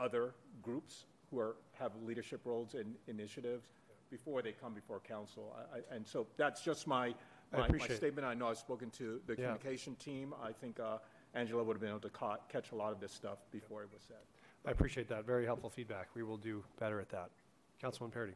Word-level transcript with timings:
other 0.00 0.34
groups 0.62 1.04
who 1.30 1.38
are, 1.38 1.56
have 1.78 1.92
leadership 2.04 2.40
roles 2.44 2.74
in 2.74 2.94
initiatives 3.06 3.68
before 4.10 4.42
they 4.42 4.52
come 4.52 4.74
before 4.74 4.98
council. 5.00 5.54
I- 5.56 5.78
I- 5.78 5.94
And 5.94 6.06
so 6.06 6.26
that's 6.36 6.62
just 6.62 6.86
my, 6.86 7.14
I 7.52 7.58
my 7.58 7.68
my 7.68 7.86
statement. 7.88 8.26
I 8.26 8.34
know 8.34 8.48
I've 8.48 8.58
spoken 8.58 8.90
to 8.92 9.20
the 9.26 9.32
Yeah. 9.34 9.36
communication 9.54 9.94
team. 9.96 10.34
I 10.42 10.52
think 10.52 10.80
uh, 10.80 10.98
Angela 11.34 11.62
would 11.62 11.74
have 11.74 11.80
been 11.80 11.90
able 11.90 12.00
to 12.00 12.10
ca- 12.10 12.38
catch 12.48 12.72
a 12.72 12.74
lot 12.74 12.92
of 12.92 12.98
this 13.00 13.12
stuff 13.12 13.38
before 13.52 13.82
it 13.84 13.90
was 13.92 14.02
said. 14.02 14.24
I 14.66 14.72
appreciate 14.72 15.08
that. 15.08 15.24
Very 15.24 15.44
helpful 15.44 15.70
feedback. 15.70 16.08
We 16.14 16.22
will 16.22 16.36
do 16.36 16.64
better 16.78 17.00
at 17.00 17.08
that. 17.10 17.30
Councilman 17.80 18.10
Parady. 18.12 18.34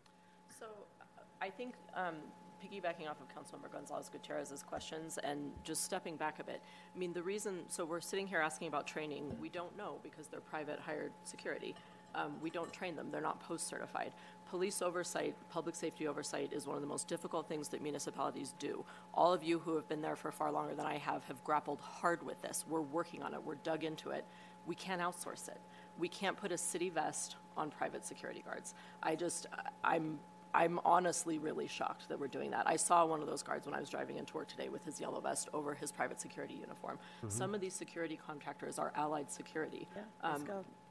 So 0.58 0.66
uh, 1.00 1.04
I 1.40 1.50
think 1.50 1.74
um, 1.94 2.16
piggybacking 2.64 3.08
off 3.08 3.18
of 3.20 3.28
Councilmember 3.28 3.70
Gonzales 3.70 4.08
Gutierrez's 4.08 4.62
questions 4.62 5.18
and 5.18 5.52
just 5.62 5.84
stepping 5.84 6.16
back 6.16 6.38
a 6.40 6.44
bit, 6.44 6.62
I 6.94 6.98
mean, 6.98 7.12
the 7.12 7.22
reason, 7.22 7.64
so 7.68 7.84
we're 7.84 8.00
sitting 8.00 8.26
here 8.26 8.40
asking 8.40 8.68
about 8.68 8.86
training, 8.86 9.36
we 9.40 9.48
don't 9.48 9.76
know 9.76 9.96
because 10.02 10.26
they're 10.29 10.40
private 10.40 10.79
hired 10.80 11.12
security. 11.24 11.74
Um, 12.14 12.34
We 12.40 12.50
don't 12.50 12.72
train 12.72 12.96
them, 12.96 13.08
they're 13.11 13.20
not 13.20 13.40
post-certified. 13.40 14.12
Police 14.48 14.82
oversight, 14.82 15.34
public 15.50 15.75
safety 15.75 16.06
oversight 16.06 16.53
is 16.53 16.66
one 16.66 16.76
of 16.76 16.82
the 16.82 16.89
most 16.89 17.08
difficult 17.08 17.48
things 17.48 17.68
that 17.68 17.82
municipalities 17.82 18.54
do. 18.58 18.84
All 19.12 19.32
of 19.32 19.42
you 19.42 19.58
who 19.58 19.75
have 19.75 19.89
been 19.89 20.00
there 20.00 20.17
for 20.17 20.31
far 20.31 20.53
longer 20.53 20.75
than 20.75 20.86
I 20.86 20.96
have 20.98 21.25
have 21.25 21.42
grappled 21.42 21.81
hard 21.81 22.25
with 22.25 22.40
this. 22.40 22.64
We're 22.68 22.81
working 22.81 23.22
on 23.22 23.34
it, 23.34 23.42
we're 23.42 23.56
dug 23.56 23.84
into 23.84 24.11
it. 24.11 24.25
We 24.67 24.75
can't 24.75 25.03
outsource 25.03 25.48
it. 25.48 25.61
We 25.98 26.08
can't 26.08 26.36
put 26.36 26.50
a 26.53 26.56
city 26.56 26.89
vest 26.89 27.36
on 27.56 27.70
private 27.70 28.04
security 28.04 28.42
guards. 28.46 28.75
I 29.03 29.14
just, 29.14 29.46
I'm, 29.82 30.18
I'm 30.54 30.79
honestly 30.85 31.39
really 31.39 31.67
shocked 31.67 32.08
that 32.08 32.19
we're 32.19 32.28
doing 32.28 32.50
that. 32.53 32.67
I 32.69 32.77
saw 32.77 33.05
one 33.05 33.20
of 33.20 33.27
those 33.27 33.42
guards 33.42 33.67
when 33.67 33.75
I 33.75 33.81
was 33.81 33.89
driving 33.89 34.19
into 34.19 34.34
work 34.34 34.48
today 34.48 34.69
with 34.69 34.84
his 34.84 35.00
yellow 35.00 35.20
vest 35.20 35.48
over 35.53 35.75
his 35.75 35.91
private 35.91 36.20
security 36.20 36.55
uniform. 36.55 36.98
Some 37.28 37.55
of 37.55 37.61
these 37.61 37.75
security 37.75 38.19
contractors 38.25 38.78
are 38.78 38.92
allied 38.97 39.31
security. 39.31 39.89
Um, 40.22 40.45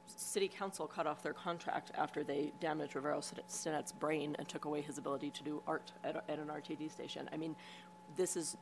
City 0.06 0.48
council 0.48 0.86
cut 0.86 1.06
off 1.06 1.22
their 1.22 1.32
contract 1.32 1.90
after 1.96 2.22
they 2.22 2.52
damaged 2.60 2.94
Rivero 2.94 3.20
Sinet's 3.20 3.90
brain 3.92 4.36
and 4.38 4.46
took 4.46 4.66
away 4.66 4.82
his 4.82 4.98
ability 4.98 5.30
to 5.30 5.42
do 5.42 5.62
art 5.66 5.92
at, 6.04 6.16
at 6.28 6.38
an 6.38 6.48
RTD 6.48 6.90
station. 6.90 7.26
I 7.32 7.38
mean, 7.38 7.56
this 8.16 8.36
is, 8.36 8.58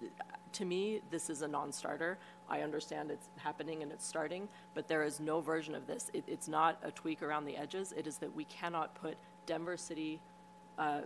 to 0.53 0.65
me, 0.65 1.01
this 1.11 1.29
is 1.29 1.43
a 1.43 1.49
non-starter. 1.49 2.17
I 2.49 2.61
understand 2.61 3.11
it's 3.11 3.29
happening 3.39 3.83
and 3.83 3.91
it's 3.91 4.07
starting, 4.07 4.49
but 4.75 4.87
there 4.87 5.03
is 5.03 5.19
no 5.19 5.41
version 5.41 5.75
of 5.75 5.87
this. 5.89 6.11
It, 6.15 6.23
it's 6.29 6.47
not 6.47 6.79
a 6.85 6.93
tweak 6.93 7.23
around 7.23 7.45
the 7.45 7.57
edges. 7.57 7.93
It 7.97 8.07
is 8.07 8.19
that 8.19 8.33
we 8.35 8.45
cannot 8.45 8.95
put 8.95 9.17
Denver 9.47 9.77
City, 9.77 10.21
uh, 10.79 11.01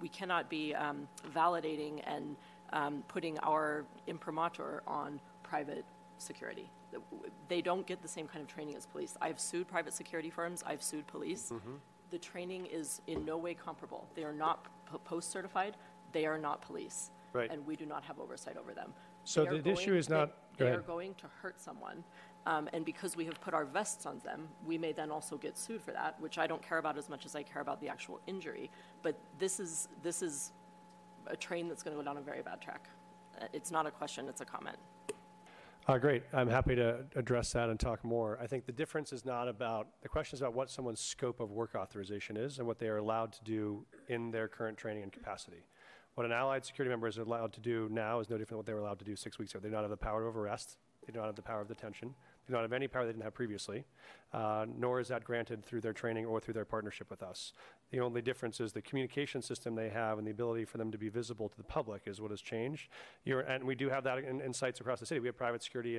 we 0.00 0.08
cannot 0.08 0.48
be 0.50 0.74
um, 0.74 1.08
validating 1.34 2.02
and 2.06 2.36
um, 2.72 3.02
putting 3.08 3.38
our 3.40 3.84
imprimatur 4.06 4.82
on 4.86 5.20
private 5.42 5.84
security. 6.18 6.70
They 7.48 7.62
don't 7.62 7.86
get 7.86 8.02
the 8.02 8.08
same 8.08 8.26
kind 8.26 8.42
of 8.42 8.48
training 8.48 8.76
as 8.76 8.86
police. 8.86 9.16
I've 9.20 9.40
sued 9.40 9.68
private 9.68 9.92
security 9.94 10.30
firms. 10.30 10.62
I've 10.66 10.82
sued 10.82 11.06
police. 11.06 11.52
The 12.10 12.18
training 12.18 12.66
is 12.66 13.00
in 13.06 13.24
no 13.24 13.38
way 13.38 13.54
comparable. 13.54 14.06
They 14.14 14.24
are 14.24 14.32
not 14.34 14.64
p- 14.90 14.98
post-certified. 15.04 15.76
They 16.12 16.26
are 16.26 16.36
not 16.38 16.60
police. 16.60 17.10
Right. 17.32 17.50
And 17.50 17.66
we 17.66 17.76
do 17.76 17.86
not 17.86 18.04
have 18.04 18.20
oversight 18.20 18.58
over 18.58 18.74
them. 18.74 18.92
So 19.24 19.44
They 19.44 19.60
the 19.60 19.70
issue 19.70 19.86
going- 19.86 19.98
is 19.98 20.08
not- 20.10 20.32
they- 20.58 20.66
They 20.66 20.70
are 20.72 20.80
going 20.82 21.14
to 21.14 21.26
hurt 21.40 21.58
someone. 21.58 22.04
Um, 22.44 22.68
and 22.72 22.84
because 22.84 23.16
we 23.16 23.24
have 23.26 23.40
put 23.40 23.54
our 23.54 23.64
vests 23.64 24.04
on 24.04 24.20
them, 24.24 24.48
we 24.66 24.76
may 24.76 24.92
then 24.92 25.10
also 25.10 25.36
get 25.36 25.56
sued 25.56 25.80
for 25.80 25.92
that, 25.92 26.20
which 26.20 26.38
I 26.38 26.46
don't 26.46 26.62
care 26.62 26.78
about 26.78 26.98
as 26.98 27.08
much 27.08 27.24
as 27.24 27.36
I 27.36 27.42
care 27.42 27.62
about 27.62 27.80
the 27.80 27.88
actual 27.88 28.20
injury. 28.26 28.70
But 29.02 29.16
this 29.38 29.60
is, 29.60 29.88
this 30.02 30.22
is 30.22 30.52
a 31.28 31.36
train 31.36 31.68
that's 31.68 31.82
going 31.82 31.96
to 31.96 32.02
go 32.02 32.04
down 32.04 32.16
a 32.16 32.20
very 32.20 32.42
bad 32.42 32.60
track. 32.60 32.88
Uh, 33.40 33.46
It's 33.52 33.70
not 33.70 33.86
a 33.86 33.90
question, 33.90 34.28
it's 34.28 34.40
a 34.40 34.44
comment. 34.44 34.76
Uh, 35.88 35.98
Great. 35.98 36.22
I'm 36.32 36.48
happy 36.48 36.76
to 36.76 37.04
address 37.16 37.52
that 37.52 37.68
and 37.68 37.78
talk 37.78 38.04
more. 38.04 38.38
I 38.40 38.46
think 38.46 38.66
the 38.66 38.72
difference 38.72 39.12
is 39.12 39.24
not 39.24 39.48
about, 39.48 39.88
the 40.00 40.08
question 40.08 40.36
is 40.36 40.40
about 40.40 40.54
what 40.54 40.70
someone's 40.70 41.00
scope 41.00 41.40
of 41.40 41.50
work 41.50 41.74
authorization 41.74 42.36
is 42.36 42.58
and 42.58 42.66
what 42.68 42.78
they 42.78 42.88
are 42.88 42.98
allowed 42.98 43.32
to 43.32 43.44
do 43.44 43.84
in 44.08 44.30
their 44.30 44.46
current 44.46 44.78
training 44.78 45.02
and 45.02 45.12
capacity. 45.12 45.64
What 46.14 46.24
an 46.24 46.32
allied 46.32 46.64
security 46.64 46.90
member 46.90 47.08
is 47.08 47.18
allowed 47.18 47.52
to 47.54 47.60
do 47.60 47.88
now 47.90 48.20
is 48.20 48.30
no 48.30 48.36
different 48.36 48.50
than 48.50 48.56
what 48.58 48.66
they 48.66 48.74
were 48.74 48.80
allowed 48.80 49.00
to 49.00 49.04
do 49.04 49.16
six 49.16 49.38
weeks 49.38 49.52
ago. 49.52 49.60
They 49.60 49.70
do 49.70 49.74
not 49.74 49.80
have 49.82 49.90
the 49.90 49.96
power 49.96 50.26
of 50.26 50.36
arrest. 50.36 50.76
They 51.04 51.12
do 51.12 51.18
not 51.18 51.26
have 51.26 51.34
the 51.34 51.42
power 51.42 51.60
of 51.60 51.68
detention. 51.68 52.14
Do 52.46 52.54
not 52.54 52.62
have 52.62 52.72
any 52.72 52.88
power 52.88 53.04
they 53.04 53.12
didn't 53.12 53.24
have 53.24 53.34
previously, 53.34 53.84
uh, 54.32 54.66
nor 54.76 54.98
is 54.98 55.08
that 55.08 55.22
granted 55.24 55.64
through 55.64 55.80
their 55.80 55.92
training 55.92 56.26
or 56.26 56.40
through 56.40 56.54
their 56.54 56.64
partnership 56.64 57.08
with 57.08 57.22
us. 57.22 57.52
The 57.90 58.00
only 58.00 58.20
difference 58.20 58.60
is 58.60 58.72
the 58.72 58.82
communication 58.82 59.42
system 59.42 59.74
they 59.74 59.90
have 59.90 60.18
and 60.18 60.26
the 60.26 60.32
ability 60.32 60.64
for 60.64 60.78
them 60.78 60.90
to 60.90 60.98
be 60.98 61.08
visible 61.08 61.48
to 61.48 61.56
the 61.56 61.64
public 61.64 62.02
is 62.06 62.20
what 62.20 62.30
has 62.30 62.40
changed. 62.40 62.88
You're, 63.24 63.40
and 63.40 63.64
we 63.64 63.74
do 63.74 63.88
have 63.90 64.04
that 64.04 64.18
in, 64.18 64.40
in 64.40 64.52
sites 64.52 64.80
across 64.80 64.98
the 64.98 65.06
city. 65.06 65.20
We 65.20 65.28
have 65.28 65.36
private 65.36 65.62
security 65.62 65.96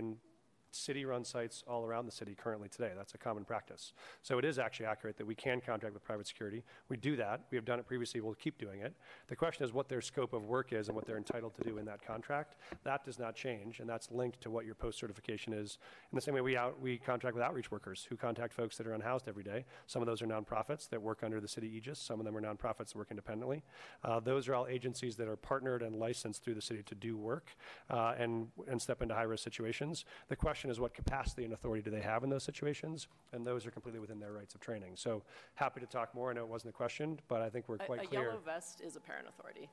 in 0.74 0.78
city-run 0.78 1.24
sites 1.24 1.64
all 1.68 1.86
around 1.86 2.06
the 2.06 2.12
city 2.12 2.36
currently 2.36 2.68
today. 2.68 2.92
That's 2.96 3.14
a 3.14 3.18
common 3.18 3.46
practice. 3.46 3.94
So 4.22 4.40
it 4.40 4.46
is 4.46 4.58
actually 4.58 4.88
accurate 4.88 5.18
that 5.18 5.28
we 5.28 5.36
can 5.36 5.62
contract 5.62 5.94
with 5.94 6.04
private 6.04 6.28
security. 6.28 6.64
We 6.90 6.98
do 6.98 7.16
that. 7.18 7.42
We 7.52 7.58
have 7.58 7.66
done 7.66 7.80
it 7.80 7.88
previously. 7.88 8.22
We'll 8.22 8.34
keep 8.34 8.58
doing 8.58 8.82
it. 8.82 8.94
The 9.28 9.36
question 9.36 9.64
is 9.66 9.74
what 9.74 9.88
their 9.88 10.02
scope 10.02 10.34
of 10.34 10.46
work 10.46 10.74
is 10.74 10.88
and 10.88 10.96
what 10.96 11.06
they're 11.06 11.18
entitled 11.18 11.56
to 11.56 11.64
do 11.64 11.78
in 11.78 11.86
that 11.86 12.06
contract. 12.06 12.56
That 12.84 13.06
does 13.06 13.20
not 13.20 13.36
change, 13.36 13.80
and 13.80 13.88
that's 13.88 14.12
linked 14.12 14.42
to 14.42 14.50
what 14.50 14.66
your 14.66 14.76
post-certification 14.76 15.54
is. 15.54 15.78
In 16.12 16.16
the 16.16 16.22
same 16.22 16.34
way 16.34 16.42
we 16.42 16.58
out, 16.58 16.82
we 16.82 16.98
contract 16.98 17.36
with 17.36 17.44
outreach 17.44 17.72
workers 17.72 18.06
who 18.10 18.18
contact 18.18 18.54
folks 18.54 18.78
that 18.78 18.88
are 18.88 18.94
unhoused 18.94 19.28
every 19.28 19.44
day. 19.44 19.66
Some 19.88 20.02
of 20.02 20.08
those 20.08 20.22
are 20.22 20.28
nonprofits 20.28 20.90
that 20.90 21.02
work 21.02 21.24
under 21.24 21.40
the 21.40 21.48
city 21.48 21.72
aegis. 21.76 22.00
Some 22.00 22.20
of 22.20 22.26
them 22.26 22.36
are 22.36 22.42
nonprofits 22.42 22.90
that 22.90 22.96
work 22.96 23.08
independently. 23.12 23.64
Uh, 24.04 24.20
those 24.20 24.48
are 24.48 24.56
all 24.56 24.68
agencies 24.68 25.16
that 25.18 25.28
are 25.28 25.36
partnered 25.36 25.82
and 25.82 25.96
licensed 25.96 26.44
through 26.44 26.56
the 26.56 26.62
city 26.62 26.84
to 26.84 26.96
do 26.96 27.18
work 27.18 27.50
uh, 27.90 28.14
and, 28.18 28.48
and 28.68 28.82
step 28.82 29.02
into 29.02 29.14
high-risk 29.14 29.44
situations. 29.44 30.06
The 30.30 30.36
question 30.36 30.63
is 30.70 30.80
what 30.80 30.94
capacity 30.94 31.44
and 31.44 31.54
authority 31.54 31.82
do 31.82 31.90
they 31.92 32.02
have 32.02 32.24
in 32.24 32.30
those 32.30 32.44
situations? 32.44 33.08
And 33.32 33.46
those 33.46 33.66
are 33.66 33.72
completely 33.72 34.00
within 34.00 34.20
their 34.20 34.32
rights 34.32 34.56
of 34.56 34.62
training. 34.62 34.92
So 34.96 35.22
happy 35.56 35.80
to 35.82 35.86
talk 35.88 36.14
more. 36.16 36.30
I 36.30 36.34
know 36.34 36.42
it 36.44 36.48
wasn't 36.50 36.70
a 36.74 36.78
question, 36.78 37.20
but 37.28 37.42
I 37.42 37.50
think 37.50 37.68
we're 37.70 37.76
A- 37.76 37.86
quite 37.86 38.04
A 38.04 38.08
clear. 38.08 38.24
yellow 38.24 38.40
vest 38.40 38.82
is 38.82 38.96
a 38.96 39.00
parent 39.00 39.28
authority. 39.28 39.70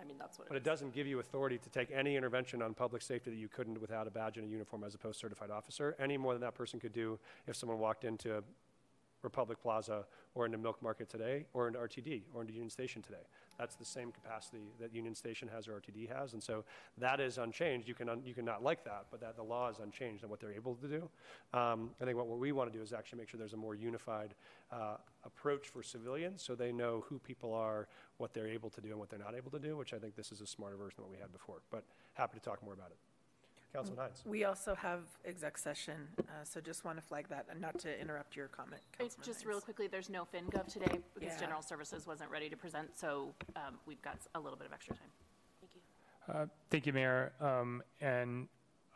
I 0.00 0.04
mean, 0.04 0.18
that's 0.18 0.36
what 0.38 0.44
it 0.44 0.46
is. 0.46 0.48
But 0.48 0.56
it 0.56 0.60
it 0.62 0.64
doesn't 0.64 0.92
give 0.94 1.06
you 1.06 1.20
authority 1.20 1.58
to 1.58 1.70
take 1.70 1.90
any 1.92 2.16
intervention 2.16 2.60
on 2.60 2.74
public 2.74 3.02
safety 3.02 3.30
that 3.30 3.36
you 3.36 3.48
couldn't 3.48 3.80
without 3.80 4.06
a 4.08 4.10
badge 4.10 4.36
and 4.36 4.46
a 4.46 4.50
uniform 4.50 4.82
as 4.84 4.94
a 4.94 4.98
post-certified 4.98 5.50
officer, 5.50 5.94
any 6.00 6.16
more 6.16 6.32
than 6.32 6.40
that 6.42 6.54
person 6.54 6.80
could 6.80 6.92
do 6.92 7.18
if 7.46 7.54
someone 7.54 7.78
walked 7.78 8.04
into 8.04 8.42
Republic 9.22 9.60
Plaza 9.62 10.04
or 10.34 10.46
into 10.46 10.58
Milk 10.58 10.82
Market 10.82 11.08
today, 11.08 11.46
or 11.52 11.68
into 11.68 11.78
RTD, 11.78 12.22
or 12.34 12.40
into 12.40 12.52
Union 12.52 12.70
Station 12.70 13.00
today. 13.02 13.22
That's 13.62 13.76
the 13.76 13.84
same 13.84 14.10
capacity 14.10 14.72
that 14.80 14.92
Union 14.92 15.14
Station 15.14 15.46
has 15.46 15.68
or 15.68 15.74
RTD 15.74 16.12
has, 16.12 16.32
and 16.32 16.42
so 16.42 16.64
that 16.98 17.20
is 17.20 17.38
unchanged. 17.38 17.86
You 17.86 17.94
can, 17.94 18.08
un- 18.08 18.22
you 18.26 18.34
can 18.34 18.44
not 18.44 18.64
like 18.64 18.84
that, 18.86 19.06
but 19.08 19.20
that 19.20 19.36
the 19.36 19.44
law 19.44 19.68
is 19.68 19.78
unchanged 19.78 20.24
in 20.24 20.30
what 20.30 20.40
they're 20.40 20.52
able 20.52 20.74
to 20.74 20.88
do. 20.88 21.08
Um, 21.56 21.90
I 22.00 22.04
think 22.04 22.16
what, 22.16 22.26
what 22.26 22.40
we 22.40 22.50
want 22.50 22.72
to 22.72 22.76
do 22.76 22.82
is 22.82 22.92
actually 22.92 23.20
make 23.20 23.28
sure 23.28 23.38
there's 23.38 23.52
a 23.52 23.56
more 23.56 23.76
unified 23.76 24.34
uh, 24.72 24.96
approach 25.24 25.68
for 25.68 25.80
civilians, 25.80 26.42
so 26.42 26.56
they 26.56 26.72
know 26.72 27.04
who 27.08 27.20
people 27.20 27.54
are, 27.54 27.86
what 28.16 28.34
they're 28.34 28.48
able 28.48 28.68
to 28.70 28.80
do, 28.80 28.88
and 28.88 28.98
what 28.98 29.10
they're 29.10 29.20
not 29.20 29.36
able 29.36 29.52
to 29.52 29.60
do, 29.60 29.76
which 29.76 29.94
I 29.94 29.98
think 30.00 30.16
this 30.16 30.32
is 30.32 30.40
a 30.40 30.46
smarter 30.46 30.74
version 30.74 30.96
of 30.98 31.04
what 31.04 31.12
we 31.12 31.20
had 31.20 31.32
before. 31.32 31.58
But 31.70 31.84
happy 32.14 32.40
to 32.40 32.44
talk 32.44 32.64
more 32.64 32.74
about 32.74 32.90
it. 32.90 33.11
Councilman 33.72 34.04
Hinds. 34.04 34.22
We 34.26 34.44
also 34.44 34.74
have 34.74 35.00
exec 35.24 35.56
session, 35.56 36.08
uh, 36.20 36.44
so 36.44 36.60
just 36.60 36.84
want 36.84 36.98
to 36.98 37.02
flag 37.02 37.26
that, 37.30 37.46
and 37.50 37.60
not 37.60 37.78
to 37.80 38.00
interrupt 38.00 38.36
your 38.36 38.48
comment, 38.48 38.82
It's 39.00 39.14
Councilman 39.16 39.26
Just 39.26 39.46
real 39.46 39.60
quickly, 39.60 39.86
there's 39.86 40.10
no 40.10 40.24
FinGov 40.24 40.66
today 40.72 41.00
because 41.14 41.32
Yeah. 41.34 41.40
General 41.40 41.62
Services 41.62 42.06
wasn't 42.06 42.30
ready 42.30 42.48
to 42.50 42.56
present, 42.56 42.96
so 42.96 43.34
um, 43.56 43.78
we've 43.86 44.02
got 44.02 44.18
a 44.34 44.40
little 44.40 44.58
bit 44.58 44.66
of 44.66 44.72
extra 44.72 44.94
time. 44.94 45.08
Thank 45.60 45.74
you. 45.74 45.80
Uh, 46.34 46.46
Thank 46.70 46.86
you, 46.86 46.92
Mayor. 46.92 47.32
Um, 47.40 47.82
And 48.00 48.48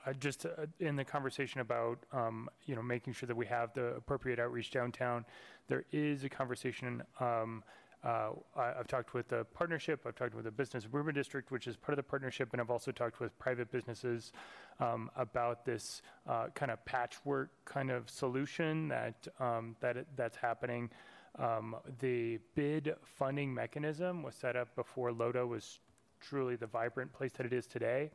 uh, 0.06 0.12
just 0.12 0.46
uh, 0.46 0.66
in 0.78 0.94
the 0.94 1.04
conversation 1.04 1.60
about, 1.60 1.98
um, 2.12 2.48
you 2.66 2.76
know, 2.76 2.82
making 2.82 3.12
sure 3.12 3.26
that 3.26 3.36
we 3.36 3.46
have 3.46 3.72
the 3.74 3.94
appropriate 3.96 4.38
outreach 4.38 4.70
downtown, 4.70 5.24
there 5.68 5.84
is 5.90 6.22
a 6.24 6.28
conversation, 6.28 7.02
um, 7.18 7.64
uh, 8.04 8.30
I- 8.56 8.74
I've 8.78 8.86
talked 8.86 9.14
with 9.14 9.28
the 9.28 9.44
partnership, 9.44 10.00
I've 10.06 10.14
talked 10.14 10.34
with 10.34 10.44
the 10.44 10.50
Business 10.50 10.84
Improvement 10.84 11.16
District, 11.16 11.50
which 11.50 11.66
is 11.66 11.76
part 11.76 11.98
of 11.98 12.04
the 12.04 12.08
partnership, 12.08 12.48
and 12.52 12.60
I've 12.60 12.70
also 12.70 12.92
talked 12.92 13.20
with 13.20 13.36
private 13.38 13.70
businesses 13.70 14.32
um, 14.80 15.10
about 15.16 15.64
this 15.64 16.02
uh, 16.28 16.48
kind 16.54 16.70
of 16.70 16.84
patchwork 16.84 17.50
kind 17.64 17.90
of 17.90 18.08
solution 18.10 18.88
that, 18.88 19.26
um, 19.40 19.76
that, 19.80 20.06
that's 20.16 20.36
happening. 20.36 20.90
Um, 21.38 21.76
The 22.00 22.38
bid 22.54 22.94
funding 23.02 23.52
mechanism 23.52 24.22
was 24.22 24.34
set 24.34 24.56
up 24.56 24.74
before 24.76 25.12
LoDo 25.12 25.46
was 25.46 25.80
truly 26.20 26.56
the 26.56 26.66
vibrant 26.66 27.12
place 27.12 27.32
that 27.32 27.46
it 27.46 27.52
is 27.52 27.66
today. 27.66 28.10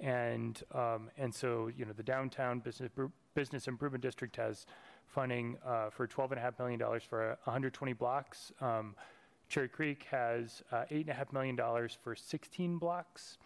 And, 0.00 0.62
um, 0.74 1.10
and 1.16 1.34
so, 1.34 1.70
you 1.76 1.84
know, 1.84 1.92
the 1.92 2.02
downtown 2.02 2.60
business, 2.60 2.90
business 3.34 3.66
improvement 3.68 4.02
district 4.02 4.36
has 4.36 4.66
funding, 5.06 5.56
uh, 5.66 5.90
for 5.90 6.06
twelve 6.06 6.30
and 6.30 6.38
a 6.38 6.42
half 6.42 6.58
million 6.58 6.78
dollars 6.78 7.02
for 7.02 7.36
hundred 7.44 7.72
twenty 7.74 7.94
blocks. 7.94 8.52
Cherry 9.48 9.68
Creek 9.68 10.06
has, 10.10 10.62
uh, 10.72 10.84
eight 10.90 11.06
and 11.06 11.10
a 11.10 11.14
half 11.14 11.32
million 11.32 11.56
dollars 11.56 11.96
for 12.02 12.14
sixteen 12.14 12.78
blocks. 12.78 13.38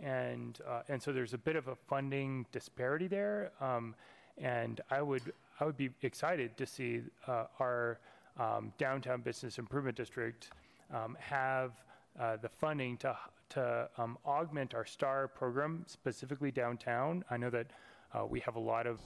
And, 0.00 0.60
uh, 0.66 0.82
and 0.88 1.02
so 1.02 1.12
there's 1.12 1.34
a 1.34 1.38
bit 1.38 1.56
of 1.56 1.66
a 1.66 1.74
funding 1.74 2.46
disparity 2.52 3.08
there. 3.08 3.50
Um, 3.60 3.96
and 4.36 4.80
I 4.90 5.02
would, 5.02 5.32
I 5.58 5.64
would 5.64 5.76
be 5.76 5.90
excited 6.02 6.56
to 6.56 6.66
see, 6.66 7.00
uh, 7.26 7.46
our, 7.58 7.98
um, 8.38 8.72
downtown 8.78 9.22
business 9.22 9.58
improvement 9.58 9.96
district, 9.96 10.50
um, 10.94 11.16
have, 11.18 11.72
uh, 12.20 12.36
the 12.36 12.48
funding 12.48 12.96
to, 12.98 13.16
to 13.48 13.88
um, 13.98 14.16
augment 14.24 14.72
our 14.72 14.86
STAR 14.86 15.26
program, 15.26 15.82
specifically 15.88 16.52
downtown. 16.52 17.24
I 17.28 17.36
know 17.36 17.50
that 17.50 17.66
uh, 18.14 18.24
we 18.24 18.38
have 18.40 18.54
a 18.54 18.60
lot 18.60 18.86
of 18.86 19.00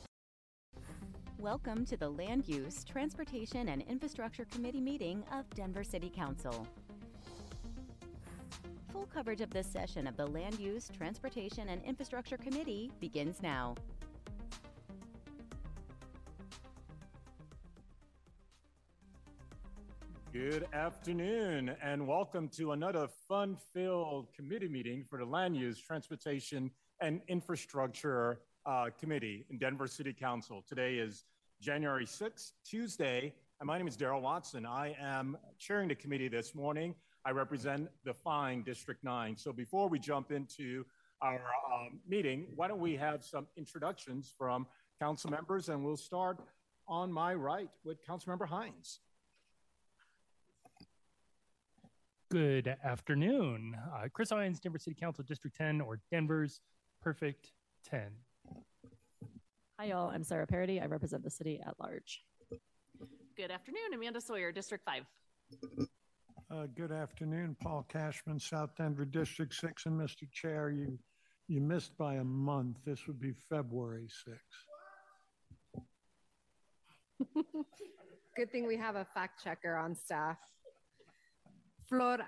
Welcome 1.42 1.84
to 1.86 1.96
the 1.96 2.08
Land 2.08 2.46
Use, 2.46 2.84
Transportation, 2.84 3.70
and 3.70 3.82
Infrastructure 3.82 4.44
Committee 4.44 4.80
meeting 4.80 5.24
of 5.32 5.50
Denver 5.56 5.82
City 5.82 6.08
Council. 6.08 6.68
Full 8.92 9.06
coverage 9.12 9.40
of 9.40 9.50
this 9.50 9.66
session 9.66 10.06
of 10.06 10.16
the 10.16 10.24
Land 10.24 10.60
Use, 10.60 10.88
Transportation, 10.96 11.68
and 11.68 11.82
Infrastructure 11.82 12.36
Committee 12.36 12.92
begins 13.00 13.42
now. 13.42 13.74
Good 20.32 20.68
afternoon, 20.72 21.74
and 21.82 22.06
welcome 22.06 22.48
to 22.50 22.70
another 22.70 23.08
fun-filled 23.28 24.32
committee 24.32 24.68
meeting 24.68 25.04
for 25.10 25.18
the 25.18 25.26
Land 25.26 25.56
Use, 25.56 25.80
Transportation, 25.80 26.70
and 27.00 27.20
Infrastructure 27.26 28.38
uh, 28.64 28.90
Committee 28.96 29.44
in 29.50 29.58
Denver 29.58 29.88
City 29.88 30.12
Council. 30.12 30.62
Today 30.68 30.98
is 30.98 31.24
January 31.62 32.04
6th, 32.04 32.50
Tuesday, 32.64 33.32
and 33.60 33.68
my 33.68 33.78
name 33.78 33.86
is 33.86 33.94
Darrell 33.94 34.20
Watson. 34.20 34.66
I 34.66 34.96
am 35.00 35.38
chairing 35.60 35.86
the 35.86 35.94
committee 35.94 36.26
this 36.26 36.56
morning. 36.56 36.92
I 37.24 37.30
represent 37.30 37.88
the 38.04 38.12
fine 38.12 38.64
District 38.64 39.04
9. 39.04 39.36
So 39.36 39.52
before 39.52 39.88
we 39.88 40.00
jump 40.00 40.32
into 40.32 40.84
our 41.22 41.40
um, 41.72 42.00
meeting, 42.08 42.48
why 42.56 42.66
don't 42.66 42.80
we 42.80 42.96
have 42.96 43.24
some 43.24 43.46
introductions 43.56 44.34
from 44.36 44.66
council 45.00 45.30
members, 45.30 45.68
and 45.68 45.84
we'll 45.84 45.96
start 45.96 46.40
on 46.88 47.12
my 47.12 47.32
right 47.32 47.70
with 47.84 48.04
Councilmember 48.04 48.48
Hinds. 48.48 48.98
Good 52.28 52.76
afternoon. 52.82 53.76
Uh, 53.94 54.08
Chris 54.12 54.30
Hinds, 54.30 54.58
Denver 54.58 54.78
City 54.78 54.96
Council 54.98 55.22
District 55.22 55.56
10, 55.56 55.80
or 55.80 56.00
Denver's 56.10 56.60
Perfect 57.00 57.52
10. 57.88 58.10
Hi, 59.78 59.86
y'all. 59.86 60.10
I'm 60.10 60.22
Sarah 60.22 60.46
Parady. 60.46 60.82
I 60.82 60.86
represent 60.86 61.24
the 61.24 61.30
city 61.30 61.60
at 61.66 61.74
large. 61.80 62.22
Good 63.36 63.50
afternoon, 63.50 63.94
Amanda 63.94 64.20
Sawyer, 64.20 64.52
District 64.52 64.84
5. 64.84 65.04
Uh, 66.50 66.66
good 66.76 66.92
afternoon, 66.92 67.56
Paul 67.60 67.86
Kashmann, 67.92 68.40
South 68.40 68.76
Denver 68.76 69.06
District 69.06 69.52
6. 69.52 69.86
And 69.86 69.98
Mr. 69.98 70.30
Chair, 70.30 70.70
you, 70.70 70.98
you 71.48 71.60
missed 71.60 71.96
by 71.96 72.16
a 72.16 72.24
month. 72.24 72.76
This 72.84 73.06
would 73.06 73.18
be 73.18 73.32
February 73.48 74.08
6th. 74.28 75.82
Good 78.36 78.52
thing 78.52 78.66
we 78.66 78.76
have 78.76 78.96
a 78.96 79.06
fact 79.14 79.42
checker 79.42 79.74
on 79.74 79.96
staff. 79.96 80.36
Flor 81.88 82.18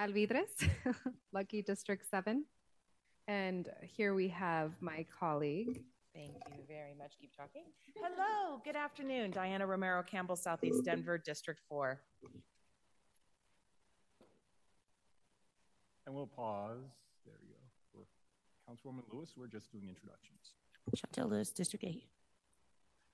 Alvidrez, 0.00 0.68
Lucky 1.32 1.62
District 1.62 2.04
7. 2.10 2.44
And 3.28 3.68
here 3.82 4.14
we 4.14 4.28
have 4.28 4.72
my 4.80 5.04
colleague. 5.20 5.84
Thank 6.16 6.32
you 6.48 6.64
very 6.66 6.94
much. 6.98 7.12
Keep 7.20 7.36
talking. 7.36 7.64
Hello, 7.94 8.58
good 8.64 8.74
afternoon. 8.74 9.32
Diana 9.32 9.66
Romero 9.66 10.02
Campbell, 10.02 10.36
Southeast 10.36 10.82
Denver, 10.82 11.18
District 11.18 11.60
4. 11.68 12.00
And 16.06 16.14
we'll 16.14 16.26
pause. 16.26 16.78
There 17.26 17.34
we 17.42 17.48
go. 17.48 17.58
For 17.92 18.70
Councilwoman 18.72 19.02
Lewis, 19.12 19.34
we're 19.36 19.46
just 19.46 19.70
doing 19.70 19.90
introductions. 19.90 20.54
Shontel 20.96 21.30
Lewis, 21.30 21.50
District 21.50 21.84
8. 21.84 22.02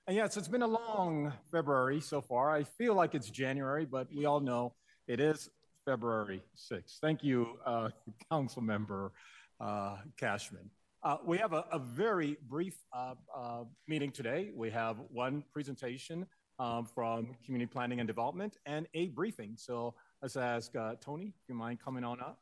And 0.07 0.15
yes, 0.15 0.37
it's 0.37 0.47
been 0.47 0.61
a 0.61 0.67
long 0.67 1.33
February 1.51 1.99
so 1.99 2.21
far. 2.21 2.55
I 2.55 2.63
feel 2.63 2.93
like 2.93 3.15
it's 3.15 3.29
January, 3.29 3.85
but 3.85 4.07
we 4.15 4.25
all 4.25 4.39
know 4.39 4.75
it 5.09 5.19
is 5.19 5.49
February 5.83 6.41
6th. 6.55 6.99
Thank 7.01 7.21
you, 7.21 7.57
uh, 7.65 7.89
Council 8.31 8.61
Member 8.61 9.11
uh, 9.59 9.97
Kashmann. 10.17 10.69
Uh, 11.03 11.17
we 11.25 11.37
have 11.37 11.51
a, 11.51 11.65
a 11.69 11.79
very 11.79 12.37
brief 12.47 12.77
uh, 12.93 13.15
uh, 13.35 13.63
meeting 13.89 14.09
today. 14.09 14.51
We 14.55 14.69
have 14.71 14.95
one 15.11 15.43
presentation 15.51 16.25
um, 16.59 16.85
from 16.85 17.35
Community 17.45 17.69
Planning 17.69 17.99
and 17.99 18.07
Development 18.07 18.55
and 18.65 18.87
a 18.93 19.07
briefing. 19.09 19.55
So 19.57 19.95
let's 20.21 20.37
ask 20.37 20.73
uh, 20.77 20.95
Tony, 21.01 21.25
if 21.25 21.49
you 21.49 21.55
mind 21.55 21.79
coming 21.83 22.05
on 22.05 22.21
up. 22.21 22.39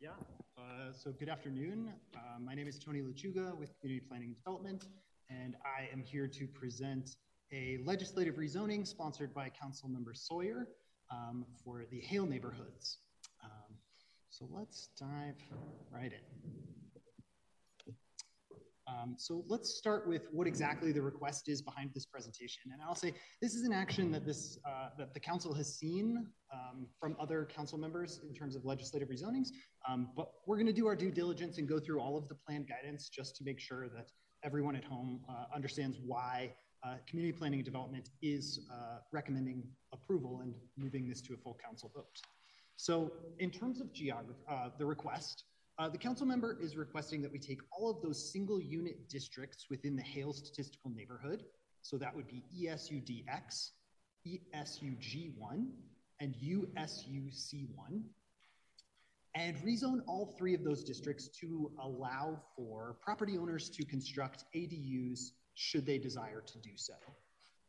Yeah, 0.00 0.10
uh, 0.56 0.92
so 0.92 1.12
good 1.12 1.28
afternoon. 1.28 1.92
Uh, 2.14 2.38
my 2.40 2.54
name 2.54 2.68
is 2.68 2.78
Tony 2.78 3.00
Lechuga 3.00 3.54
with 3.54 3.78
Community 3.80 4.06
Planning 4.08 4.28
and 4.28 4.36
Development, 4.36 4.86
and 5.28 5.56
I 5.64 5.92
am 5.92 6.02
here 6.02 6.28
to 6.28 6.46
present 6.46 7.16
a 7.52 7.80
legislative 7.84 8.36
rezoning 8.36 8.86
sponsored 8.86 9.34
by 9.34 9.50
Council 9.50 9.90
Member 9.90 10.14
Sawyer 10.14 10.68
um, 11.10 11.44
for 11.62 11.84
the 11.90 12.00
Hale 12.00 12.24
neighborhoods. 12.24 12.98
Um, 13.44 13.76
so 14.30 14.48
let's 14.50 14.88
dive 14.98 15.36
right 15.92 16.12
in. 16.12 16.65
Um, 18.88 19.14
so 19.18 19.44
let's 19.48 19.74
start 19.74 20.06
with 20.06 20.28
what 20.30 20.46
exactly 20.46 20.92
the 20.92 21.02
request 21.02 21.48
is 21.48 21.60
behind 21.60 21.90
this 21.92 22.06
presentation. 22.06 22.70
And 22.72 22.80
I'll 22.80 22.94
say 22.94 23.14
this 23.42 23.54
is 23.54 23.64
an 23.64 23.72
action 23.72 24.12
that 24.12 24.24
this 24.24 24.58
uh, 24.64 24.90
that 24.98 25.12
the 25.12 25.20
council 25.20 25.52
has 25.54 25.76
seen 25.76 26.26
um, 26.52 26.86
from 27.00 27.16
other 27.18 27.44
council 27.46 27.78
members 27.78 28.20
in 28.28 28.34
terms 28.34 28.54
of 28.54 28.64
legislative 28.64 29.08
rezonings. 29.08 29.48
Um, 29.88 30.10
but 30.16 30.30
we're 30.46 30.56
going 30.56 30.66
to 30.66 30.72
do 30.72 30.86
our 30.86 30.96
due 30.96 31.10
diligence 31.10 31.58
and 31.58 31.68
go 31.68 31.80
through 31.80 32.00
all 32.00 32.16
of 32.16 32.28
the 32.28 32.34
planned 32.34 32.68
guidance 32.68 33.08
just 33.08 33.36
to 33.36 33.44
make 33.44 33.58
sure 33.58 33.88
that 33.88 34.12
everyone 34.44 34.76
at 34.76 34.84
home 34.84 35.20
uh, 35.28 35.46
understands 35.54 35.98
why 36.04 36.52
uh, 36.84 36.96
community 37.08 37.36
planning 37.36 37.58
and 37.58 37.64
development 37.64 38.10
is 38.22 38.60
uh, 38.72 38.98
recommending 39.12 39.64
approval 39.92 40.40
and 40.42 40.54
moving 40.76 41.08
this 41.08 41.20
to 41.22 41.34
a 41.34 41.36
full 41.36 41.58
council 41.64 41.90
vote. 41.94 42.06
So 42.76 43.10
in 43.38 43.50
terms 43.50 43.80
of 43.80 43.92
geography, 43.92 44.38
uh, 44.48 44.68
the 44.78 44.86
request, 44.86 45.44
uh, 45.78 45.88
the 45.88 45.98
council 45.98 46.26
member 46.26 46.56
is 46.60 46.76
requesting 46.76 47.20
that 47.22 47.30
we 47.30 47.38
take 47.38 47.60
all 47.70 47.90
of 47.90 48.00
those 48.00 48.32
single 48.32 48.60
unit 48.60 49.08
districts 49.08 49.66
within 49.68 49.94
the 49.94 50.02
Hale 50.02 50.32
statistical 50.32 50.90
neighborhood. 50.90 51.44
So 51.82 51.98
that 51.98 52.14
would 52.16 52.26
be 52.26 52.42
ESUDX, 52.58 53.70
ESUG1, 54.26 55.66
and 56.20 56.34
USUC1, 56.34 58.02
and 59.34 59.56
rezone 59.58 60.00
all 60.06 60.34
three 60.38 60.54
of 60.54 60.64
those 60.64 60.82
districts 60.82 61.28
to 61.40 61.70
allow 61.78 62.40
for 62.56 62.96
property 63.02 63.36
owners 63.36 63.68
to 63.68 63.84
construct 63.84 64.44
ADUs 64.54 65.32
should 65.54 65.84
they 65.84 65.98
desire 65.98 66.42
to 66.46 66.58
do 66.58 66.70
so. 66.76 66.94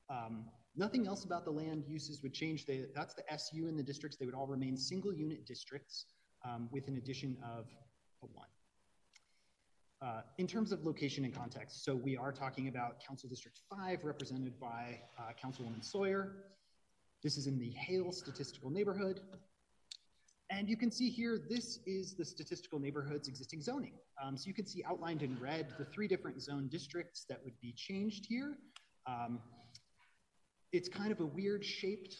Um, 0.10 0.46
nothing 0.78 1.08
else 1.08 1.26
about 1.26 1.44
the 1.44 1.52
land 1.52 1.84
uses 1.86 2.24
would 2.24 2.34
change. 2.34 2.66
They, 2.66 2.86
that's 2.96 3.14
the 3.14 3.30
SU 3.34 3.68
in 3.68 3.76
the 3.76 3.84
districts. 3.84 4.18
They 4.18 4.26
would 4.26 4.36
all 4.36 4.48
remain 4.48 4.78
single 4.78 5.14
unit 5.14 5.46
districts 5.46 6.06
um, 6.46 6.70
with 6.72 6.88
an 6.88 6.96
addition 6.96 7.36
of 7.44 7.66
one. 8.22 8.48
Uh, 10.02 10.22
in 10.38 10.48
terms 10.48 10.72
of 10.72 10.84
location 10.86 11.26
and 11.26 11.36
context, 11.36 11.84
so 11.84 11.96
we 11.96 12.16
are 12.16 12.32
talking 12.32 12.68
about 12.68 13.04
Council 13.06 13.28
District 13.28 13.60
5, 13.70 14.04
represented 14.04 14.60
by 14.60 15.00
uh, 15.18 15.32
Councilwoman 15.44 15.84
Sawyer. 15.84 16.36
This 17.24 17.38
is 17.38 17.48
in 17.48 17.58
the 17.58 17.72
Hale 17.72 18.12
statistical 18.12 18.70
neighborhood. 18.70 19.22
And 20.50 20.70
you 20.70 20.78
can 20.78 20.92
see 20.92 21.10
here, 21.10 21.42
this 21.50 21.80
is 21.86 22.14
the 22.14 22.24
statistical 22.24 22.80
neighborhood's 22.80 23.28
existing 23.28 23.62
zoning. 23.62 23.94
Um, 24.24 24.38
so 24.38 24.48
you 24.48 24.54
can 24.54 24.66
see 24.66 24.84
outlined 24.88 25.24
in 25.24 25.38
red 25.42 25.74
the 25.78 25.86
three 25.86 26.08
different 26.08 26.42
zone 26.42 26.70
districts 26.72 27.26
that 27.28 27.44
would 27.44 27.60
be 27.60 27.74
changed 27.76 28.26
here. 28.28 28.58
Um, 29.08 29.40
it's 30.72 30.88
kind 30.88 31.12
of 31.12 31.20
a 31.20 31.26
weird 31.26 31.66
shaped 31.66 32.18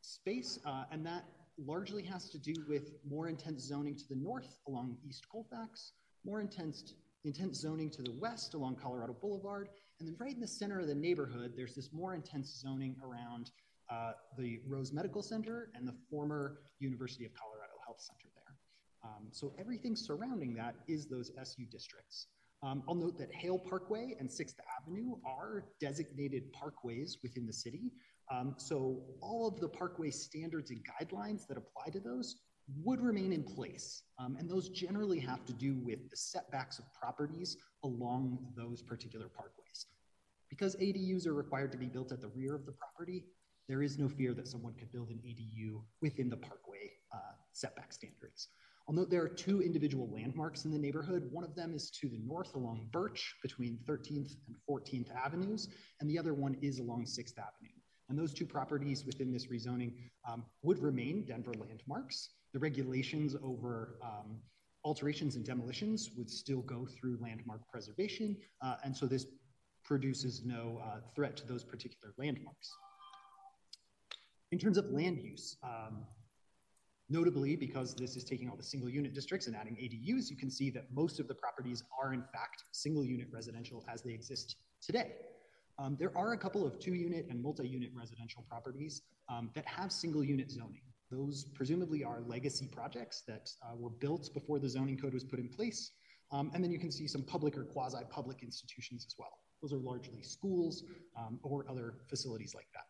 space, 0.00 0.58
uh, 0.64 0.84
and 0.90 1.04
that 1.06 1.24
largely 1.58 2.02
has 2.02 2.30
to 2.30 2.38
do 2.38 2.54
with 2.68 2.92
more 3.08 3.28
intense 3.28 3.62
zoning 3.64 3.96
to 3.96 4.08
the 4.08 4.16
north 4.16 4.58
along 4.66 4.96
East 5.06 5.26
Colfax, 5.30 5.92
more 6.24 6.40
intense, 6.40 6.94
intense 7.24 7.60
zoning 7.60 7.90
to 7.90 8.02
the 8.02 8.12
west 8.20 8.54
along 8.54 8.76
Colorado 8.76 9.16
Boulevard, 9.20 9.68
and 9.98 10.08
then 10.08 10.16
right 10.18 10.34
in 10.34 10.40
the 10.40 10.46
center 10.46 10.78
of 10.80 10.86
the 10.86 10.94
neighborhood, 10.94 11.54
there's 11.56 11.74
this 11.74 11.92
more 11.92 12.14
intense 12.14 12.60
zoning 12.60 12.96
around 13.02 13.50
uh, 13.90 14.12
the 14.38 14.60
Rose 14.66 14.92
Medical 14.92 15.22
Center 15.22 15.70
and 15.74 15.88
the 15.88 15.94
former 16.10 16.60
University 16.78 17.24
of 17.24 17.32
Colorado 17.34 17.72
Health 17.84 18.00
Center 18.00 18.28
there. 18.34 18.54
Um, 19.04 19.28
so 19.32 19.52
everything 19.58 19.96
surrounding 19.96 20.54
that 20.54 20.74
is 20.86 21.06
those 21.06 21.32
SU 21.40 21.64
districts. 21.70 22.26
Um, 22.62 22.82
I'll 22.88 22.94
note 22.94 23.18
that 23.18 23.32
Hale 23.32 23.58
Parkway 23.58 24.16
and 24.18 24.28
6th 24.28 24.56
Avenue 24.80 25.14
are 25.24 25.64
designated 25.80 26.52
parkways 26.52 27.16
within 27.22 27.46
the 27.46 27.52
city. 27.52 27.92
Um, 28.30 28.54
so 28.56 29.00
all 29.20 29.46
of 29.46 29.60
the 29.60 29.68
parkway 29.68 30.10
standards 30.10 30.70
and 30.70 30.80
guidelines 30.84 31.46
that 31.48 31.56
apply 31.56 31.90
to 31.92 32.00
those 32.00 32.36
would 32.84 33.00
remain 33.00 33.32
in 33.32 33.42
place. 33.42 34.02
Um, 34.18 34.36
and 34.38 34.48
those 34.48 34.68
generally 34.68 35.18
have 35.20 35.44
to 35.46 35.52
do 35.52 35.76
with 35.82 36.10
the 36.10 36.16
setbacks 36.16 36.78
of 36.78 36.84
properties 36.92 37.56
along 37.84 38.38
those 38.56 38.82
particular 38.82 39.26
parkways. 39.26 39.86
Because 40.50 40.76
ADUs 40.76 41.26
are 41.26 41.34
required 41.34 41.72
to 41.72 41.78
be 41.78 41.86
built 41.86 42.12
at 42.12 42.20
the 42.20 42.28
rear 42.28 42.54
of 42.54 42.66
the 42.66 42.72
property, 42.72 43.24
there 43.68 43.82
is 43.82 43.98
no 43.98 44.08
fear 44.08 44.32
that 44.34 44.48
someone 44.48 44.74
could 44.74 44.90
build 44.92 45.10
an 45.10 45.20
ADU 45.24 45.82
within 46.00 46.30
the 46.30 46.36
parkway 46.36 46.90
uh, 47.12 47.34
setback 47.52 47.92
standards. 47.92 48.48
I'll 48.88 48.94
note 48.94 49.10
there 49.10 49.22
are 49.22 49.28
two 49.28 49.62
individual 49.62 50.08
landmarks 50.10 50.64
in 50.64 50.70
the 50.70 50.78
neighborhood. 50.78 51.28
One 51.30 51.44
of 51.44 51.54
them 51.54 51.74
is 51.74 51.90
to 52.00 52.08
the 52.08 52.20
north 52.26 52.54
along 52.54 52.88
Birch 52.90 53.34
between 53.42 53.78
13th 53.86 54.34
and 54.46 54.56
14th 54.68 55.14
Avenues, 55.14 55.68
and 56.00 56.08
the 56.08 56.18
other 56.18 56.32
one 56.32 56.56
is 56.62 56.78
along 56.78 57.04
6th 57.04 57.38
Avenue. 57.38 57.77
And 58.08 58.18
those 58.18 58.32
two 58.32 58.46
properties 58.46 59.04
within 59.04 59.32
this 59.32 59.46
rezoning 59.46 59.92
um, 60.26 60.44
would 60.62 60.78
remain 60.82 61.24
Denver 61.26 61.52
landmarks. 61.58 62.30
The 62.52 62.58
regulations 62.58 63.36
over 63.42 63.98
um, 64.02 64.38
alterations 64.84 65.36
and 65.36 65.44
demolitions 65.44 66.10
would 66.16 66.30
still 66.30 66.62
go 66.62 66.86
through 66.86 67.18
landmark 67.20 67.60
preservation. 67.70 68.36
Uh, 68.62 68.76
and 68.84 68.96
so 68.96 69.06
this 69.06 69.26
produces 69.84 70.42
no 70.44 70.80
uh, 70.84 71.00
threat 71.14 71.36
to 71.36 71.46
those 71.46 71.64
particular 71.64 72.14
landmarks. 72.16 72.70
In 74.52 74.58
terms 74.58 74.78
of 74.78 74.86
land 74.90 75.18
use, 75.18 75.56
um, 75.62 76.06
notably 77.10 77.56
because 77.56 77.94
this 77.94 78.16
is 78.16 78.24
taking 78.24 78.48
all 78.48 78.56
the 78.56 78.62
single 78.62 78.88
unit 78.88 79.14
districts 79.14 79.46
and 79.46 79.56
adding 79.56 79.74
ADUs, 79.76 80.30
you 80.30 80.36
can 80.36 80.50
see 80.50 80.70
that 80.70 80.86
most 80.92 81.20
of 81.20 81.28
the 81.28 81.34
properties 81.34 81.82
are 82.02 82.12
in 82.12 82.22
fact 82.32 82.64
single 82.72 83.04
unit 83.04 83.28
residential 83.30 83.84
as 83.92 84.02
they 84.02 84.12
exist 84.12 84.56
today. 84.80 85.12
Um, 85.78 85.96
there 85.98 86.16
are 86.16 86.32
a 86.32 86.38
couple 86.38 86.66
of 86.66 86.78
two 86.78 86.94
unit 86.94 87.26
and 87.30 87.40
multi 87.40 87.66
unit 87.66 87.90
residential 87.94 88.44
properties 88.48 89.02
um, 89.28 89.50
that 89.54 89.64
have 89.66 89.92
single 89.92 90.24
unit 90.24 90.50
zoning. 90.50 90.82
Those 91.10 91.44
presumably 91.54 92.04
are 92.04 92.20
legacy 92.20 92.66
projects 92.66 93.22
that 93.28 93.50
uh, 93.62 93.76
were 93.76 93.90
built 93.90 94.32
before 94.34 94.58
the 94.58 94.68
zoning 94.68 94.98
code 94.98 95.14
was 95.14 95.24
put 95.24 95.38
in 95.38 95.48
place. 95.48 95.92
Um, 96.32 96.50
and 96.52 96.62
then 96.62 96.70
you 96.70 96.78
can 96.78 96.90
see 96.90 97.06
some 97.06 97.22
public 97.22 97.56
or 97.56 97.64
quasi 97.64 97.98
public 98.10 98.42
institutions 98.42 99.06
as 99.06 99.14
well. 99.18 99.38
Those 99.62 99.72
are 99.72 99.78
largely 99.78 100.22
schools 100.22 100.84
um, 101.16 101.40
or 101.42 101.64
other 101.70 101.94
facilities 102.08 102.54
like 102.54 102.66
that. 102.74 102.84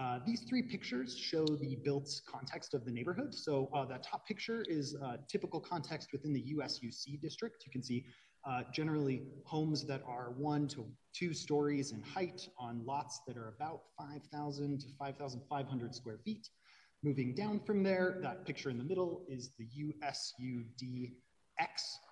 Uh, 0.00 0.20
these 0.24 0.42
three 0.42 0.62
pictures 0.62 1.16
show 1.16 1.44
the 1.44 1.76
built 1.84 2.20
context 2.30 2.72
of 2.74 2.84
the 2.84 2.90
neighborhood. 2.90 3.34
So 3.34 3.68
uh, 3.74 3.84
the 3.84 3.98
top 3.98 4.26
picture 4.26 4.64
is 4.68 4.94
uh, 5.02 5.16
typical 5.28 5.58
context 5.58 6.12
within 6.12 6.32
the 6.32 6.54
USUC 6.56 7.20
district. 7.20 7.64
You 7.66 7.72
can 7.72 7.82
see 7.82 8.04
uh, 8.44 8.62
generally 8.72 9.22
homes 9.44 9.84
that 9.84 10.02
are 10.06 10.32
one 10.36 10.68
to 10.68 10.86
two 11.14 11.34
stories 11.34 11.92
in 11.92 12.02
height 12.02 12.48
on 12.58 12.84
lots 12.84 13.20
that 13.26 13.36
are 13.36 13.48
about 13.48 13.82
5,000 13.98 14.80
to 14.80 14.86
5,500 14.98 15.94
square 15.94 16.18
feet. 16.24 16.48
Moving 17.02 17.34
down 17.34 17.60
from 17.60 17.82
there, 17.82 18.18
that 18.22 18.44
picture 18.44 18.70
in 18.70 18.78
the 18.78 18.84
middle 18.84 19.22
is 19.28 19.50
the 19.58 19.66
USUDX 19.84 21.12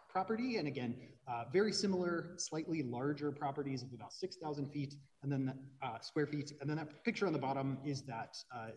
property. 0.08 0.56
And 0.56 0.68
again, 0.68 0.96
uh, 1.28 1.44
very 1.52 1.72
similar, 1.72 2.34
slightly 2.38 2.82
larger 2.82 3.30
properties 3.30 3.82
of 3.82 3.92
about 3.92 4.12
6,000 4.12 4.70
feet 4.70 4.94
and 5.22 5.30
then 5.30 5.52
uh, 5.82 5.98
square 6.00 6.26
feet. 6.26 6.52
And 6.60 6.70
then 6.70 6.76
that 6.78 7.04
picture 7.04 7.26
on 7.26 7.32
the 7.32 7.38
bottom 7.38 7.78
is 7.84 8.02
that 8.02 8.36
uh, 8.54 8.68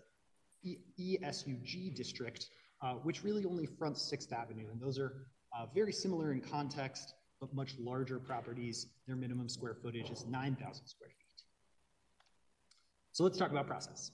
e 0.63 0.77
ESUG 0.99 1.95
district, 1.95 2.47
uh, 2.81 2.95
which 3.03 3.23
really 3.23 3.45
only 3.45 3.65
fronts 3.65 4.11
6th 4.11 4.33
Avenue. 4.33 4.67
And 4.71 4.81
those 4.81 4.99
are 4.99 5.27
uh, 5.57 5.65
very 5.73 5.93
similar 5.93 6.31
in 6.31 6.41
context, 6.41 7.13
but 7.39 7.53
much 7.53 7.75
larger 7.79 8.19
properties. 8.19 8.87
Their 9.07 9.15
minimum 9.15 9.49
square 9.49 9.75
footage 9.81 10.09
is 10.09 10.25
9,000 10.25 10.85
square 10.85 11.09
feet. 11.09 11.43
So 13.11 13.23
let's 13.23 13.37
talk 13.37 13.51
about 13.51 13.67
process. 13.67 14.11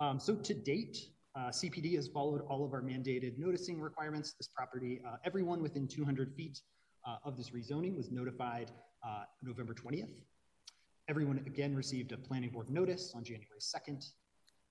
Um, 0.00 0.18
so 0.18 0.34
to 0.34 0.54
date, 0.54 0.98
uh, 1.36 1.48
CPD 1.48 1.94
has 1.96 2.08
followed 2.08 2.42
all 2.48 2.64
of 2.64 2.72
our 2.72 2.82
mandated 2.82 3.38
noticing 3.38 3.80
requirements. 3.80 4.34
This 4.38 4.48
property, 4.48 5.00
uh, 5.06 5.16
everyone 5.24 5.62
within 5.62 5.88
200 5.88 6.34
feet 6.34 6.60
uh, 7.06 7.16
of 7.24 7.36
this 7.36 7.50
rezoning 7.50 7.96
was 7.96 8.10
notified 8.10 8.70
uh, 9.06 9.24
November 9.42 9.74
20th. 9.74 10.10
Everyone 11.08 11.38
again 11.46 11.74
received 11.74 12.12
a 12.12 12.16
planning 12.16 12.50
board 12.50 12.70
notice 12.70 13.12
on 13.14 13.24
January 13.24 13.60
2nd. 13.60 14.04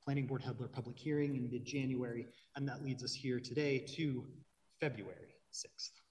Planning 0.03 0.25
board 0.25 0.41
held 0.41 0.57
their 0.59 0.67
public 0.67 0.97
hearing 0.97 1.35
in 1.35 1.49
mid-January, 1.49 2.27
and 2.55 2.67
that 2.67 2.83
leads 2.83 3.03
us 3.03 3.13
here 3.13 3.39
today 3.39 3.79
to 3.79 4.25
February 4.81 5.35
6th. 5.53 6.02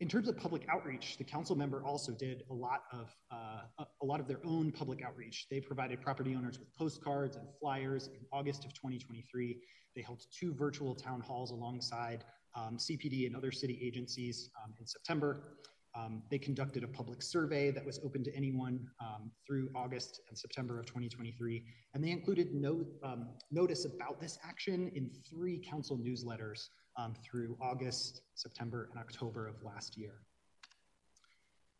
In 0.00 0.08
terms 0.08 0.28
of 0.28 0.36
public 0.38 0.66
outreach, 0.72 1.18
the 1.18 1.24
council 1.24 1.54
member 1.54 1.84
also 1.84 2.12
did 2.12 2.42
a 2.50 2.54
lot 2.54 2.84
of 2.90 3.14
uh, 3.30 3.84
a 4.02 4.06
lot 4.06 4.18
of 4.18 4.26
their 4.26 4.40
own 4.46 4.72
public 4.72 5.02
outreach. 5.04 5.46
They 5.50 5.60
provided 5.60 6.00
property 6.00 6.34
owners 6.34 6.58
with 6.58 6.72
postcards 6.74 7.36
and 7.36 7.46
flyers. 7.60 8.06
In 8.06 8.24
August 8.32 8.64
of 8.64 8.72
2023, 8.72 9.58
they 9.94 10.00
held 10.00 10.22
two 10.30 10.54
virtual 10.54 10.94
town 10.94 11.20
halls 11.20 11.50
alongside 11.50 12.24
um, 12.56 12.78
CPD 12.78 13.26
and 13.26 13.36
other 13.36 13.52
city 13.52 13.78
agencies 13.82 14.48
um, 14.64 14.72
in 14.80 14.86
September. 14.86 15.58
Um, 15.94 16.22
they 16.30 16.38
conducted 16.38 16.82
a 16.82 16.88
public 16.88 17.20
survey 17.20 17.70
that 17.70 17.84
was 17.84 18.00
open 18.02 18.24
to 18.24 18.34
anyone 18.34 18.86
um, 19.02 19.30
through 19.46 19.68
August 19.74 20.22
and 20.28 20.38
September 20.38 20.78
of 20.78 20.86
2023, 20.86 21.64
and 21.92 22.02
they 22.02 22.10
included 22.10 22.54
no, 22.54 22.86
um, 23.02 23.28
notice 23.50 23.84
about 23.84 24.18
this 24.18 24.38
action 24.48 24.90
in 24.94 25.10
three 25.28 25.58
council 25.58 25.98
newsletters 25.98 26.68
um, 26.96 27.14
through 27.22 27.56
August, 27.60 28.22
September, 28.34 28.88
and 28.90 29.00
October 29.00 29.46
of 29.46 29.62
last 29.62 29.96
year. 29.96 30.22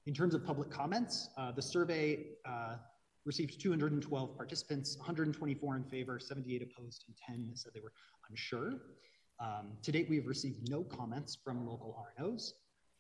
In 0.07 0.15
terms 0.15 0.35
of 0.35 0.45
public 0.45 0.71
comments, 0.71 1.29
uh, 1.37 1.53
the 1.53 1.63
survey 1.63 2.27
uh, 2.47 2.77
received 3.25 3.61
212 3.61 4.37
participants, 4.37 4.97
124 4.97 5.77
in 5.77 5.85
favor, 5.85 6.19
78 6.19 6.63
opposed, 6.63 7.05
and 7.07 7.17
10 7.17 7.51
said 7.55 7.73
they 7.75 7.81
were 7.81 7.93
unsure. 8.29 8.81
Um, 9.39 9.73
to 9.83 9.93
date, 9.93 10.09
we 10.09 10.17
have 10.17 10.27
received 10.27 10.69
no 10.69 10.83
comments 10.83 11.37
from 11.43 11.67
local 11.67 12.05
RNOs. 12.19 12.53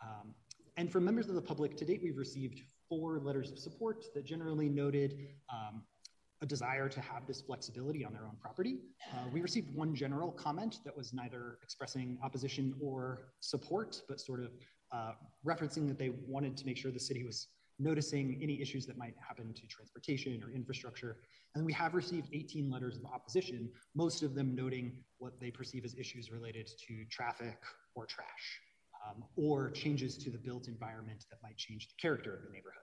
Um, 0.02 0.34
and 0.76 0.90
from 0.90 1.04
members 1.04 1.28
of 1.28 1.34
the 1.34 1.42
public, 1.42 1.76
to 1.78 1.84
date, 1.84 2.00
we've 2.02 2.16
received 2.16 2.62
four 2.88 3.20
letters 3.20 3.50
of 3.50 3.58
support 3.58 4.04
that 4.14 4.24
generally 4.24 4.68
noted 4.68 5.28
um, 5.52 5.82
a 6.42 6.46
desire 6.46 6.88
to 6.88 7.00
have 7.00 7.26
this 7.26 7.40
flexibility 7.42 8.04
on 8.04 8.12
their 8.12 8.24
own 8.24 8.36
property. 8.40 8.78
Uh, 9.12 9.28
we 9.32 9.40
received 9.40 9.74
one 9.74 9.94
general 9.94 10.30
comment 10.32 10.78
that 10.84 10.96
was 10.96 11.12
neither 11.12 11.58
expressing 11.62 12.18
opposition 12.22 12.74
or 12.80 13.32
support, 13.40 14.00
but 14.08 14.20
sort 14.20 14.40
of 14.40 14.50
uh, 14.92 15.12
referencing 15.46 15.86
that 15.86 15.98
they 15.98 16.10
wanted 16.26 16.56
to 16.56 16.66
make 16.66 16.76
sure 16.76 16.90
the 16.90 16.98
city 16.98 17.24
was 17.24 17.48
noticing 17.78 18.38
any 18.42 18.60
issues 18.60 18.86
that 18.86 18.96
might 18.96 19.14
happen 19.26 19.52
to 19.54 19.66
transportation 19.66 20.42
or 20.42 20.50
infrastructure. 20.50 21.18
And 21.54 21.64
we 21.64 21.72
have 21.72 21.94
received 21.94 22.28
18 22.32 22.70
letters 22.70 22.96
of 22.96 23.04
opposition, 23.06 23.70
most 23.94 24.22
of 24.22 24.34
them 24.34 24.54
noting 24.54 24.92
what 25.18 25.40
they 25.40 25.50
perceive 25.50 25.84
as 25.84 25.94
issues 25.94 26.30
related 26.30 26.70
to 26.86 27.04
traffic 27.10 27.58
or 27.94 28.06
trash, 28.06 28.60
um, 29.06 29.24
or 29.36 29.70
changes 29.70 30.16
to 30.18 30.30
the 30.30 30.38
built 30.38 30.68
environment 30.68 31.24
that 31.30 31.38
might 31.42 31.56
change 31.56 31.88
the 31.88 31.94
character 32.00 32.34
of 32.34 32.42
the 32.44 32.50
neighborhood. 32.50 32.82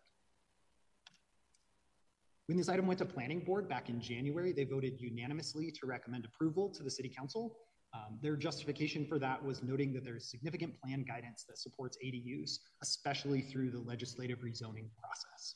When 2.47 2.57
this 2.57 2.69
item 2.69 2.87
went 2.87 2.99
to 2.99 3.05
planning 3.05 3.41
board 3.41 3.67
back 3.67 3.89
in 3.89 3.99
January, 3.99 4.53
they 4.53 4.63
voted 4.63 4.99
unanimously 4.99 5.69
to 5.71 5.85
recommend 5.85 6.25
approval 6.25 6.69
to 6.69 6.83
the 6.83 6.89
city 6.89 7.09
council. 7.09 7.57
Um, 7.93 8.17
their 8.21 8.37
justification 8.37 9.05
for 9.05 9.19
that 9.19 9.43
was 9.43 9.63
noting 9.63 9.93
that 9.93 10.05
there's 10.05 10.29
significant 10.29 10.79
plan 10.81 11.03
guidance 11.03 11.45
that 11.49 11.57
supports 11.57 11.97
ADUs, 12.03 12.59
especially 12.81 13.41
through 13.41 13.71
the 13.71 13.79
legislative 13.79 14.39
rezoning 14.39 14.89
process. 14.97 15.55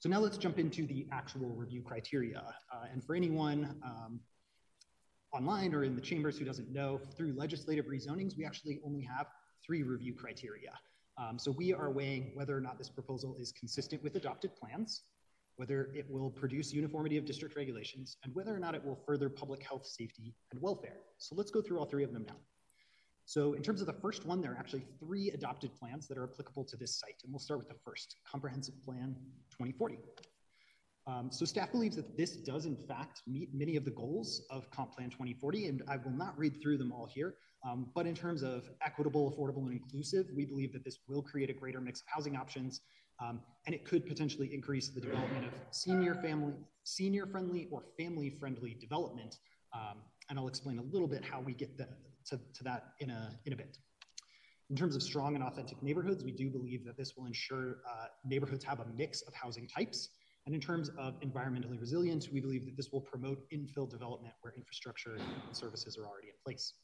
So 0.00 0.10
now 0.10 0.20
let's 0.20 0.36
jump 0.36 0.58
into 0.58 0.86
the 0.86 1.06
actual 1.10 1.48
review 1.54 1.80
criteria. 1.80 2.42
Uh, 2.70 2.84
and 2.92 3.02
for 3.02 3.14
anyone 3.14 3.80
um, 3.82 4.20
online 5.32 5.74
or 5.74 5.84
in 5.84 5.94
the 5.94 6.02
chambers 6.02 6.38
who 6.38 6.44
doesn't 6.44 6.70
know, 6.70 7.00
through 7.16 7.32
legislative 7.32 7.86
rezonings, 7.86 8.36
we 8.36 8.44
actually 8.44 8.80
only 8.84 9.00
have 9.00 9.28
three 9.64 9.82
review 9.82 10.12
criteria. 10.12 10.72
Um, 11.16 11.38
so 11.38 11.50
we 11.52 11.72
are 11.72 11.90
weighing 11.90 12.32
whether 12.34 12.56
or 12.56 12.60
not 12.60 12.78
this 12.78 12.88
proposal 12.88 13.36
is 13.38 13.52
consistent 13.52 14.02
with 14.02 14.16
adopted 14.16 14.56
plans, 14.56 15.02
whether 15.56 15.90
it 15.94 16.10
will 16.10 16.30
produce 16.30 16.72
uniformity 16.72 17.16
of 17.16 17.24
district 17.24 17.56
regulations, 17.56 18.16
and 18.24 18.34
whether 18.34 18.54
or 18.54 18.58
not 18.58 18.74
it 18.74 18.84
will 18.84 18.96
further 19.06 19.28
public 19.28 19.62
health, 19.62 19.86
safety, 19.86 20.34
and 20.50 20.60
welfare. 20.60 20.96
So 21.18 21.34
let's 21.36 21.50
go 21.50 21.62
through 21.62 21.78
all 21.78 21.86
three 21.86 22.04
of 22.04 22.12
them 22.12 22.24
now. 22.26 22.36
So 23.26 23.54
in 23.54 23.62
terms 23.62 23.80
of 23.80 23.86
the 23.86 23.92
first 23.92 24.26
one, 24.26 24.40
there 24.40 24.52
are 24.52 24.58
actually 24.58 24.84
three 24.98 25.30
adopted 25.30 25.74
plans 25.74 26.06
that 26.08 26.18
are 26.18 26.24
applicable 26.24 26.64
to 26.64 26.76
this 26.76 26.98
site. 26.98 27.20
And 27.22 27.32
we'll 27.32 27.38
start 27.38 27.58
with 27.58 27.68
the 27.68 27.78
first, 27.84 28.16
Comprehensive 28.30 28.74
Plan 28.84 29.16
2040. 29.50 29.98
Um, 31.06 31.30
so 31.30 31.44
staff 31.44 31.70
believes 31.70 31.96
that 31.96 32.16
this 32.16 32.36
does 32.36 32.64
in 32.64 32.76
fact 32.76 33.22
meet 33.26 33.50
many 33.52 33.76
of 33.76 33.84
the 33.84 33.90
goals 33.90 34.42
of 34.50 34.70
Comp 34.70 34.96
Plan 34.96 35.10
2040, 35.10 35.66
and 35.66 35.82
I 35.86 35.98
will 35.98 36.12
not 36.12 36.38
read 36.38 36.60
through 36.62 36.78
them 36.78 36.92
all 36.92 37.06
here. 37.06 37.34
Um, 37.66 37.86
but 37.94 38.06
in 38.06 38.14
terms 38.14 38.42
of 38.42 38.68
equitable, 38.84 39.32
affordable, 39.32 39.66
and 39.66 39.72
inclusive, 39.72 40.26
we 40.34 40.44
believe 40.44 40.72
that 40.72 40.84
this 40.84 40.98
will 41.08 41.22
create 41.22 41.50
a 41.50 41.52
greater 41.52 41.80
mix 41.80 42.00
of 42.00 42.06
housing 42.08 42.36
options, 42.36 42.80
um, 43.20 43.40
and 43.66 43.74
it 43.74 43.84
could 43.86 44.06
potentially 44.06 44.52
increase 44.52 44.88
the 44.88 45.00
development 45.00 45.46
of 45.46 45.52
senior 45.70 46.14
family, 46.14 46.54
senior 46.84 47.26
friendly 47.26 47.68
or 47.70 47.84
family 47.98 48.30
friendly 48.38 48.76
development. 48.80 49.36
Um, 49.72 49.98
and 50.28 50.38
I'll 50.38 50.48
explain 50.48 50.78
a 50.78 50.82
little 50.82 51.08
bit 51.08 51.24
how 51.24 51.40
we 51.40 51.54
get 51.54 51.76
the, 51.76 51.88
to, 52.26 52.38
to 52.54 52.64
that 52.64 52.92
in 53.00 53.10
a, 53.10 53.38
in 53.46 53.52
a 53.52 53.56
bit. 53.56 53.78
In 54.70 54.76
terms 54.76 54.96
of 54.96 55.02
strong 55.02 55.34
and 55.34 55.44
authentic 55.44 55.82
neighborhoods, 55.82 56.24
we 56.24 56.32
do 56.32 56.48
believe 56.48 56.84
that 56.86 56.96
this 56.96 57.14
will 57.16 57.26
ensure 57.26 57.78
uh, 57.88 58.06
neighborhoods 58.24 58.64
have 58.64 58.80
a 58.80 58.86
mix 58.96 59.22
of 59.22 59.34
housing 59.34 59.68
types 59.68 60.08
and 60.46 60.54
in 60.54 60.60
terms 60.60 60.90
of 60.98 61.18
environmentally 61.20 61.80
resilience, 61.80 62.28
we 62.30 62.40
believe 62.40 62.66
that 62.66 62.76
this 62.76 62.92
will 62.92 63.00
promote 63.00 63.48
infill 63.50 63.88
development 63.88 64.34
where 64.42 64.52
infrastructure 64.56 65.14
and 65.14 65.56
services 65.56 65.96
are 65.96 66.06
already 66.06 66.28
in 66.28 66.34
place. 66.44 66.74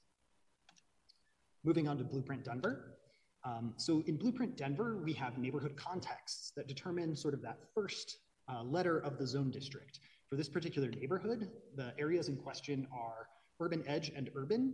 Moving 1.62 1.86
on 1.86 1.98
to 1.98 2.04
Blueprint 2.04 2.44
Denver. 2.44 2.96
Um, 3.44 3.74
so 3.76 4.02
in 4.06 4.16
Blueprint 4.16 4.56
Denver, 4.56 4.98
we 5.04 5.12
have 5.14 5.36
neighborhood 5.36 5.76
contexts 5.76 6.52
that 6.56 6.68
determine 6.68 7.14
sort 7.14 7.34
of 7.34 7.42
that 7.42 7.58
first 7.74 8.18
uh, 8.48 8.62
letter 8.62 8.98
of 8.98 9.18
the 9.18 9.26
zone 9.26 9.50
district. 9.50 10.00
For 10.28 10.36
this 10.36 10.48
particular 10.48 10.88
neighborhood, 10.88 11.50
the 11.76 11.92
areas 11.98 12.28
in 12.28 12.36
question 12.36 12.86
are 12.92 13.28
urban 13.60 13.82
edge 13.86 14.10
and 14.14 14.30
urban. 14.34 14.72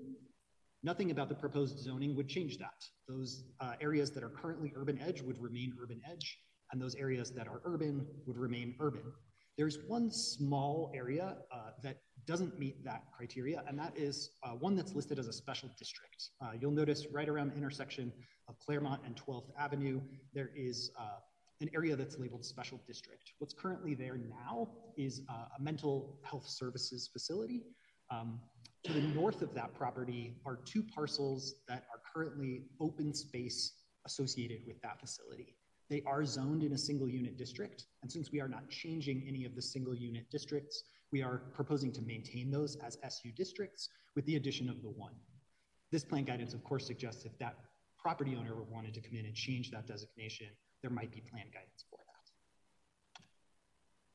Nothing 0.83 1.11
about 1.11 1.29
the 1.29 1.35
proposed 1.35 1.79
zoning 1.81 2.15
would 2.15 2.29
change 2.29 2.59
that. 2.59 2.85
Those 3.09 3.45
uh, 3.61 3.73
areas 3.81 4.13
that 4.13 4.23
are 4.23 4.29
currently 4.29 4.73
urban 4.77 5.01
edge 5.01 5.23
would 5.23 5.41
remain 5.43 5.75
urban 5.81 6.01
edge, 6.09 6.39
and 6.73 6.81
those 6.81 6.95
areas 6.97 7.31
that 7.33 7.49
are 7.49 7.61
urban 7.65 8.07
would 8.27 8.37
remain 8.37 8.75
urban. 8.81 9.03
There's 9.57 9.79
one 9.87 10.11
small 10.11 10.93
area 10.95 11.39
uh, 11.51 11.71
that 11.83 11.99
doesn't 12.27 12.59
meet 12.59 12.85
that 12.85 13.05
criteria, 13.17 13.63
and 13.69 13.79
that 13.79 13.93
is 13.97 14.31
uh, 14.43 14.51
one 14.51 14.77
that's 14.77 14.95
listed 14.95 15.19
as 15.19 15.29
a 15.29 15.33
special 15.33 15.71
district. 15.79 16.31
Uh, 16.43 16.51
you'll 16.61 16.73
notice 16.73 17.07
right 17.11 17.29
around 17.29 17.53
the 17.53 17.57
intersection 17.57 18.13
of 18.49 18.59
Clermont 18.59 19.01
and 19.07 19.17
12th 19.17 19.51
Avenue, 19.59 20.01
there 20.35 20.51
is 20.55 20.91
uh, 20.99 21.21
an 21.61 21.71
area 21.75 21.97
that's 21.97 22.19
labeled 22.19 22.45
special 22.45 22.81
district. 22.87 23.33
What's 23.39 23.55
currently 23.55 23.95
there 23.95 24.19
now 24.19 24.69
is 24.97 25.23
uh, 25.31 25.47
a 25.59 25.63
mental 25.63 26.19
health 26.23 26.47
services 26.47 27.09
facility. 27.11 27.63
Um, 28.11 28.41
to 28.85 28.93
the 28.93 29.01
north 29.01 29.43
of 29.43 29.53
that 29.55 29.75
property 29.75 30.37
are 30.45 30.57
two 30.65 30.83
parcels 30.83 31.57
that 31.67 31.85
are 31.93 32.01
currently 32.15 32.65
open 32.81 33.13
space 33.15 33.73
associated 34.05 34.61
with 34.67 34.81
that 34.83 35.01
facility. 35.01 35.57
They 35.89 36.03
are 36.07 36.25
zoned 36.25 36.63
in 36.63 36.73
a 36.73 36.79
single 36.79 37.09
unit 37.09 37.37
district, 37.37 37.87
and 38.03 38.11
since 38.11 38.33
we 38.33 38.41
are 38.41 38.49
not 38.49 38.69
changing 38.69 39.25
any 39.29 39.45
of 39.45 39.55
the 39.55 39.63
single 39.63 39.95
unit 39.95 40.29
districts, 40.31 40.83
we 41.13 41.23
are 41.23 41.43
proposing 41.55 41.93
to 41.93 42.03
maintain 42.03 42.51
those 42.51 42.77
as 42.77 42.99
SU 43.05 43.31
districts 43.33 43.89
with 44.17 44.27
the 44.27 44.37
addition 44.37 44.69
of 44.69 44.83
the 44.83 44.91
one. 44.91 45.15
This 45.93 46.05
plan 46.05 46.25
guidance, 46.25 46.55
of 46.55 46.65
course, 46.65 46.87
suggests 46.87 47.25
if 47.25 47.39
that 47.39 47.57
property 47.99 48.37
owner 48.37 48.55
wanted 48.71 48.95
to 48.95 49.01
come 49.01 49.17
in 49.17 49.27
and 49.27 49.35
change 49.35 49.71
that 49.71 49.87
designation, 49.87 50.49
there 50.83 50.91
might 50.91 51.13
be 51.13 51.21
plan 51.21 51.47
guidance 51.53 51.85
for 51.89 51.99
that. 51.99 53.23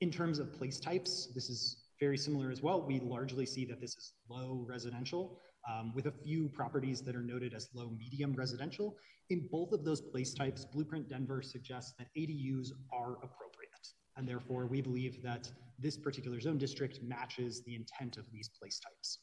In 0.02 0.12
terms 0.12 0.40
of 0.40 0.54
place 0.54 0.80
types, 0.80 1.28
this 1.34 1.50
is 1.50 1.84
very 2.00 2.18
similar 2.18 2.52
as 2.52 2.62
well. 2.62 2.82
We 2.82 3.00
largely 3.00 3.46
see 3.46 3.64
that 3.66 3.80
this 3.80 3.96
is 3.96 4.14
low 4.30 4.66
residential, 4.68 5.40
um, 5.70 5.94
with 5.94 6.08
a 6.08 6.12
few 6.12 6.50
properties 6.50 7.02
that 7.02 7.16
are 7.16 7.22
noted 7.22 7.54
as 7.54 7.70
low 7.74 7.92
medium 7.98 8.34
residential. 8.34 8.98
In 9.30 9.48
both 9.52 9.72
of 9.72 9.84
those 9.84 10.02
place 10.02 10.34
types, 10.34 10.66
Blueprint 10.66 11.10
Denver 11.10 11.42
suggests 11.42 11.94
that 11.98 12.08
ADUs 12.18 12.72
are 12.92 13.14
appropriate. 13.24 13.88
And 14.18 14.28
therefore, 14.28 14.66
we 14.68 14.82
believe 14.82 15.22
that 15.24 15.52
this 15.80 15.98
particular 15.98 16.40
zone 16.40 16.58
district 16.58 17.00
matches 17.02 17.64
the 17.64 17.76
intent 17.76 18.18
of 18.18 18.26
these 18.32 18.50
place 18.50 18.80
types. 18.80 19.20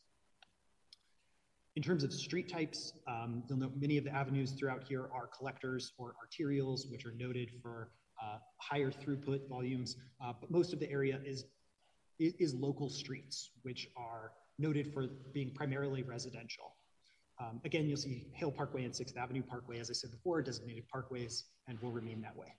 In 1.77 1.83
terms 1.83 2.03
of 2.03 2.13
street 2.13 2.49
types, 2.49 2.93
um, 3.07 3.45
you'll 3.49 3.59
note 3.59 3.73
many 3.77 3.99
of 3.99 4.05
the 4.05 4.13
avenues 4.13 4.53
throughout 4.53 4.83
here 4.83 5.09
are 5.13 5.29
collectors 5.29 5.93
or 5.99 6.15
arterials, 6.15 6.91
which 6.91 7.07
are 7.07 7.13
noted 7.13 7.53
for 7.63 7.91
uh, 8.21 8.39
higher 8.57 8.91
throughput 8.91 9.49
volumes, 9.49 9.97
uh, 10.25 10.33
but 10.41 10.51
most 10.51 10.73
of 10.73 10.81
the 10.81 10.91
area 10.91 11.21
is, 11.25 11.45
is 12.19 12.53
local 12.53 12.91
streets, 12.91 13.51
which 13.63 13.89
are 13.97 14.33
noted 14.59 14.93
for 14.93 15.07
being 15.33 15.53
primarily 15.55 16.03
residential. 16.03 16.75
Um, 17.41 17.61
again, 17.65 17.87
you'll 17.87 17.97
see 17.97 18.27
Hale 18.33 18.51
Parkway 18.51 18.85
and 18.85 18.93
6th 18.93 19.17
Avenue 19.17 19.43
Parkway, 19.43 19.79
as 19.79 19.91
I 19.91 19.93
said 19.93 20.11
before, 20.11 20.43
designated 20.43 20.85
parkways 20.93 21.45
and 21.69 21.81
will 21.81 21.93
remain 21.93 22.21
that 22.23 22.37
way. 22.37 22.53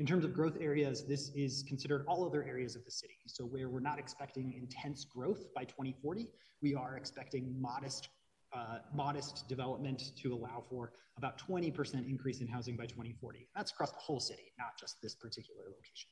In 0.00 0.06
terms 0.06 0.24
of 0.24 0.32
growth 0.32 0.56
areas, 0.60 1.06
this 1.06 1.30
is 1.34 1.64
considered 1.66 2.04
all 2.06 2.24
other 2.24 2.44
areas 2.44 2.76
of 2.76 2.84
the 2.84 2.90
city. 2.90 3.18
So 3.26 3.44
where 3.44 3.68
we're 3.68 3.80
not 3.80 3.98
expecting 3.98 4.52
intense 4.52 5.04
growth 5.04 5.52
by 5.54 5.64
2040, 5.64 6.28
we 6.62 6.74
are 6.74 6.96
expecting 6.96 7.54
modest 7.60 8.08
uh, 8.54 8.78
modest 8.94 9.46
development 9.46 10.12
to 10.16 10.32
allow 10.32 10.64
for 10.70 10.92
about 11.18 11.38
20% 11.38 12.08
increase 12.08 12.40
in 12.40 12.46
housing 12.46 12.76
by 12.76 12.86
2040. 12.86 13.46
That's 13.54 13.72
across 13.72 13.92
the 13.92 13.98
whole 13.98 14.20
city, 14.20 14.52
not 14.58 14.78
just 14.80 15.02
this 15.02 15.14
particular 15.14 15.64
location. 15.66 16.08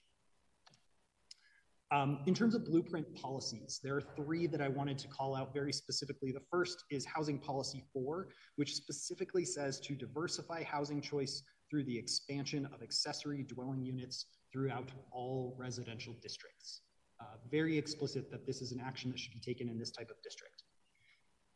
Um, 1.93 2.19
in 2.27 2.35
terms 2.35 2.57
of 2.57 2.65
blueprint 2.65 3.15
policies, 3.15 3.81
there 3.83 3.97
are 3.97 4.01
three 4.01 4.49
that 4.49 4.61
I 4.61 4.69
wanted 4.69 4.99
to 4.99 5.09
call 5.09 5.37
out 5.37 5.55
very 5.55 5.73
specifically. 5.73 6.33
The 6.33 6.43
first 6.51 6.85
is 6.91 7.05
Housing 7.05 7.39
Policy 7.39 7.85
4, 7.93 8.29
which 8.57 8.75
specifically 8.75 9.45
says 9.45 9.79
to 9.81 9.95
diversify 9.95 10.65
housing 10.65 11.01
choice 11.01 11.43
through 11.71 11.85
the 11.85 11.97
expansion 11.97 12.69
of 12.75 12.83
accessory 12.83 13.45
dwelling 13.45 13.85
units 13.85 14.27
throughout 14.53 14.91
all 15.13 15.55
residential 15.59 16.15
districts. 16.23 16.81
Uh, 17.21 17.37
very 17.51 17.79
explicit 17.79 18.31
that 18.33 18.47
this 18.47 18.61
is 18.61 18.73
an 18.73 18.81
action 18.85 19.11
that 19.11 19.19
should 19.19 19.33
be 19.33 19.41
taken 19.41 19.69
in 19.69 19.79
this 19.79 19.91
type 19.91 20.11
of 20.11 20.17
district. 20.23 20.65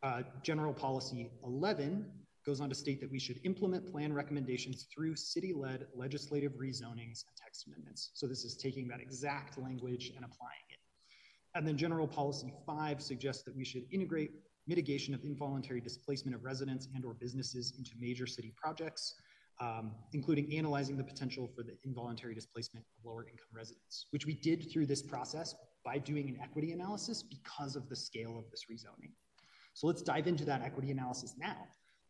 Uh, 0.02 0.22
General 0.42 0.72
Policy 0.72 1.30
11 1.44 2.06
goes 2.44 2.60
on 2.60 2.68
to 2.68 2.74
state 2.74 3.00
that 3.00 3.10
we 3.10 3.18
should 3.18 3.38
implement 3.44 3.90
plan 3.90 4.12
recommendations 4.12 4.86
through 4.92 5.16
city-led 5.16 5.86
legislative 5.94 6.52
rezonings 6.52 7.24
and 7.26 7.36
text 7.36 7.66
amendments. 7.66 8.10
So 8.14 8.26
this 8.26 8.44
is 8.44 8.56
taking 8.56 8.88
that 8.88 9.00
exact 9.00 9.58
language 9.58 10.12
and 10.16 10.24
applying 10.24 10.64
it. 10.70 10.78
And 11.54 11.66
then 11.66 11.76
General 11.76 12.06
Policy 12.06 12.52
5 12.64 13.02
suggests 13.02 13.42
that 13.42 13.56
we 13.56 13.64
should 13.64 13.84
integrate 13.90 14.30
mitigation 14.66 15.14
of 15.14 15.24
involuntary 15.24 15.80
displacement 15.80 16.34
of 16.34 16.44
residents 16.44 16.88
and 16.94 17.04
or 17.04 17.14
businesses 17.14 17.74
into 17.78 17.92
major 17.98 18.26
city 18.26 18.52
projects 18.56 19.14
um, 19.60 19.92
including 20.12 20.52
analyzing 20.56 20.96
the 20.96 21.04
potential 21.04 21.48
for 21.54 21.62
the 21.62 21.76
involuntary 21.84 22.34
displacement 22.34 22.84
of 22.84 23.10
lower 23.10 23.24
income 23.24 23.48
residents, 23.52 24.06
which 24.10 24.26
we 24.26 24.34
did 24.34 24.70
through 24.72 24.86
this 24.86 25.02
process 25.02 25.54
by 25.84 25.98
doing 25.98 26.28
an 26.28 26.38
equity 26.42 26.72
analysis 26.72 27.22
because 27.22 27.76
of 27.76 27.88
the 27.88 27.96
scale 27.96 28.38
of 28.38 28.50
this 28.50 28.64
rezoning. 28.70 29.12
So 29.74 29.86
let's 29.86 30.02
dive 30.02 30.26
into 30.26 30.44
that 30.46 30.62
equity 30.62 30.90
analysis 30.90 31.34
now. 31.38 31.56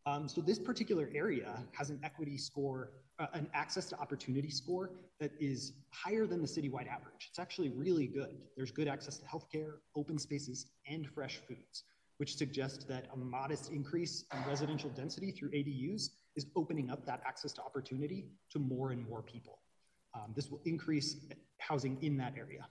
Um, 0.07 0.29
so 0.29 0.41
this 0.41 0.59
particular 0.59 1.11
area 1.15 1.63
has 1.73 1.91
an 1.91 2.01
equity 2.03 2.39
score, 2.39 2.93
uh, 3.19 3.27
an 3.35 3.49
access 3.53 3.87
to 3.91 3.99
opportunity 3.99 4.51
score 4.51 4.91
that 5.21 5.33
is 5.39 5.75
higher 5.91 6.27
than 6.27 6.41
the 6.41 6.49
citywide 6.49 6.89
average. 6.89 7.29
It's 7.29 7.39
actually 7.39 7.69
really 7.69 8.07
good. 8.07 8.39
There's 8.57 8.71
good 8.71 8.89
access 8.89 9.19
to 9.19 9.27
healthcare, 9.27 9.75
open 9.95 10.19
spaces, 10.19 10.67
and 10.89 11.07
fresh 11.07 11.37
foods, 11.47 11.85
which 12.17 12.37
suggests 12.37 12.85
that 12.85 13.09
a 13.13 13.17
modest 13.17 13.71
increase 13.71 14.25
in 14.33 14.49
residential 14.49 14.91
density 14.91 15.31
through 15.31 15.51
ADUs 15.51 16.09
is 16.37 16.47
opening 16.57 16.91
up 16.91 17.05
that 17.05 17.21
access 17.27 17.53
to 17.53 17.63
opportunity 17.63 18.27
to 18.53 18.59
more 18.59 18.93
and 18.93 19.07
more 19.07 19.23
people. 19.23 19.59
Um, 20.15 20.33
this 20.35 20.51
will 20.51 20.63
increase 20.65 21.17
housing 21.59 21.99
in 22.03 22.17
that 22.17 22.35
area. 22.39 22.67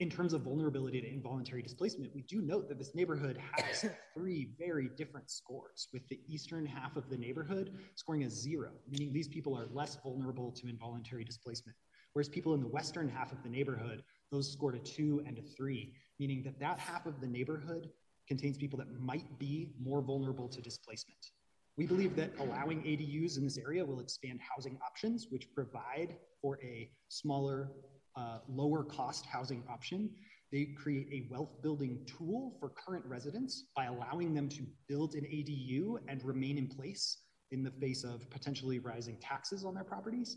In 0.00 0.10
terms 0.10 0.32
of 0.32 0.42
vulnerability 0.42 1.00
to 1.00 1.08
involuntary 1.08 1.62
displacement, 1.62 2.12
we 2.14 2.22
do 2.22 2.42
note 2.42 2.68
that 2.68 2.78
this 2.78 2.96
neighborhood 2.96 3.38
has 3.52 3.86
three 4.14 4.54
very 4.58 4.90
different 4.96 5.30
scores, 5.30 5.88
with 5.92 6.06
the 6.08 6.20
eastern 6.26 6.66
half 6.66 6.96
of 6.96 7.08
the 7.08 7.16
neighborhood 7.16 7.78
scoring 7.94 8.24
a 8.24 8.30
zero, 8.30 8.70
meaning 8.90 9.12
these 9.12 9.28
people 9.28 9.56
are 9.56 9.66
less 9.72 9.96
vulnerable 10.02 10.50
to 10.50 10.68
involuntary 10.68 11.22
displacement. 11.22 11.76
Whereas 12.12 12.28
people 12.28 12.54
in 12.54 12.60
the 12.60 12.68
western 12.68 13.08
half 13.08 13.30
of 13.30 13.42
the 13.44 13.48
neighborhood, 13.48 14.02
those 14.32 14.50
scored 14.50 14.74
a 14.74 14.80
two 14.80 15.22
and 15.26 15.38
a 15.38 15.42
three, 15.42 15.94
meaning 16.18 16.42
that 16.42 16.58
that 16.58 16.80
half 16.80 17.06
of 17.06 17.20
the 17.20 17.26
neighborhood 17.28 17.90
contains 18.26 18.56
people 18.56 18.78
that 18.78 19.00
might 19.00 19.38
be 19.38 19.74
more 19.80 20.00
vulnerable 20.00 20.48
to 20.48 20.60
displacement. 20.60 21.30
We 21.76 21.86
believe 21.86 22.14
that 22.16 22.32
allowing 22.38 22.82
ADUs 22.82 23.36
in 23.36 23.44
this 23.44 23.58
area 23.58 23.84
will 23.84 24.00
expand 24.00 24.40
housing 24.40 24.78
options, 24.84 25.26
which 25.30 25.52
provide 25.52 26.16
for 26.40 26.58
a 26.62 26.90
smaller, 27.08 27.70
uh, 28.16 28.38
lower 28.48 28.84
cost 28.84 29.26
housing 29.26 29.62
option. 29.68 30.10
They 30.52 30.66
create 30.66 31.08
a 31.10 31.26
wealth 31.32 31.60
building 31.62 32.06
tool 32.06 32.56
for 32.60 32.68
current 32.70 33.04
residents 33.06 33.64
by 33.74 33.86
allowing 33.86 34.34
them 34.34 34.48
to 34.50 34.62
build 34.88 35.14
an 35.14 35.24
ADU 35.24 35.96
and 36.08 36.24
remain 36.24 36.58
in 36.58 36.68
place 36.68 37.18
in 37.50 37.62
the 37.62 37.70
face 37.70 38.04
of 38.04 38.28
potentially 38.30 38.78
rising 38.78 39.16
taxes 39.20 39.64
on 39.64 39.74
their 39.74 39.84
properties. 39.84 40.36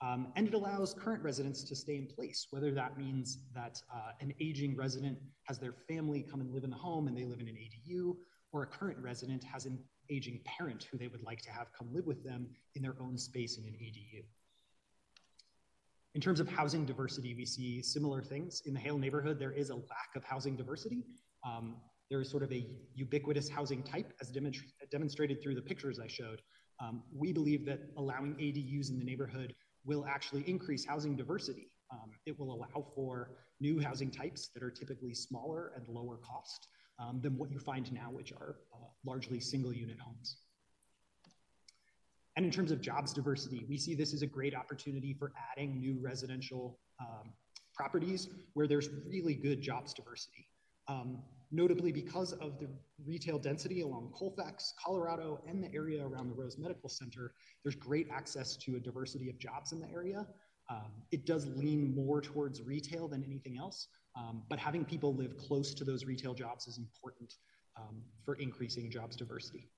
Um, 0.00 0.32
and 0.34 0.48
it 0.48 0.54
allows 0.54 0.94
current 0.94 1.22
residents 1.22 1.62
to 1.62 1.76
stay 1.76 1.96
in 1.96 2.06
place, 2.06 2.48
whether 2.50 2.72
that 2.72 2.98
means 2.98 3.38
that 3.54 3.80
uh, 3.94 4.10
an 4.20 4.34
aging 4.40 4.76
resident 4.76 5.16
has 5.44 5.58
their 5.58 5.74
family 5.88 6.22
come 6.28 6.40
and 6.40 6.52
live 6.52 6.64
in 6.64 6.70
the 6.70 6.76
home 6.76 7.06
and 7.06 7.16
they 7.16 7.24
live 7.24 7.40
in 7.40 7.46
an 7.46 7.54
ADU, 7.54 8.16
or 8.52 8.64
a 8.64 8.66
current 8.66 8.98
resident 8.98 9.44
has 9.44 9.64
an 9.64 9.78
aging 10.10 10.40
parent 10.44 10.88
who 10.90 10.98
they 10.98 11.06
would 11.06 11.22
like 11.22 11.40
to 11.42 11.52
have 11.52 11.72
come 11.72 11.88
live 11.92 12.06
with 12.06 12.24
them 12.24 12.48
in 12.74 12.82
their 12.82 12.96
own 13.00 13.16
space 13.16 13.58
in 13.58 13.64
an 13.64 13.74
ADU. 13.74 14.24
In 16.14 16.20
terms 16.20 16.40
of 16.40 16.48
housing 16.48 16.84
diversity, 16.84 17.34
we 17.34 17.46
see 17.46 17.80
similar 17.80 18.20
things. 18.20 18.62
In 18.66 18.74
the 18.74 18.80
Hale 18.80 18.98
neighborhood, 18.98 19.38
there 19.38 19.52
is 19.52 19.70
a 19.70 19.76
lack 19.76 20.14
of 20.14 20.22
housing 20.24 20.56
diversity. 20.56 21.04
Um, 21.44 21.76
there 22.10 22.20
is 22.20 22.28
sort 22.28 22.42
of 22.42 22.52
a 22.52 22.66
ubiquitous 22.94 23.48
housing 23.48 23.82
type 23.82 24.12
as 24.20 24.30
demonstrated 24.90 25.42
through 25.42 25.54
the 25.54 25.62
pictures 25.62 25.98
I 25.98 26.08
showed. 26.08 26.42
Um, 26.80 27.02
we 27.14 27.32
believe 27.32 27.64
that 27.64 27.80
allowing 27.96 28.34
ADUs 28.34 28.90
in 28.90 28.98
the 28.98 29.04
neighborhood 29.04 29.54
will 29.86 30.04
actually 30.06 30.42
increase 30.46 30.84
housing 30.84 31.16
diversity. 31.16 31.68
Um, 31.90 32.10
it 32.26 32.38
will 32.38 32.52
allow 32.52 32.86
for 32.94 33.30
new 33.60 33.80
housing 33.80 34.10
types 34.10 34.48
that 34.48 34.62
are 34.62 34.70
typically 34.70 35.14
smaller 35.14 35.72
and 35.76 35.88
lower 35.88 36.18
cost 36.18 36.68
um, 36.98 37.20
than 37.22 37.38
what 37.38 37.50
you 37.50 37.58
find 37.58 37.90
now, 37.92 38.10
which 38.10 38.32
are 38.32 38.56
uh, 38.74 38.86
largely 39.06 39.40
single 39.40 39.72
unit 39.72 39.98
homes. 39.98 40.41
And 42.36 42.46
in 42.46 42.50
terms 42.50 42.70
of 42.70 42.80
jobs 42.80 43.12
diversity, 43.12 43.66
we 43.68 43.76
see 43.76 43.94
this 43.94 44.14
as 44.14 44.22
a 44.22 44.26
great 44.26 44.54
opportunity 44.54 45.12
for 45.12 45.32
adding 45.52 45.78
new 45.78 45.98
residential 46.00 46.78
um, 47.00 47.32
properties 47.74 48.28
where 48.54 48.66
there's 48.66 48.88
really 49.06 49.34
good 49.34 49.60
jobs 49.60 49.92
diversity. 49.92 50.48
Um, 50.88 51.18
notably 51.50 51.92
because 51.92 52.32
of 52.34 52.58
the 52.58 52.68
retail 53.04 53.38
density 53.38 53.82
along 53.82 54.12
Colfax, 54.16 54.72
Colorado, 54.82 55.40
and 55.46 55.62
the 55.62 55.72
area 55.74 56.04
around 56.04 56.28
the 56.28 56.34
Rose 56.34 56.56
Medical 56.58 56.88
Center, 56.88 57.34
there's 57.62 57.76
great 57.76 58.08
access 58.10 58.56
to 58.56 58.76
a 58.76 58.80
diversity 58.80 59.28
of 59.28 59.38
jobs 59.38 59.72
in 59.72 59.80
the 59.80 59.88
area. 59.90 60.26
Um, 60.70 60.92
it 61.10 61.26
does 61.26 61.46
lean 61.46 61.94
more 61.94 62.20
towards 62.22 62.62
retail 62.62 63.08
than 63.08 63.22
anything 63.24 63.58
else, 63.58 63.88
um, 64.16 64.42
but 64.48 64.58
having 64.58 64.84
people 64.84 65.14
live 65.14 65.36
close 65.36 65.74
to 65.74 65.84
those 65.84 66.04
retail 66.06 66.32
jobs 66.32 66.66
is 66.66 66.78
important 66.78 67.34
um, 67.76 68.02
for 68.24 68.36
increasing 68.36 68.90
jobs 68.90 69.16
diversity. 69.16 69.68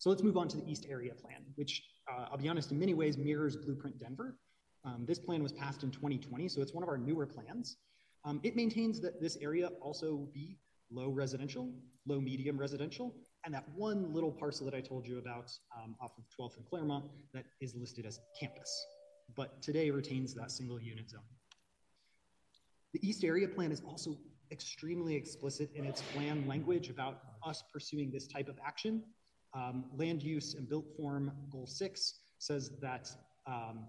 So 0.00 0.08
let's 0.08 0.22
move 0.22 0.38
on 0.38 0.48
to 0.48 0.56
the 0.56 0.66
East 0.66 0.86
Area 0.88 1.12
Plan, 1.14 1.44
which 1.56 1.82
uh, 2.10 2.28
I'll 2.30 2.38
be 2.38 2.48
honest, 2.48 2.72
in 2.72 2.78
many 2.78 2.94
ways 2.94 3.18
mirrors 3.18 3.54
Blueprint 3.54 4.00
Denver. 4.00 4.34
Um, 4.82 5.04
this 5.06 5.18
plan 5.18 5.42
was 5.42 5.52
passed 5.52 5.82
in 5.82 5.90
2020, 5.90 6.48
so 6.48 6.62
it's 6.62 6.72
one 6.72 6.82
of 6.82 6.88
our 6.88 6.96
newer 6.96 7.26
plans. 7.26 7.76
Um, 8.24 8.40
it 8.42 8.56
maintains 8.56 8.98
that 9.02 9.20
this 9.20 9.36
area 9.42 9.68
also 9.82 10.26
be 10.32 10.56
low 10.90 11.10
residential, 11.10 11.70
low 12.06 12.18
medium 12.18 12.56
residential, 12.58 13.14
and 13.44 13.52
that 13.52 13.68
one 13.74 14.10
little 14.14 14.32
parcel 14.32 14.64
that 14.64 14.74
I 14.74 14.80
told 14.80 15.06
you 15.06 15.18
about 15.18 15.52
um, 15.76 15.94
off 16.00 16.12
of 16.16 16.24
12th 16.34 16.56
and 16.56 16.64
Clermont 16.64 17.04
that 17.34 17.44
is 17.60 17.74
listed 17.74 18.06
as 18.06 18.20
campus, 18.38 18.86
but 19.36 19.60
today 19.60 19.90
retains 19.90 20.32
that 20.32 20.50
single 20.50 20.80
unit 20.80 21.10
zone. 21.10 21.20
The 22.94 23.06
East 23.06 23.22
Area 23.22 23.48
Plan 23.48 23.70
is 23.70 23.82
also 23.86 24.16
extremely 24.50 25.14
explicit 25.14 25.70
in 25.74 25.84
its 25.84 26.00
plan 26.00 26.48
language 26.48 26.88
about 26.88 27.20
us 27.44 27.62
pursuing 27.70 28.10
this 28.10 28.26
type 28.26 28.48
of 28.48 28.58
action. 28.66 29.02
Um, 29.52 29.86
land 29.96 30.22
use 30.22 30.54
and 30.54 30.68
built 30.68 30.86
form 30.96 31.32
goal 31.50 31.66
six 31.66 32.20
says 32.38 32.70
that 32.80 33.10
um, 33.46 33.86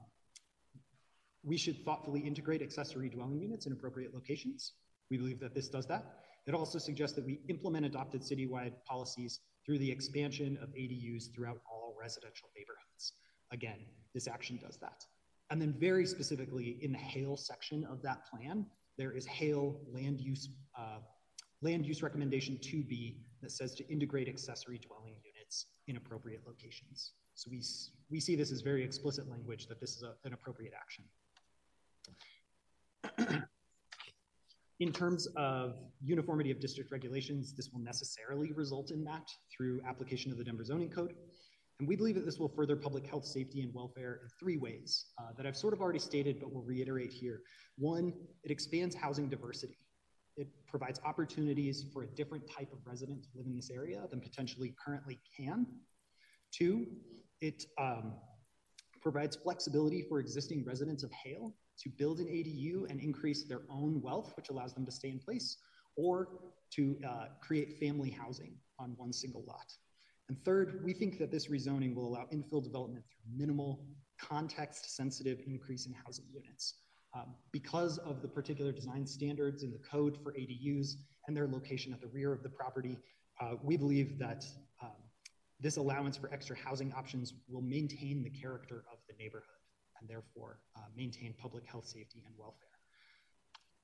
we 1.43 1.57
should 1.57 1.83
thoughtfully 1.85 2.19
integrate 2.19 2.61
accessory 2.61 3.09
dwelling 3.09 3.39
units 3.39 3.65
in 3.65 3.73
appropriate 3.73 4.13
locations. 4.13 4.73
We 5.09 5.17
believe 5.17 5.39
that 5.39 5.53
this 5.53 5.67
does 5.67 5.85
that. 5.87 6.19
It 6.47 6.55
also 6.55 6.79
suggests 6.79 7.15
that 7.15 7.25
we 7.25 7.41
implement 7.49 7.85
adopted 7.85 8.21
citywide 8.21 8.73
policies 8.87 9.39
through 9.65 9.79
the 9.79 9.91
expansion 9.91 10.57
of 10.61 10.69
ADUs 10.69 11.33
throughout 11.33 11.59
all 11.69 11.95
residential 11.99 12.49
neighborhoods. 12.55 13.13
Again, 13.51 13.85
this 14.13 14.27
action 14.27 14.59
does 14.61 14.77
that. 14.77 15.03
And 15.51 15.61
then 15.61 15.73
very 15.77 16.05
specifically 16.05 16.79
in 16.81 16.91
the 16.91 16.97
Hale 16.97 17.37
section 17.37 17.85
of 17.85 18.01
that 18.01 18.25
plan, 18.25 18.65
there 18.97 19.11
is 19.11 19.25
Hale 19.25 19.79
land 19.91 20.19
use, 20.19 20.49
uh, 20.77 20.99
land 21.61 21.85
use 21.85 22.01
recommendation 22.01 22.57
2B 22.57 23.17
that 23.41 23.51
says 23.51 23.75
to 23.75 23.87
integrate 23.89 24.27
accessory 24.27 24.79
dwelling 24.79 25.15
units 25.23 25.30
in 25.87 25.97
appropriate 25.97 26.41
locations. 26.45 27.13
So 27.35 27.49
we, 27.49 27.61
we 28.09 28.19
see 28.19 28.35
this 28.35 28.51
as 28.51 28.61
very 28.61 28.83
explicit 28.83 29.29
language 29.29 29.67
that 29.67 29.79
this 29.79 29.95
is 29.95 30.03
a, 30.03 30.13
an 30.25 30.33
appropriate 30.33 30.73
action. 30.75 31.03
in 34.79 34.91
terms 34.91 35.27
of 35.35 35.77
uniformity 36.03 36.51
of 36.51 36.59
district 36.59 36.91
regulations, 36.91 37.53
this 37.53 37.69
will 37.71 37.81
necessarily 37.81 38.51
result 38.53 38.91
in 38.91 39.03
that 39.03 39.29
through 39.55 39.79
application 39.87 40.31
of 40.31 40.37
the 40.37 40.43
Denver 40.43 40.63
Zoning 40.63 40.89
Code. 40.89 41.13
And 41.79 41.87
we 41.87 41.95
believe 41.95 42.15
that 42.15 42.25
this 42.25 42.37
will 42.37 42.49
further 42.49 42.75
public 42.75 43.07
health, 43.07 43.25
safety, 43.25 43.61
and 43.61 43.73
welfare 43.73 44.19
in 44.23 44.29
three 44.39 44.57
ways 44.57 45.05
uh, 45.19 45.33
that 45.37 45.45
I've 45.45 45.57
sort 45.57 45.73
of 45.73 45.81
already 45.81 45.99
stated, 45.99 46.39
but 46.39 46.53
will 46.53 46.61
reiterate 46.63 47.11
here. 47.11 47.41
One, 47.77 48.13
it 48.43 48.51
expands 48.51 48.95
housing 48.95 49.29
diversity. 49.29 49.77
It 50.41 50.47
provides 50.65 50.99
opportunities 51.05 51.85
for 51.93 52.01
a 52.01 52.07
different 52.07 52.49
type 52.49 52.73
of 52.73 52.79
resident 52.83 53.21
to 53.23 53.29
live 53.35 53.45
in 53.45 53.55
this 53.55 53.69
area 53.69 54.01
than 54.09 54.19
potentially 54.19 54.73
currently 54.83 55.19
can. 55.37 55.67
Two, 56.51 56.87
it 57.41 57.65
um, 57.79 58.13
provides 59.01 59.35
flexibility 59.35 60.01
for 60.01 60.19
existing 60.19 60.65
residents 60.65 61.03
of 61.03 61.11
Hale 61.11 61.53
to 61.83 61.89
build 61.89 62.19
an 62.19 62.25
ADU 62.25 62.89
and 62.89 62.99
increase 62.99 63.43
their 63.43 63.61
own 63.69 64.01
wealth, 64.01 64.33
which 64.35 64.49
allows 64.49 64.73
them 64.73 64.83
to 64.85 64.91
stay 64.91 65.09
in 65.09 65.19
place, 65.19 65.57
or 65.95 66.29
to 66.71 66.97
uh, 67.07 67.25
create 67.39 67.79
family 67.79 68.09
housing 68.09 68.55
on 68.79 68.95
one 68.97 69.13
single 69.13 69.43
lot. 69.45 69.71
And 70.27 70.43
third, 70.43 70.81
we 70.83 70.93
think 70.93 71.19
that 71.19 71.29
this 71.29 71.47
rezoning 71.47 71.93
will 71.93 72.07
allow 72.07 72.25
infill 72.33 72.63
development 72.63 73.05
through 73.05 73.37
minimal, 73.37 73.85
context 74.19 74.95
sensitive 74.95 75.39
increase 75.45 75.85
in 75.85 75.93
housing 75.93 76.25
units. 76.33 76.75
Um, 77.13 77.35
because 77.51 77.97
of 77.99 78.21
the 78.21 78.27
particular 78.27 78.71
design 78.71 79.05
standards 79.05 79.63
in 79.63 79.71
the 79.71 79.79
code 79.79 80.17
for 80.23 80.31
ADUs 80.31 80.95
and 81.27 81.35
their 81.35 81.47
location 81.47 81.91
at 81.93 81.99
the 81.99 82.07
rear 82.07 82.31
of 82.31 82.41
the 82.41 82.49
property, 82.49 82.97
uh, 83.41 83.55
we 83.61 83.75
believe 83.75 84.17
that 84.19 84.45
um, 84.81 84.91
this 85.59 85.77
allowance 85.77 86.15
for 86.15 86.31
extra 86.33 86.55
housing 86.55 86.93
options 86.93 87.33
will 87.49 87.61
maintain 87.61 88.23
the 88.23 88.29
character 88.29 88.85
of 88.91 88.99
the 89.09 89.15
neighborhood 89.21 89.45
and 89.99 90.09
therefore 90.09 90.59
uh, 90.77 90.81
maintain 90.95 91.33
public 91.37 91.65
health, 91.65 91.85
safety, 91.85 92.23
and 92.25 92.33
welfare. 92.37 92.67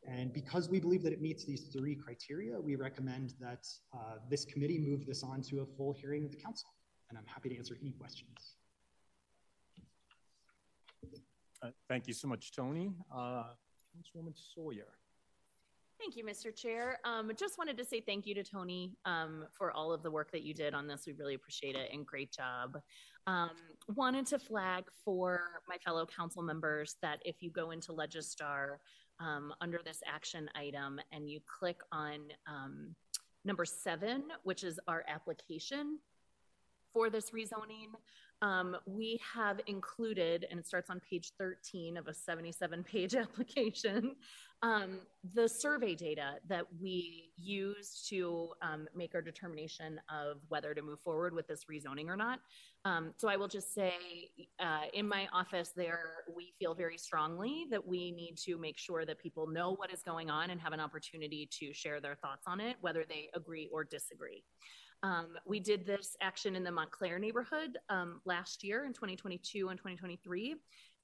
And 0.08 0.32
because 0.34 0.70
we 0.70 0.80
believe 0.80 1.04
that 1.04 1.12
it 1.12 1.22
meets 1.22 1.44
these 1.44 1.68
three 1.74 1.96
criteria, 1.96 2.60
we 2.60 2.76
recommend 2.76 3.34
that 3.42 3.68
uh, 3.94 4.16
this 4.30 4.46
committee 4.46 4.80
move 4.80 5.06
this 5.06 5.22
on 5.22 5.42
to 5.44 5.62
a 5.62 5.66
full 5.66 5.94
hearing 5.94 6.24
of 6.24 6.32
the 6.32 6.38
council. 6.38 6.70
And 7.10 7.18
I'm 7.18 7.26
happy 7.26 7.50
to 7.50 7.58
answer 7.58 7.78
any 7.82 7.92
questions. 7.92 8.57
Uh, 11.62 11.70
thank 11.90 12.08
you 12.08 12.14
so 12.14 12.28
much, 12.28 12.52
Tony. 12.52 12.92
Uh, 13.14 13.46
Councilwoman 13.96 14.34
Sawyer. 14.36 14.88
Thank 16.00 16.16
you, 16.16 16.24
Mr. 16.24 16.56
Chair. 16.56 17.00
Um, 17.06 17.32
just 17.36 17.58
wanted 17.58 17.76
to 17.78 17.84
say 17.84 18.02
thank 18.02 18.28
you 18.28 18.36
to 18.36 18.44
Tony 18.44 18.96
um, 19.06 19.46
for 19.58 19.72
all 19.72 19.92
of 19.92 20.04
the 20.04 20.12
work 20.12 20.32
that 20.32 20.44
you 20.44 20.54
did 20.54 20.76
on 20.76 20.88
this. 20.88 21.06
We 21.08 21.14
really 21.14 21.34
appreciate 21.34 21.76
it 21.76 21.90
and 21.92 22.06
great 22.06 22.32
job. 22.32 22.78
Um, 23.26 23.50
wanted 23.96 24.28
to 24.28 24.40
flag 24.40 24.86
for 25.04 25.42
my 25.68 25.78
fellow 25.78 26.06
council 26.06 26.44
members 26.44 26.98
that 27.02 27.20
if 27.26 27.42
you 27.42 27.50
go 27.50 27.72
into 27.72 27.94
Legistar 27.94 28.78
um, 29.20 29.54
under 29.60 29.80
this 29.84 30.02
action 30.06 30.50
item 30.56 31.00
and 31.12 31.28
you 31.28 31.40
click 31.60 31.82
on 31.92 32.20
um, 32.48 32.96
number 33.44 33.66
seven, 33.66 34.26
which 34.44 34.64
is 34.64 34.80
our 34.88 35.04
application 35.08 35.98
for 36.94 37.10
this 37.10 37.32
rezoning, 37.32 37.90
um, 38.42 38.78
we 38.86 39.20
have 39.34 39.60
included, 39.68 40.46
and 40.50 40.60
it 40.60 40.68
starts 40.68 40.90
on 40.90 41.00
page 41.00 41.32
13 41.40 41.98
of 41.98 42.08
a 42.08 42.14
77 42.14 42.84
page 42.84 43.16
application, 43.16 44.16
um, 44.64 45.00
the 45.36 45.48
survey 45.48 45.94
data 45.94 46.36
that 46.48 46.66
we 46.82 47.30
use 47.38 48.06
to 48.10 48.50
um, 48.62 48.88
make 48.96 49.14
our 49.14 49.22
determination 49.22 50.00
of 50.10 50.38
whether 50.48 50.74
to 50.74 50.82
move 50.82 51.00
forward 51.00 51.34
with 51.34 51.48
this 51.48 51.66
rezoning 51.72 52.08
or 52.08 52.16
not. 52.16 52.40
Um, 52.86 53.14
so 53.18 53.28
I 53.28 53.38
will 53.38 53.48
just 53.48 53.74
say 53.74 53.94
uh, 54.60 54.86
in 54.94 55.08
my 55.08 55.28
office 55.32 55.74
there, 55.76 56.24
we 56.36 56.54
feel 56.58 56.74
very 56.74 56.98
strongly 56.98 57.66
that 57.70 57.86
we 57.86 58.12
need 58.12 58.36
to 58.46 58.58
make 58.58 58.78
sure 58.78 59.06
that 59.06 59.20
people 59.20 59.46
know 59.46 59.76
what 59.76 59.94
is 59.94 60.02
going 60.02 60.30
on 60.30 60.50
and 60.50 60.60
have 60.60 60.74
an 60.74 60.80
opportunity 60.80 61.48
to 61.60 61.72
share 61.74 62.00
their 62.00 62.16
thoughts 62.16 62.46
on 62.48 62.60
it, 62.60 62.78
whether 62.82 63.04
they 63.08 63.30
agree 63.36 63.70
or 63.72 63.84
disagree. 63.84 64.44
Um, 65.04 65.28
we 65.46 65.60
did 65.60 65.86
this 65.86 66.16
action 66.22 66.56
in 66.56 66.64
the 66.64 66.72
Montclair 66.72 67.20
neighborhood 67.20 67.78
um, 67.90 68.22
last 68.26 68.64
year 68.64 68.86
in 68.86 68.94
2022 68.94 69.70
and 69.70 69.78
2023. 69.78 70.56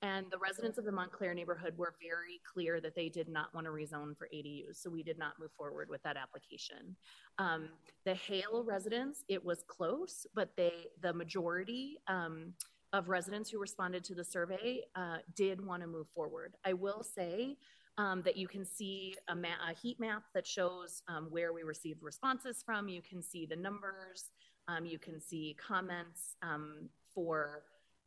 And 0.01 0.25
the 0.31 0.37
residents 0.37 0.77
of 0.77 0.83
the 0.83 0.91
Montclair 0.91 1.33
neighborhood 1.33 1.77
were 1.77 1.95
very 2.01 2.41
clear 2.51 2.81
that 2.81 2.93
they 2.93 3.07
did 3.07 3.29
not 3.29 3.53
want 3.53 3.65
to 3.67 3.71
rezone 3.71 4.17
for 4.17 4.27
ADUs. 4.33 4.81
So 4.81 4.89
we 4.89 5.01
did 5.01 5.17
not 5.17 5.39
move 5.39 5.51
forward 5.55 5.89
with 5.89 6.03
that 6.03 6.17
application. 6.17 6.97
Um, 7.37 7.69
the 8.03 8.13
Hale 8.13 8.65
residents, 8.67 9.23
it 9.29 9.43
was 9.43 9.63
close, 9.65 10.27
but 10.35 10.49
they, 10.57 10.73
the 11.01 11.13
majority 11.13 11.99
um, 12.07 12.53
of 12.91 13.07
residents 13.07 13.49
who 13.49 13.59
responded 13.59 14.03
to 14.03 14.15
the 14.15 14.25
survey 14.25 14.81
uh, 14.95 15.17
did 15.35 15.65
want 15.65 15.81
to 15.83 15.87
move 15.87 16.07
forward. 16.13 16.55
I 16.65 16.73
will 16.73 17.03
say 17.03 17.55
um, 17.97 18.21
that 18.23 18.37
you 18.37 18.47
can 18.47 18.65
see 18.65 19.15
a, 19.27 19.35
ma- 19.35 19.69
a, 19.69 19.73
heat 19.73 19.99
map 19.99 20.23
that 20.33 20.47
shows 20.47 21.03
um, 21.07 21.27
where 21.29 21.53
we 21.53 21.63
received 21.63 22.01
responses 22.01 22.63
from. 22.65 22.87
You 22.87 23.01
can 23.01 23.21
see 23.21 23.45
the 23.45 23.55
numbers. 23.55 24.31
Um, 24.67 24.85
you 24.85 24.97
can 24.97 25.21
see 25.21 25.55
comments 25.59 26.35
um, 26.41 26.89
for, 27.13 27.63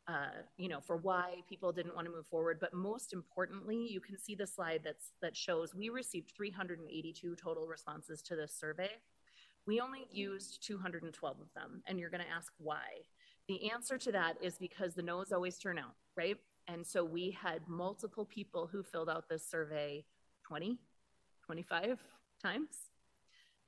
uh, 0.07 0.41
you 0.57 0.67
know, 0.67 0.81
for 0.81 0.97
why 0.97 1.35
people 1.47 1.71
didn't 1.71 1.95
want 1.95 2.05
to 2.05 2.11
move 2.11 2.27
forward. 2.27 2.57
But 2.59 2.73
most 2.73 3.13
importantly, 3.13 3.87
you 3.89 4.01
can 4.01 4.17
see 4.19 4.35
the 4.35 4.47
slide 4.47 4.81
that's 4.83 5.11
that 5.21 5.37
shows 5.37 5.73
we 5.73 5.89
received 5.89 6.33
382 6.35 7.35
total 7.35 7.65
responses 7.65 8.21
to 8.23 8.35
this 8.35 8.53
survey. 8.53 8.89
We 9.65 9.79
only 9.79 10.07
used 10.11 10.65
212 10.65 11.37
of 11.39 11.47
them, 11.53 11.83
and 11.87 11.99
you're 11.99 12.09
going 12.09 12.23
to 12.23 12.29
ask 12.29 12.51
why. 12.57 12.85
The 13.47 13.69
answer 13.71 13.97
to 13.97 14.11
that 14.13 14.37
is 14.41 14.57
because 14.57 14.95
the 14.95 15.01
no's 15.01 15.31
always 15.31 15.57
turn 15.57 15.77
out, 15.77 15.95
right? 16.17 16.37
And 16.67 16.85
so 16.85 17.03
we 17.03 17.31
had 17.31 17.61
multiple 17.67 18.25
people 18.25 18.67
who 18.67 18.83
filled 18.83 19.09
out 19.09 19.29
this 19.29 19.49
survey 19.49 20.05
20, 20.45 20.77
25 21.45 21.99
times 22.41 22.89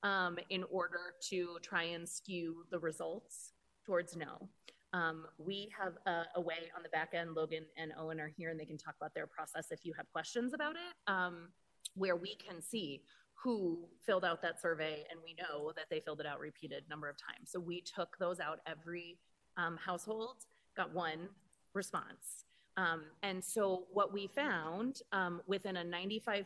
um, 0.03 0.38
in 0.49 0.63
order 0.71 1.13
to 1.29 1.57
try 1.62 1.83
and 1.83 2.07
skew 2.07 2.65
the 2.71 2.79
results 2.79 3.53
towards 3.85 4.15
no. 4.15 4.49
Um, 4.91 5.25
we 5.38 5.69
have 5.79 5.93
a, 6.07 6.23
a, 6.35 6.41
way 6.41 6.55
on 6.75 6.81
the 6.81 6.89
back 6.89 7.13
end. 7.13 7.35
Logan 7.35 7.65
and 7.77 7.91
Owen 7.97 8.19
are 8.19 8.31
here 8.35 8.49
and 8.49 8.59
they 8.59 8.65
can 8.65 8.77
talk 8.77 8.95
about 8.99 9.13
their 9.13 9.27
process 9.27 9.67
if 9.71 9.85
you 9.85 9.93
have 9.93 10.12
questions 10.12 10.53
about 10.53 10.75
it, 10.75 11.12
um, 11.12 11.49
where 11.93 12.15
we 12.15 12.35
can 12.35 12.59
see 12.62 13.03
who 13.35 13.88
filled 14.05 14.25
out 14.25 14.41
that 14.41 14.59
survey 14.59 15.03
and 15.12 15.19
we 15.23 15.35
know 15.35 15.71
that 15.75 15.85
they 15.91 15.99
filled 15.99 16.19
it 16.19 16.25
out 16.25 16.39
repeated 16.39 16.83
number 16.89 17.07
of 17.07 17.15
times. 17.17 17.51
So 17.51 17.59
we 17.59 17.81
took 17.81 18.17
those 18.17 18.39
out 18.39 18.59
every 18.65 19.19
um, 19.57 19.77
household, 19.77 20.45
got 20.75 20.93
one 20.93 21.29
response. 21.73 22.45
Um, 22.77 23.03
and 23.23 23.43
so 23.43 23.84
what 23.91 24.13
we 24.13 24.27
found 24.27 25.01
um, 25.12 25.41
within 25.47 25.77
a 25.77 25.84
95% 25.84 26.45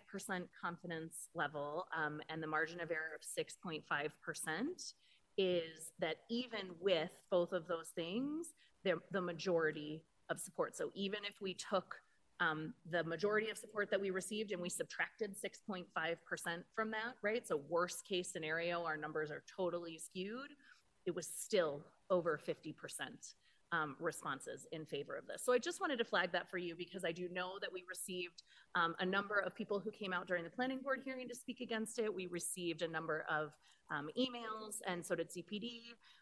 confidence 0.60 1.30
level 1.36 1.86
um, 1.96 2.22
and 2.30 2.42
the 2.42 2.48
margin 2.48 2.80
of 2.82 2.90
error 2.90 3.12
of 3.16 3.22
6.5% 3.22 3.82
is 5.38 5.92
that 6.00 6.18
even 6.30 6.62
with 6.80 7.10
both 7.30 7.54
of 7.54 7.68
those 7.68 7.90
things, 7.96 8.54
the, 8.84 9.22
majority 9.22 10.02
of 10.30 10.40
support. 10.40 10.76
So 10.76 10.92
even 10.94 11.20
if 11.24 11.42
we 11.42 11.54
took 11.54 11.96
um, 12.40 12.74
the 12.92 13.04
majority 13.04 13.50
of 13.50 13.58
support 13.58 13.90
that 13.92 14.02
we 14.02 14.10
received 14.10 14.52
and 14.52 14.62
we 14.62 14.70
subtracted 14.70 15.36
6.5% 15.36 15.86
from 16.76 16.92
that, 16.92 17.16
right? 17.22 17.48
So 17.48 17.62
worst 17.70 18.06
case 18.08 18.30
scenario, 18.32 18.84
our 18.84 18.98
numbers 18.98 19.32
are 19.32 19.44
totally 19.56 19.98
skewed. 19.98 20.50
It 21.06 21.16
was 21.16 21.28
still 21.28 21.86
over 22.10 22.40
50% 22.46 22.74
um, 23.74 23.96
responses 24.00 24.68
in 24.72 24.86
favor 24.86 25.16
of 25.16 25.26
this. 25.26 25.42
So 25.44 25.52
I 25.52 25.58
just 25.58 25.82
wanted 25.82 25.98
to 25.98 26.06
flag 26.06 26.32
that 26.32 26.50
for 26.50 26.60
you 26.60 26.76
because 26.76 27.04
I 27.04 27.12
do 27.12 27.28
know 27.30 27.54
that 27.60 27.74
we 27.74 27.84
received 27.90 28.44
um, 28.76 28.96
a 29.00 29.06
number 29.06 29.40
of 29.40 29.56
people 29.56 29.80
who 29.80 29.92
came 29.92 30.14
out 30.14 30.28
during 30.28 30.44
the 30.44 30.50
planning 30.50 30.80
board 30.80 31.02
hearing 31.04 31.28
to 31.28 31.36
speak 31.36 31.60
against 31.60 31.98
it. 31.98 32.14
We 32.14 32.28
received 32.28 32.84
a 32.84 32.88
number 32.88 33.26
of 33.30 33.52
um, 33.90 34.10
emails, 34.18 34.76
and 34.88 35.04
so 35.06 35.16
did 35.16 35.30
CPD 35.30 35.82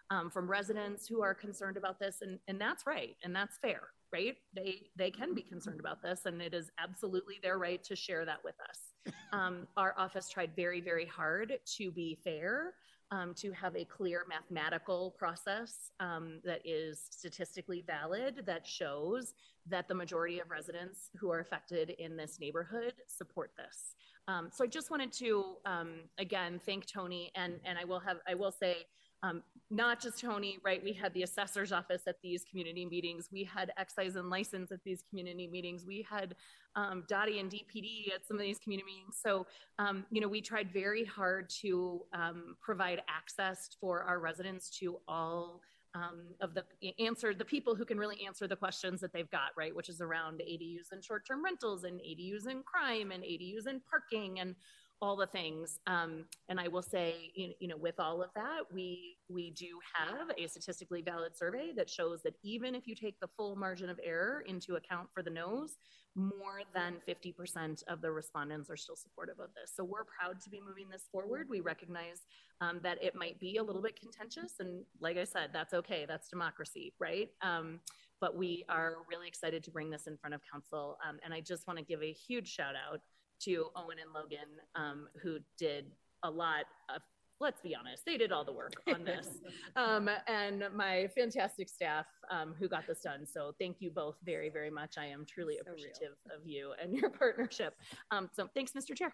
um, 0.10 0.30
from 0.30 0.50
residents 0.50 1.08
who 1.08 1.22
are 1.22 1.34
concerned 1.34 1.78
about 1.78 2.00
this, 2.00 2.18
and, 2.22 2.40
and 2.48 2.60
that's 2.60 2.88
right, 2.88 3.16
and 3.24 3.36
that's 3.36 3.58
fair, 3.58 3.82
right? 4.12 4.36
They 4.54 4.82
they 4.96 5.12
can 5.12 5.36
be 5.36 5.42
concerned 5.42 5.80
about 5.80 6.02
this, 6.02 6.22
and 6.26 6.42
it 6.42 6.54
is 6.54 6.72
absolutely 6.80 7.36
their 7.44 7.58
right 7.58 7.84
to 7.84 7.96
share 7.96 8.26
that 8.26 8.44
with 8.44 8.56
us. 8.68 9.14
Um, 9.32 9.68
our 9.78 9.94
office 9.98 10.28
tried 10.28 10.52
very 10.56 10.82
very 10.82 11.06
hard 11.06 11.60
to 11.78 11.92
be 11.92 12.18
fair 12.24 12.74
um, 13.12 13.34
to 13.36 13.52
have 13.52 13.76
a 13.76 13.84
clear 13.84 14.26
mathematical 14.28 15.14
process 15.18 15.92
um, 16.00 16.40
that 16.46 16.62
is 16.66 17.08
statistically 17.10 17.84
valid 17.86 18.44
that 18.46 18.66
shows 18.66 19.34
that 19.68 19.88
the 19.88 19.94
majority 19.94 20.40
of 20.40 20.50
residents 20.50 21.10
who 21.18 21.30
are 21.30 21.40
affected 21.40 21.92
in 22.00 22.16
this 22.16 22.40
neighborhood 22.40 22.94
support 23.08 23.52
this. 23.58 23.96
Um, 24.28 24.50
so 24.52 24.64
I 24.64 24.68
just 24.68 24.92
wanted 24.92 25.12
to 25.14 25.56
um, 25.66 25.90
again 26.18 26.60
thank 26.66 26.86
Tony 26.86 27.32
and 27.36 27.60
and 27.66 27.78
I 27.78 27.84
will 27.84 28.00
have 28.00 28.18
I 28.28 28.34
will 28.34 28.52
say 28.52 28.78
um, 29.24 29.44
not 29.70 30.02
just 30.02 30.20
Tony, 30.20 30.58
right? 30.64 30.84
We 30.84 30.94
had 30.94 31.14
the 31.14 31.24
assessor's 31.24 31.72
office 31.72 32.02
at 32.08 32.18
these 32.22 32.44
community 32.44 32.86
meetings. 32.86 33.30
We 33.32 33.44
had 33.44 33.72
excise 33.78 34.16
and 34.16 34.30
license 34.30 34.72
at 34.72 34.84
these 34.84 35.04
community 35.10 35.48
meetings. 35.48 35.86
We 35.86 36.06
had 36.10 36.36
um, 36.76 37.04
DOTI 37.08 37.40
and 37.40 37.50
DPD 37.50 38.14
at 38.14 38.28
some 38.28 38.38
of 38.38 38.42
these 38.42 38.60
community 38.60 38.88
meetings. 38.88 39.18
So, 39.22 39.46
um, 39.80 40.06
you 40.12 40.22
know, 40.22 40.28
we 40.28 40.42
tried 40.42 40.72
very 40.74 41.06
hard 41.06 41.50
to 41.62 42.02
um, 42.14 42.56
provide 42.62 43.02
access 43.08 43.70
for 43.80 44.04
our 44.04 44.20
residents 44.20 44.70
to 44.80 44.98
all 45.08 45.62
um, 45.94 46.22
of 46.40 46.54
the 46.54 46.64
answer, 47.00 47.34
the 47.34 47.46
people 47.46 47.76
who 47.76 47.86
can 47.86 47.98
really 47.98 48.26
answer 48.26 48.48
the 48.48 48.56
questions 48.56 49.02
that 49.02 49.12
they've 49.12 49.30
got, 49.30 49.50
right? 49.58 49.76
Which 49.76 49.90
is 49.90 50.00
around 50.00 50.40
ADUs 50.40 50.92
and 50.92 51.04
short-term 51.04 51.44
rentals 51.44 51.84
and 51.84 52.00
ADUs 52.00 52.48
and 52.48 52.64
crime 52.66 53.12
and 53.12 53.24
ADUs 53.24 53.66
and 53.68 53.82
parking 53.90 54.40
and 54.40 54.56
all 55.02 55.16
the 55.16 55.28
things. 55.28 55.80
Um, 55.88 56.26
and 56.48 56.60
I 56.60 56.68
will 56.68 56.84
say, 56.84 57.32
you, 57.34 57.54
you 57.60 57.68
know, 57.68 57.78
with 57.78 58.00
all 58.00 58.22
of 58.22 58.30
that, 58.36 58.62
we 58.72 59.18
we 59.30 59.52
do 59.52 59.80
have 59.94 60.30
a 60.38 60.48
statistically 60.48 61.02
valid 61.02 61.38
survey 61.38 61.72
that 61.76 61.90
shows 61.90 62.22
that 62.24 62.36
even 62.44 62.76
if 62.76 62.88
you 62.88 62.96
take 62.96 63.20
the 63.20 63.30
full 63.38 63.56
margin 63.56 63.90
of 63.90 64.00
error 64.04 64.44
into 64.46 64.76
account 64.76 65.08
for 65.14 65.24
the 65.24 65.30
no's, 65.30 65.78
more 66.16 66.60
than 66.74 66.96
50% 67.08 67.84
of 67.88 68.02
the 68.02 68.12
respondents 68.12 68.70
are 68.70 68.76
still 68.76 68.98
supportive 68.98 69.40
of 69.40 69.48
this. 69.56 69.72
So 69.74 69.86
we're 69.86 70.04
proud 70.04 70.42
to 70.42 70.50
be 70.50 70.60
moving 70.60 70.90
this 70.92 71.08
forward. 71.10 71.48
We 71.50 71.62
recognize 71.62 72.26
um, 72.60 72.82
that 72.84 73.02
it 73.02 73.16
might 73.16 73.40
be 73.40 73.58
a 73.58 73.64
little 73.64 73.82
bit 73.82 73.98
contentious, 73.98 74.56
and 74.60 74.84
like 75.00 75.18
I 75.18 75.24
said, 75.24 75.52
that's 75.54 75.74
okay. 75.74 76.06
That's 76.08 76.28
democracy, 76.28 76.94
right? 77.00 77.30
Um, 77.42 77.80
but 78.20 78.36
we 78.36 78.66
are 78.70 78.98
really 79.10 79.28
excited 79.28 79.64
to 79.64 79.72
bring 79.72 79.90
this 79.90 80.06
in 80.06 80.18
front 80.18 80.36
of 80.36 80.42
council. 80.52 80.98
Um, 81.08 81.18
and 81.24 81.34
I 81.34 81.40
just 81.40 81.66
want 81.66 81.80
to 81.80 81.86
give 81.86 82.04
a 82.04 82.12
huge 82.12 82.48
shout 82.48 82.76
out 82.76 83.02
to 83.46 83.68
Owen 83.76 83.98
and 84.02 84.14
Logan, 84.14 84.50
um, 84.76 85.08
who 85.22 85.40
did 85.58 85.86
a 86.24 86.30
lot 86.30 86.66
of, 86.94 87.02
let's 87.40 87.62
be 87.62 87.76
honest, 87.76 88.04
they 88.06 88.18
did 88.18 88.32
all 88.32 88.46
the 88.46 88.54
work 88.54 88.74
on 88.94 89.04
this. 89.04 89.28
um, 89.76 90.10
and 90.28 90.66
my 90.76 91.08
fantastic 91.16 91.70
staff 91.70 92.06
um, 92.30 92.54
who 92.60 92.68
got 92.68 92.86
this 92.88 93.02
done. 93.02 93.26
So 93.26 93.54
thank 93.60 93.78
you 93.80 93.90
both 93.90 94.16
very, 94.24 94.50
very 94.50 94.70
much. 94.70 94.96
I 94.98 95.06
am 95.06 95.26
truly 95.26 95.56
so 95.56 95.72
appreciative 95.72 96.16
real. 96.28 96.38
of 96.38 96.46
you 96.46 96.74
and 96.82 96.94
your 96.94 97.10
partnership. 97.20 97.76
Um, 98.12 98.30
so 98.34 98.48
thanks, 98.54 98.72
Mr. 98.74 98.96
Chair. 98.96 99.14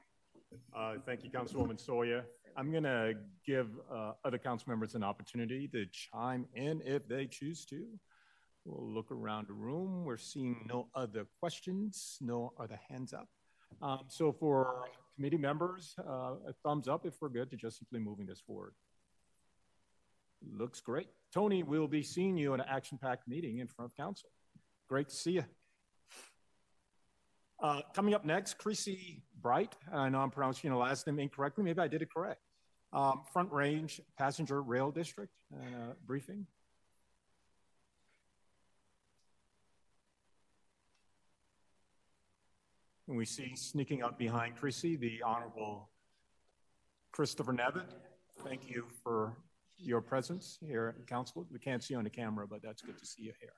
Uh, 0.75 0.95
thank 1.05 1.23
you, 1.23 1.29
Councilwoman 1.29 1.79
Sawyer. 1.79 2.25
I'm 2.55 2.71
going 2.71 2.83
to 2.83 3.13
give 3.45 3.69
uh, 3.91 4.13
other 4.25 4.37
council 4.37 4.69
members 4.69 4.95
an 4.95 5.03
opportunity 5.03 5.67
to 5.69 5.85
chime 5.91 6.45
in 6.55 6.81
if 6.85 7.07
they 7.07 7.27
choose 7.27 7.65
to. 7.65 7.85
We'll 8.65 8.91
look 8.91 9.11
around 9.11 9.47
the 9.47 9.53
room. 9.53 10.03
We're 10.03 10.17
seeing 10.17 10.65
no 10.67 10.89
other 10.95 11.25
questions, 11.39 12.17
no 12.19 12.53
other 12.59 12.79
hands 12.89 13.13
up. 13.13 13.29
Um, 13.81 14.01
so 14.07 14.31
for 14.31 14.85
committee 15.15 15.37
members, 15.37 15.95
uh, 15.99 16.35
a 16.47 16.53
thumbs 16.63 16.87
up 16.87 17.05
if 17.05 17.15
we're 17.21 17.29
good 17.29 17.49
to 17.51 17.57
just 17.57 17.77
simply 17.77 17.99
moving 17.99 18.25
this 18.25 18.41
forward. 18.41 18.73
Looks 20.51 20.81
great. 20.81 21.07
Tony, 21.33 21.63
we'll 21.63 21.87
be 21.87 22.03
seeing 22.03 22.37
you 22.37 22.53
in 22.53 22.59
an 22.59 22.67
action-packed 22.69 23.27
meeting 23.27 23.59
in 23.59 23.67
front 23.67 23.91
of 23.91 23.97
council. 23.97 24.29
Great 24.87 25.09
to 25.09 25.15
see 25.15 25.31
you. 25.31 25.45
Uh, 27.61 27.81
coming 27.95 28.13
up 28.13 28.23
next, 28.23 28.59
Chrissy 28.59 29.23
Bright. 29.41 29.75
I 29.91 30.09
know 30.09 30.19
I'm 30.19 30.29
pronouncing 30.29 30.69
your 30.69 30.79
last 30.79 31.07
name 31.07 31.19
incorrectly. 31.19 31.63
Maybe 31.63 31.79
I 31.79 31.87
did 31.87 32.03
it 32.03 32.09
correct. 32.13 32.41
Um, 32.93 33.23
Front 33.33 33.51
Range 33.51 33.99
Passenger 34.17 34.61
Rail 34.61 34.91
District 34.91 35.33
uh, 35.53 35.93
briefing. 36.05 36.45
And 43.07 43.17
we 43.17 43.25
see 43.25 43.55
sneaking 43.55 44.03
up 44.03 44.17
behind 44.19 44.57
Chrissy 44.57 44.97
the 44.97 45.21
Honorable 45.25 45.89
Christopher 47.13 47.53
Nevitt. 47.53 47.87
Thank 48.43 48.69
you 48.69 48.85
for 49.01 49.37
your 49.77 50.01
presence 50.01 50.57
here 50.61 50.93
at 50.99 51.07
Council. 51.07 51.47
We 51.51 51.59
can't 51.59 51.81
see 51.81 51.93
you 51.93 51.99
on 51.99 52.03
the 52.03 52.09
camera, 52.09 52.45
but 52.47 52.61
that's 52.61 52.81
good 52.81 52.97
to 52.97 53.05
see 53.05 53.23
you 53.23 53.33
here. 53.39 53.53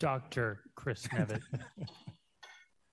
Dr. 0.00 0.60
Chris 0.76 1.06
Nevitt. 1.08 1.42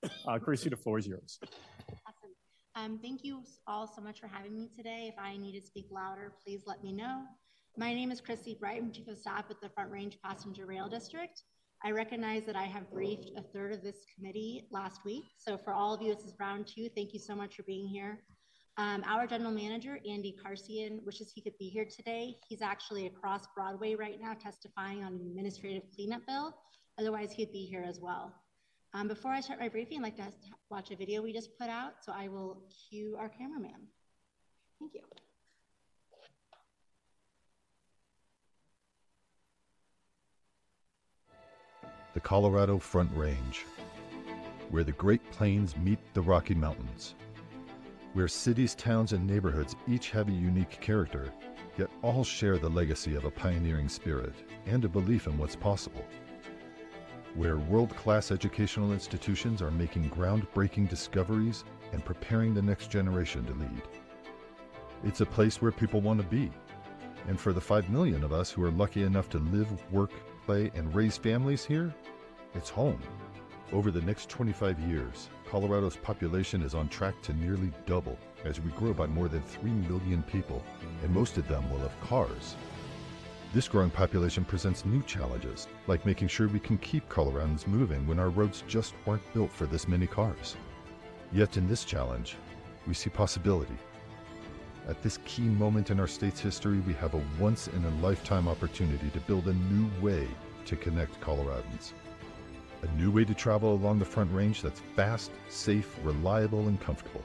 uh, 0.28 0.40
Chrissy, 0.40 0.70
the 0.70 0.76
floor 0.76 1.00
is 1.00 1.08
yours. 1.08 1.40
Awesome. 1.44 2.32
Um, 2.76 3.00
thank 3.02 3.24
you 3.24 3.44
all 3.66 3.88
so 3.88 4.02
much 4.02 4.20
for 4.20 4.28
having 4.28 4.54
me 4.54 4.70
today. 4.76 5.12
If 5.12 5.16
I 5.18 5.38
need 5.38 5.60
to 5.60 5.66
speak 5.66 5.88
louder, 5.90 6.34
please 6.44 6.64
let 6.66 6.84
me 6.84 6.92
know. 6.92 7.24
My 7.78 7.94
name 7.94 8.12
is 8.12 8.20
Chrissy 8.20 8.58
Bright. 8.60 8.82
I'm 8.82 8.92
Chief 8.92 9.08
of 9.08 9.18
Staff 9.18 9.46
at 9.50 9.62
the 9.62 9.70
Front 9.70 9.92
Range 9.92 10.18
Passenger 10.22 10.66
Rail 10.66 10.90
District. 10.90 11.42
I 11.84 11.90
recognize 11.90 12.46
that 12.46 12.56
I 12.56 12.66
have 12.66 12.92
briefed 12.92 13.32
a 13.36 13.42
third 13.42 13.74
of 13.74 13.82
this 13.82 14.06
committee 14.16 14.68
last 14.70 15.04
week. 15.04 15.24
So 15.40 15.58
for 15.58 15.74
all 15.74 15.96
of 15.96 16.02
you, 16.02 16.14
this 16.14 16.24
is 16.24 16.34
round 16.40 16.68
two. 16.68 16.90
Thank 16.96 17.12
you 17.12 17.20
so 17.20 17.36
much 17.36 17.56
for 17.56 17.64
being 17.64 17.88
here. 17.88 18.20
Um, 18.78 19.04
our 19.08 19.26
general 19.26 19.52
manager, 19.52 20.00
Andy 20.08 20.36
Karsian, 20.44 21.04
wishes 21.04 21.32
he 21.34 21.42
could 21.42 21.58
be 21.58 21.70
here 21.70 21.86
today. 21.86 22.38
He's 22.48 22.62
actually 22.62 23.08
across 23.08 23.48
Broadway 23.56 23.96
right 23.96 24.20
now 24.22 24.34
testifying 24.34 25.04
on 25.04 25.14
an 25.14 25.22
administrative 25.28 25.84
cleanup 25.96 26.26
bill. 26.28 26.56
Otherwise, 27.00 27.32
he'd 27.32 27.52
be 27.52 27.66
here 27.66 27.84
as 27.88 28.00
well. 28.00 28.32
Um, 28.94 29.08
before 29.08 29.32
I 29.32 29.42
start 29.42 29.60
my 29.60 29.70
briefing, 29.70 30.00
I'd 30.00 30.04
like 30.04 30.18
to 30.18 30.32
watch 30.70 30.92
a 30.92 30.96
video 30.96 31.24
we 31.24 31.34
just 31.34 31.58
put 31.58 31.70
out. 31.70 31.94
So 32.06 32.12
I 32.16 32.28
will 32.28 32.62
cue 32.90 33.18
our 33.20 33.30
cameraman. 33.30 33.88
Thank 34.80 34.94
you. 34.94 35.02
The 42.14 42.20
Colorado 42.20 42.78
Front 42.78 43.10
Range, 43.16 43.66
where 44.70 44.84
the 44.84 44.92
Great 44.92 45.22
Plains 45.32 45.78
meet 45.78 46.00
the 46.14 46.22
Rocky 46.22 46.54
Mountains, 46.54 47.16
where 48.14 48.28
cities, 48.28 48.76
towns, 48.76 49.14
and 49.14 49.26
neighborhoods 49.26 49.76
each 49.88 50.10
have 50.12 50.28
a 50.28 50.34
unique 50.34 50.82
character, 50.82 51.32
yet 51.78 51.90
all 52.02 52.24
share 52.24 52.58
the 52.58 52.70
legacy 52.70 53.16
of 53.16 53.24
a 53.24 53.32
pioneering 53.32 53.88
spirit 53.88 54.34
and 54.66 54.84
a 54.84 54.90
belief 54.90 55.28
in 55.28 55.38
what's 55.38 55.56
possible, 55.56 56.06
where 57.36 57.58
world 57.58 57.96
class 57.96 58.30
educational 58.30 58.92
institutions 58.92 59.62
are 59.62 59.72
making 59.72 60.10
groundbreaking 60.10 60.90
discoveries 60.90 61.64
and 61.94 62.04
preparing 62.04 62.54
the 62.54 62.62
next 62.62 62.92
generation 62.92 63.46
to 63.46 63.54
lead. 63.54 63.82
It's 65.06 65.22
a 65.22 65.26
place 65.26 65.62
where 65.62 65.72
people 65.72 66.02
want 66.02 66.22
to 66.22 66.28
be. 66.28 66.52
And 67.28 67.40
for 67.40 67.54
the 67.54 67.62
5 67.62 67.90
million 67.90 68.24
of 68.24 68.34
us 68.34 68.52
who 68.52 68.64
are 68.64 68.72
lucky 68.72 69.04
enough 69.04 69.30
to 69.30 69.38
live, 69.38 69.70
work, 69.92 70.12
play, 70.46 70.72
and 70.76 70.94
raise 70.94 71.18
families 71.18 71.66
here, 71.66 71.94
it's 72.54 72.70
home. 72.70 73.00
Over 73.72 73.92
the 73.92 74.02
next 74.02 74.30
25 74.30 74.80
years, 74.80 75.30
Colorado's 75.50 75.96
population 75.98 76.62
is 76.62 76.76
on 76.76 76.90
track 76.90 77.22
to 77.24 77.34
nearly 77.34 77.72
double 77.86 78.18
as 78.44 78.60
we 78.60 78.72
grow 78.72 78.94
by 78.94 79.08
more 79.08 79.28
than 79.28 79.42
3 79.42 79.70
million 79.72 80.24
people, 80.24 80.64
and 81.04 81.14
most 81.14 81.38
of 81.38 81.48
them 81.48 81.70
will 81.70 81.80
have 81.80 82.02
cars. 82.02 82.56
This 83.54 83.68
growing 83.68 83.90
population 83.90 84.46
presents 84.46 84.86
new 84.86 85.02
challenges, 85.04 85.68
like 85.88 86.06
making 86.06 86.30
sure 86.30 86.48
we 86.48 86.60
can 86.60 86.78
keep 86.78 87.08
Coloradans 87.10 87.68
moving 87.68 88.08
when 88.08 88.20
our 88.20 88.30
roads 88.30 88.64
just 88.68 88.94
weren't 89.06 89.34
built 89.34 89.52
for 89.52 89.66
this 89.66 89.90
many 89.90 90.08
cars. 90.08 90.56
Yet 91.34 91.58
in 91.58 91.68
this 91.68 91.84
challenge, 91.84 92.38
we 92.88 92.94
see 92.94 93.10
possibility. 93.10 93.76
At 94.90 95.02
this 95.04 95.20
key 95.26 95.44
moment 95.44 95.92
in 95.92 96.00
our 96.00 96.08
state's 96.08 96.40
history, 96.40 96.80
we 96.80 96.94
have 96.94 97.14
a 97.14 97.24
once 97.40 97.68
in 97.68 97.86
a 97.86 98.02
lifetime 98.02 98.48
opportunity 98.48 99.10
to 99.12 99.20
build 99.22 99.48
a 99.48 99.54
new 99.54 99.90
way 100.02 100.28
to 100.66 100.76
connect 100.76 101.22
Coloradans. 101.22 101.94
A 102.82 102.88
new 103.00 103.12
way 103.12 103.24
to 103.24 103.34
travel 103.36 103.76
along 103.76 104.00
the 104.00 104.06
Front 104.06 104.34
Range 104.34 104.60
that's 104.60 104.82
fast, 104.96 105.32
safe, 105.50 105.98
reliable, 106.04 106.68
and 106.68 106.82
comfortable. 106.82 107.24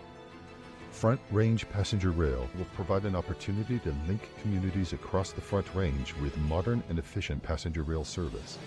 Front 0.90 1.19
Range 1.31 1.66
Passenger 1.71 2.11
Rail 2.11 2.47
will 2.59 2.66
provide 2.75 3.05
an 3.05 3.16
opportunity 3.16 3.79
to 3.81 3.95
link 4.07 4.29
communities 4.42 4.92
across 4.92 5.33
the 5.33 5.40
Front 5.40 5.75
Range 5.75 6.14
with 6.21 6.37
modern 6.38 6.83
and 6.90 6.99
efficient 6.99 7.42
passenger 7.42 7.83
rail 7.83 8.05
service. 8.05 8.59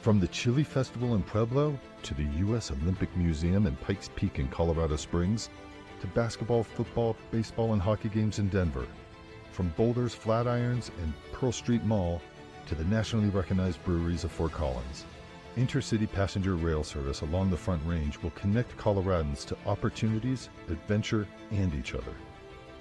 From 0.00 0.18
the 0.18 0.28
Chili 0.28 0.64
Festival 0.64 1.14
in 1.14 1.22
Pueblo 1.22 1.78
to 2.02 2.14
the 2.14 2.26
U.S. 2.38 2.72
Olympic 2.72 3.16
Museum 3.16 3.68
in 3.68 3.76
Pikes 3.76 4.10
Peak 4.16 4.40
in 4.40 4.48
Colorado 4.48 4.96
Springs 4.96 5.50
to 6.02 6.08
basketball, 6.08 6.64
football, 6.64 7.16
baseball, 7.30 7.72
and 7.72 7.80
hockey 7.80 8.08
games 8.08 8.40
in 8.40 8.48
Denver. 8.48 8.86
From 9.52 9.68
Boulder's 9.76 10.14
Flatirons 10.14 10.90
and 11.00 11.12
Pearl 11.32 11.52
Street 11.52 11.84
Mall 11.84 12.20
to 12.66 12.74
the 12.74 12.84
nationally 12.84 13.28
recognized 13.28 13.82
breweries 13.84 14.24
of 14.24 14.32
Fort 14.32 14.50
Collins. 14.52 15.04
Intercity 15.56 16.10
passenger 16.10 16.56
rail 16.56 16.82
service 16.82 17.20
along 17.20 17.50
the 17.50 17.56
Front 17.56 17.82
Range 17.86 18.20
will 18.20 18.30
connect 18.30 18.76
Coloradans 18.76 19.46
to 19.46 19.56
opportunities, 19.64 20.48
adventure, 20.68 21.26
and 21.52 21.72
each 21.74 21.94
other. 21.94 22.14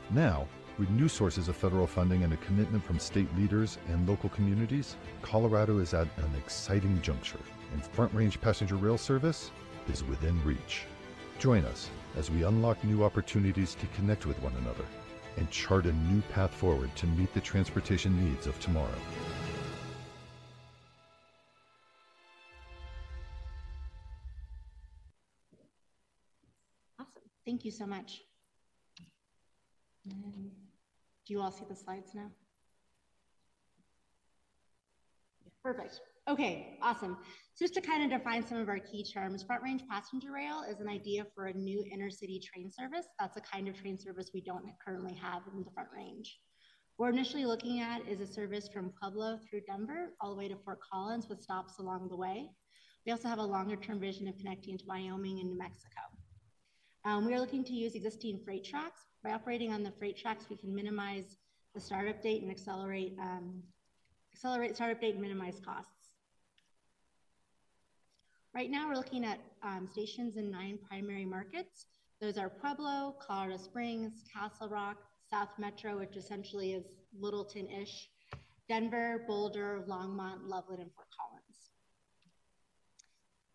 Now, 0.09 0.47
with 0.79 0.89
new 0.89 1.07
sources 1.07 1.47
of 1.47 1.55
federal 1.55 1.85
funding 1.85 2.23
and 2.23 2.33
a 2.33 2.37
commitment 2.37 2.83
from 2.83 2.97
state 2.97 3.27
leaders 3.37 3.77
and 3.89 4.09
local 4.09 4.29
communities, 4.29 4.95
Colorado 5.21 5.77
is 5.77 5.93
at 5.93 6.07
an 6.17 6.33
exciting 6.37 6.99
juncture, 7.03 7.39
and 7.73 7.85
Front 7.85 8.13
Range 8.15 8.41
passenger 8.41 8.77
rail 8.77 8.97
service 8.97 9.51
is 9.89 10.03
within 10.05 10.43
reach. 10.43 10.85
Join 11.37 11.65
us 11.65 11.91
as 12.15 12.29
we 12.29 12.43
unlock 12.43 12.83
new 12.83 13.03
opportunities 13.03 13.75
to 13.75 13.87
connect 13.87 14.25
with 14.25 14.41
one 14.41 14.53
another 14.61 14.85
and 15.37 15.49
chart 15.49 15.85
a 15.85 15.93
new 15.93 16.21
path 16.33 16.53
forward 16.53 16.93
to 16.95 17.07
meet 17.07 17.33
the 17.33 17.39
transportation 17.39 18.23
needs 18.23 18.47
of 18.47 18.59
tomorrow. 18.59 18.89
Awesome. 26.99 27.23
Thank 27.45 27.63
you 27.65 27.71
so 27.71 27.85
much. 27.85 28.21
Do 30.07 31.33
you 31.33 31.41
all 31.41 31.51
see 31.51 31.65
the 31.69 31.75
slides 31.75 32.13
now? 32.13 32.31
Perfect. 35.63 36.01
Okay, 36.29 36.77
awesome. 36.83 37.17
So 37.55 37.65
just 37.65 37.73
to 37.73 37.81
kind 37.81 38.03
of 38.03 38.17
define 38.17 38.45
some 38.45 38.59
of 38.59 38.69
our 38.69 38.77
key 38.77 39.03
terms, 39.03 39.43
front 39.43 39.63
range 39.63 39.81
passenger 39.89 40.31
rail 40.31 40.63
is 40.69 40.79
an 40.79 40.87
idea 40.87 41.25
for 41.33 41.47
a 41.47 41.53
new 41.53 41.83
intercity 41.91 42.41
train 42.41 42.71
service. 42.71 43.07
That's 43.19 43.37
a 43.37 43.41
kind 43.41 43.67
of 43.67 43.75
train 43.75 43.97
service 43.97 44.29
we 44.33 44.41
don't 44.41 44.65
currently 44.85 45.15
have 45.15 45.41
in 45.51 45.63
the 45.63 45.71
front 45.71 45.89
range. 45.95 46.39
What 46.97 47.07
we're 47.07 47.13
initially 47.13 47.45
looking 47.45 47.79
at 47.79 48.07
is 48.07 48.21
a 48.21 48.27
service 48.27 48.69
from 48.71 48.93
Pueblo 49.01 49.39
through 49.49 49.61
Denver 49.61 50.13
all 50.21 50.29
the 50.29 50.37
way 50.37 50.47
to 50.47 50.55
Fort 50.63 50.79
Collins 50.91 51.27
with 51.27 51.41
stops 51.41 51.79
along 51.79 52.09
the 52.09 52.15
way. 52.15 52.49
We 53.05 53.11
also 53.11 53.27
have 53.27 53.39
a 53.39 53.43
longer 53.43 53.75
term 53.75 53.99
vision 53.99 54.27
of 54.27 54.37
connecting 54.37 54.77
to 54.77 54.85
Wyoming 54.87 55.39
and 55.39 55.49
New 55.49 55.57
Mexico. 55.57 56.01
Um, 57.03 57.25
we 57.25 57.33
are 57.33 57.39
looking 57.39 57.63
to 57.63 57.73
use 57.73 57.95
existing 57.95 58.41
freight 58.45 58.63
tracks. 58.63 59.01
By 59.23 59.31
operating 59.31 59.73
on 59.73 59.81
the 59.81 59.91
freight 59.97 60.17
tracks, 60.17 60.45
we 60.51 60.57
can 60.57 60.73
minimize 60.73 61.37
the 61.73 61.81
startup 61.81 62.21
date 62.21 62.43
and 62.43 62.51
accelerate 62.51 63.15
um, 63.19 63.63
accelerate 64.33 64.75
startup 64.75 65.01
date 65.01 65.13
and 65.13 65.21
minimize 65.21 65.59
costs. 65.65 66.00
Right 68.53 68.69
now, 68.69 68.89
we're 68.89 68.95
looking 68.95 69.23
at 69.23 69.39
um, 69.63 69.87
stations 69.89 70.35
in 70.35 70.51
nine 70.51 70.77
primary 70.85 71.23
markets. 71.23 71.85
Those 72.19 72.37
are 72.37 72.49
Pueblo, 72.49 73.15
Colorado 73.25 73.55
Springs, 73.55 74.25
Castle 74.31 74.67
Rock, 74.67 74.97
South 75.29 75.47
Metro, 75.57 75.97
which 75.97 76.17
essentially 76.17 76.73
is 76.73 76.83
Littleton-ish, 77.17 78.09
Denver, 78.67 79.23
Boulder, 79.25 79.85
Longmont, 79.87 80.39
Loveland, 80.43 80.81
and 80.81 80.91
Fort 80.93 81.07
Collins. 81.17 81.71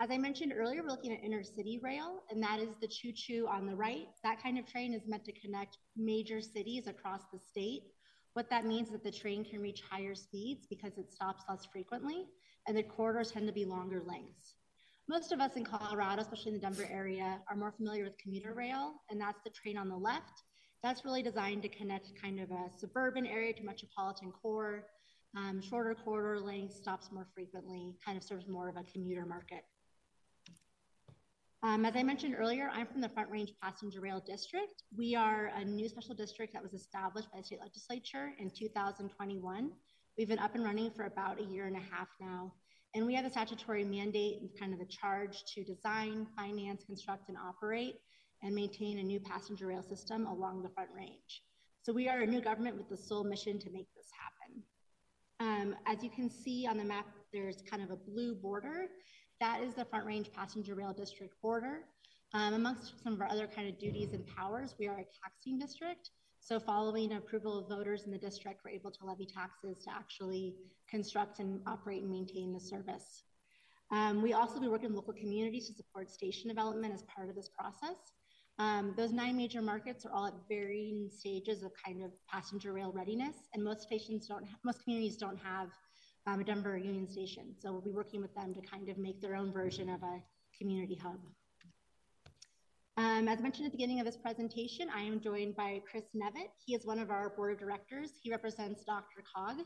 As 0.00 0.11
I 0.11 0.16
mentioned 0.16 0.54
earlier, 0.56 0.82
we're 0.82 0.88
looking 0.88 1.12
at 1.12 1.22
intercity 1.22 1.82
rail, 1.82 2.22
and 2.30 2.42
that 2.42 2.59
is 2.59 2.76
the 2.80 2.88
choo-choo 2.88 3.46
on 3.50 3.66
the 3.66 3.76
right. 3.76 4.06
That 4.24 4.42
kind 4.42 4.59
of 4.59 4.66
train 4.66 4.94
is 4.94 5.06
meant 5.06 5.26
to 5.26 5.32
connect 5.32 5.76
major 5.94 6.40
cities 6.40 6.87
across 6.87 7.20
the 7.30 7.38
state. 7.38 7.82
What 8.32 8.48
that 8.48 8.64
means 8.64 8.87
is 8.88 8.92
that 8.94 9.04
the 9.04 9.12
train 9.12 9.44
can 9.44 9.61
reach 9.61 9.82
higher 9.90 10.14
speeds 10.14 10.66
because 10.70 10.96
it 10.96 11.12
stops 11.12 11.44
less 11.50 11.66
frequently, 11.70 12.24
and 12.66 12.74
the 12.74 12.82
corridors 12.82 13.32
tend 13.32 13.46
to 13.46 13.52
be 13.52 13.66
longer 13.66 14.02
lengths. 14.06 14.54
Most 15.09 15.31
of 15.31 15.40
us 15.40 15.55
in 15.55 15.64
Colorado, 15.64 16.23
especially 16.23 16.49
in 16.49 16.55
the 16.55 16.61
Denver 16.61 16.88
area, 16.90 17.40
are 17.49 17.57
more 17.57 17.71
familiar 17.71 18.03
with 18.03 18.19
commuter 18.19 18.55
rail, 18.55 18.95
and 19.09 19.21
that's 19.21 19.40
the 19.45 19.51
train 19.51 19.79
on 19.79 19.88
the 19.88 19.97
left. 19.97 20.42
That's 20.83 21.05
really 21.05 21.23
designed 21.23 21.62
to 21.62 21.69
connect 21.69 22.11
kind 22.21 22.40
of 22.40 22.51
a 22.51 22.69
suburban 22.77 23.25
area 23.25 23.53
to 23.53 23.62
metropolitan 23.62 24.33
core, 24.33 24.87
um, 25.37 25.61
shorter 25.61 25.95
corridor 25.95 26.40
length, 26.40 26.75
stops 26.75 27.12
more 27.12 27.29
frequently, 27.35 27.95
kind 28.05 28.19
of 28.19 28.25
serves 28.25 28.49
more 28.49 28.69
of 28.69 28.77
a 28.77 28.83
commuter 28.92 29.25
market. 29.25 29.62
Um, 31.62 31.85
as 31.85 31.95
I 31.95 32.03
mentioned 32.03 32.35
earlier, 32.37 32.71
I'm 32.73 32.87
from 32.87 33.01
the 33.01 33.09
Front 33.09 33.31
Range 33.31 33.53
Passenger 33.62 34.01
Rail 34.01 34.23
District. 34.27 34.83
We 34.97 35.14
are 35.14 35.53
a 35.57 35.64
new 35.64 35.88
special 35.88 36.14
district 36.14 36.53
that 36.53 36.62
was 36.62 36.75
established 36.75 37.31
by 37.33 37.38
the 37.38 37.45
state 37.45 37.61
legislature 37.61 38.33
in 38.38 38.51
2021. 38.51 39.71
We've 40.19 40.29
been 40.29 40.38
up 40.38 40.55
and 40.55 40.64
running 40.64 40.90
for 40.90 41.05
about 41.05 41.40
a 41.40 41.45
year 41.45 41.66
and 41.66 41.77
a 41.77 41.81
half 41.81 42.09
now. 42.21 42.53
And 42.94 43.07
we 43.07 43.14
have 43.14 43.25
a 43.25 43.31
statutory 43.31 43.85
mandate 43.85 44.40
and 44.40 44.51
kind 44.59 44.72
of 44.72 44.81
a 44.81 44.87
charge 44.87 45.44
to 45.55 45.64
design, 45.64 46.27
finance, 46.37 46.85
construct, 46.85 47.29
and 47.29 47.37
operate 47.37 47.96
and 48.42 48.55
maintain 48.55 48.99
a 48.99 49.03
new 49.03 49.20
passenger 49.20 49.66
rail 49.66 49.83
system 49.83 50.27
along 50.27 50.62
the 50.62 50.70
Front 50.70 50.90
Range. 50.94 51.42
So 51.83 51.92
we 51.92 52.09
are 52.09 52.20
a 52.20 52.27
new 52.27 52.40
government 52.40 52.77
with 52.77 52.88
the 52.88 52.96
sole 52.96 53.25
mission 53.25 53.59
to 53.59 53.70
make 53.70 53.88
this 53.94 54.09
happen. 54.18 54.62
Um, 55.38 55.77
as 55.87 56.03
you 56.03 56.11
can 56.11 56.31
see 56.31 56.66
on 56.66 56.79
the 56.79 56.85
map, 56.85 57.07
there's 57.33 57.62
kind 57.62 57.83
of 57.83 57.90
a 57.90 57.96
blue 57.96 58.35
border. 58.35 58.87
That 59.40 59.61
is 59.62 59.75
the 59.75 59.85
Front 59.85 60.07
Range 60.07 60.31
Passenger 60.33 60.75
Rail 60.75 60.92
District 60.92 61.35
border. 61.42 61.81
Um, 62.35 62.55
amongst 62.55 62.94
some 63.05 63.12
of 63.12 63.20
our 63.20 63.29
other 63.29 63.46
kind 63.46 63.68
of 63.68 63.79
duties 63.79 64.12
and 64.12 64.27
powers, 64.27 64.75
we 64.79 64.88
are 64.88 64.99
a 64.99 65.07
taxing 65.22 65.59
district. 65.59 66.11
So 66.46 66.61
following 66.61 67.14
approval 67.14 67.59
of 67.59 67.68
voters 67.68 68.04
in 68.04 68.12
the 68.12 68.18
district, 68.18 68.61
we're 68.64 68.70
able 68.70 68.92
to 68.92 69.04
levy 69.04 69.26
taxes 69.26 69.80
to 69.80 69.90
actually 69.92 70.54
construct 70.88 71.40
and 71.40 71.61
operate 71.66 72.02
and 72.02 72.09
maintain 72.12 72.52
the 72.52 72.61
service. 72.61 73.24
Um, 73.90 74.22
we 74.22 74.32
also 74.32 74.61
be 74.61 74.68
working 74.68 74.90
with 74.90 74.94
local 74.94 75.14
communities 75.14 75.66
to 75.66 75.74
support 75.74 76.09
station 76.09 76.46
development 76.46 76.94
as 76.94 77.02
part 77.02 77.28
of 77.28 77.35
this 77.35 77.48
process. 77.48 77.96
Um, 78.61 78.94
those 78.96 79.11
nine 79.11 79.37
major 79.37 79.61
markets 79.61 80.06
are 80.06 80.12
all 80.12 80.28
at 80.28 80.35
varying 80.48 81.11
stages 81.11 81.64
of 81.64 81.72
kind 81.85 82.00
of 82.04 82.12
passenger 82.28 82.72
rail 82.72 82.92
readiness, 82.92 83.48
and 83.52 83.64
most 83.64 83.82
stations 83.82 84.28
don't, 84.28 84.46
most 84.64 84.85
communities 84.85 85.16
don't 85.16 85.40
have 85.40 85.70
um, 86.28 86.38
a 86.38 86.44
Denver 86.44 86.78
Union 86.78 87.09
Station. 87.09 87.56
So 87.59 87.72
we'll 87.72 87.80
be 87.80 87.90
working 87.90 88.22
with 88.22 88.37
them 88.37 88.54
to 88.54 88.61
kind 88.61 88.88
of 88.88 88.98
make 88.98 89.20
their 89.20 89.35
own 89.35 89.52
version 89.52 89.88
of 89.88 90.00
a 90.04 90.22
community 90.56 90.94
hub. 90.94 91.18
Um, 92.98 93.28
as 93.28 93.42
mentioned 93.42 93.66
at 93.66 93.72
the 93.72 93.76
beginning 93.76 94.00
of 94.00 94.06
this 94.06 94.16
presentation, 94.16 94.88
I 94.88 95.02
am 95.02 95.20
joined 95.20 95.54
by 95.54 95.82
Chris 95.90 96.04
Nevitt. 96.14 96.48
He 96.64 96.74
is 96.74 96.87
one 96.87 96.98
of 96.98 97.11
our 97.11 97.28
board 97.28 97.52
of 97.52 97.59
directors. 97.59 98.12
He 98.22 98.30
represents 98.30 98.85
DRCOG. 98.88 99.64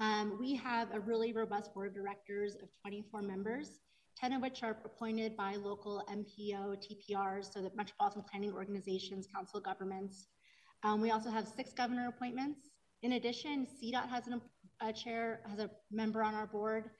Um, 0.00 0.36
we 0.40 0.56
have 0.56 0.92
a 0.92 0.98
really 0.98 1.32
robust 1.32 1.72
board 1.72 1.90
of 1.90 1.94
directors 1.94 2.56
of 2.56 2.68
24 2.82 3.22
members, 3.22 3.78
10 4.18 4.32
of 4.32 4.42
which 4.42 4.64
are 4.64 4.76
appointed 4.84 5.36
by 5.36 5.54
local 5.54 6.02
MPO, 6.10 6.82
TPRs, 6.82 7.52
so 7.52 7.62
the 7.62 7.70
Metropolitan 7.76 8.24
Planning 8.28 8.52
Organizations, 8.52 9.28
council 9.32 9.60
governments. 9.60 10.26
Um, 10.82 11.00
we 11.00 11.12
also 11.12 11.30
have 11.30 11.46
six 11.46 11.72
governor 11.72 12.08
appointments. 12.08 12.70
In 13.04 13.12
addition, 13.12 13.68
CDOT 13.80 14.08
has 14.08 14.26
an, 14.26 14.40
a 14.82 14.92
chair, 14.92 15.40
has 15.48 15.60
a 15.60 15.70
member 15.92 16.20
on 16.20 16.34
our 16.34 16.48
board, 16.48 16.90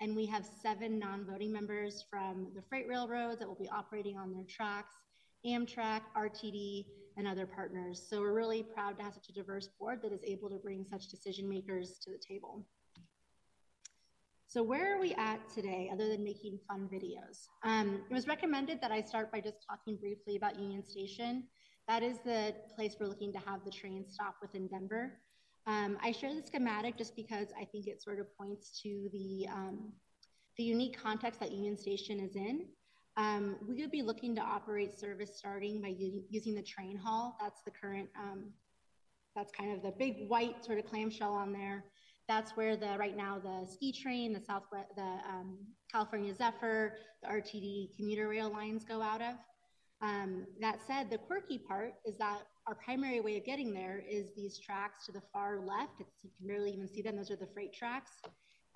and 0.00 0.14
we 0.14 0.24
have 0.26 0.46
seven 0.62 1.00
non-voting 1.00 1.52
members 1.52 2.04
from 2.08 2.52
the 2.54 2.62
freight 2.68 2.86
railroads 2.86 3.40
that 3.40 3.48
will 3.48 3.56
be 3.56 3.68
operating 3.70 4.16
on 4.16 4.32
their 4.32 4.44
tracks, 4.48 4.94
Amtrak, 5.46 6.02
RTD, 6.16 6.86
and 7.16 7.26
other 7.26 7.46
partners. 7.46 8.02
So 8.08 8.20
we're 8.20 8.34
really 8.34 8.62
proud 8.62 8.98
to 8.98 9.04
have 9.04 9.14
such 9.14 9.28
a 9.28 9.32
diverse 9.32 9.68
board 9.78 10.00
that 10.02 10.12
is 10.12 10.20
able 10.24 10.50
to 10.50 10.56
bring 10.56 10.84
such 10.84 11.08
decision 11.08 11.48
makers 11.48 11.98
to 12.04 12.10
the 12.10 12.18
table. 12.18 12.66
So 14.48 14.62
where 14.62 14.96
are 14.96 15.00
we 15.00 15.12
at 15.14 15.40
today 15.50 15.90
other 15.92 16.08
than 16.08 16.22
making 16.22 16.58
fun 16.68 16.88
videos? 16.92 17.48
Um, 17.64 18.02
it 18.08 18.14
was 18.14 18.26
recommended 18.26 18.80
that 18.80 18.92
I 18.92 19.02
start 19.02 19.32
by 19.32 19.40
just 19.40 19.56
talking 19.68 19.96
briefly 19.96 20.36
about 20.36 20.58
Union 20.58 20.86
Station. 20.86 21.44
That 21.88 22.02
is 22.02 22.18
the 22.24 22.54
place 22.74 22.96
we're 22.98 23.08
looking 23.08 23.32
to 23.32 23.38
have 23.40 23.64
the 23.64 23.70
train 23.70 24.04
stop 24.08 24.36
within 24.40 24.68
Denver. 24.68 25.18
Um, 25.66 25.98
I 26.02 26.12
share 26.12 26.32
the 26.34 26.46
schematic 26.46 26.96
just 26.96 27.16
because 27.16 27.48
I 27.60 27.64
think 27.64 27.86
it 27.88 28.00
sort 28.00 28.20
of 28.20 28.26
points 28.38 28.80
to 28.82 29.08
the, 29.12 29.48
um, 29.52 29.92
the 30.56 30.64
unique 30.64 30.96
context 31.00 31.40
that 31.40 31.50
Union 31.50 31.76
Station 31.76 32.20
is 32.20 32.36
in. 32.36 32.66
Um, 33.16 33.56
we 33.66 33.80
would 33.80 33.90
be 33.90 34.02
looking 34.02 34.34
to 34.36 34.42
operate 34.42 34.98
service 34.98 35.36
starting 35.36 35.80
by 35.80 35.94
using 36.28 36.54
the 36.54 36.62
train 36.62 36.96
hall. 36.96 37.36
That's 37.40 37.62
the 37.62 37.70
current, 37.70 38.08
um, 38.18 38.52
that's 39.34 39.50
kind 39.52 39.72
of 39.74 39.82
the 39.82 39.92
big 39.98 40.28
white 40.28 40.64
sort 40.64 40.78
of 40.78 40.86
clamshell 40.86 41.32
on 41.32 41.52
there. 41.52 41.84
That's 42.28 42.56
where 42.56 42.76
the 42.76 42.96
right 42.98 43.16
now 43.16 43.38
the 43.38 43.66
ski 43.66 43.92
train, 43.92 44.32
the 44.32 44.40
Southwest, 44.40 44.88
the 44.96 45.02
um, 45.02 45.58
California 45.90 46.34
Zephyr, 46.34 46.94
the 47.22 47.28
RTD 47.28 47.96
commuter 47.96 48.28
rail 48.28 48.50
lines 48.50 48.84
go 48.84 49.00
out 49.00 49.22
of. 49.22 49.34
Um, 50.02 50.46
that 50.60 50.80
said, 50.86 51.08
the 51.08 51.18
quirky 51.18 51.56
part 51.56 51.94
is 52.04 52.18
that 52.18 52.40
our 52.66 52.74
primary 52.74 53.20
way 53.20 53.38
of 53.38 53.44
getting 53.44 53.72
there 53.72 54.02
is 54.06 54.26
these 54.36 54.58
tracks 54.58 55.06
to 55.06 55.12
the 55.12 55.22
far 55.32 55.60
left. 55.60 56.00
It's, 56.00 56.12
you 56.22 56.30
can 56.36 56.48
barely 56.48 56.72
even 56.72 56.88
see 56.88 57.00
them. 57.00 57.16
Those 57.16 57.30
are 57.30 57.36
the 57.36 57.48
freight 57.54 57.72
tracks. 57.72 58.10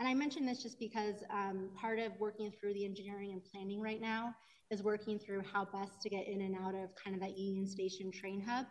And 0.01 0.09
I 0.09 0.15
mention 0.15 0.47
this 0.47 0.63
just 0.63 0.79
because 0.79 1.17
um, 1.31 1.69
part 1.79 1.99
of 1.99 2.19
working 2.19 2.51
through 2.51 2.73
the 2.73 2.87
engineering 2.87 3.33
and 3.33 3.43
planning 3.45 3.83
right 3.83 4.01
now 4.01 4.35
is 4.71 4.83
working 4.83 5.19
through 5.19 5.43
how 5.53 5.67
best 5.67 6.01
to 6.01 6.09
get 6.09 6.27
in 6.27 6.41
and 6.41 6.57
out 6.57 6.75
of 6.75 6.89
kind 6.97 7.15
of 7.15 7.21
that 7.21 7.37
Union 7.37 7.67
Station 7.67 8.11
train 8.11 8.41
hub. 8.41 8.65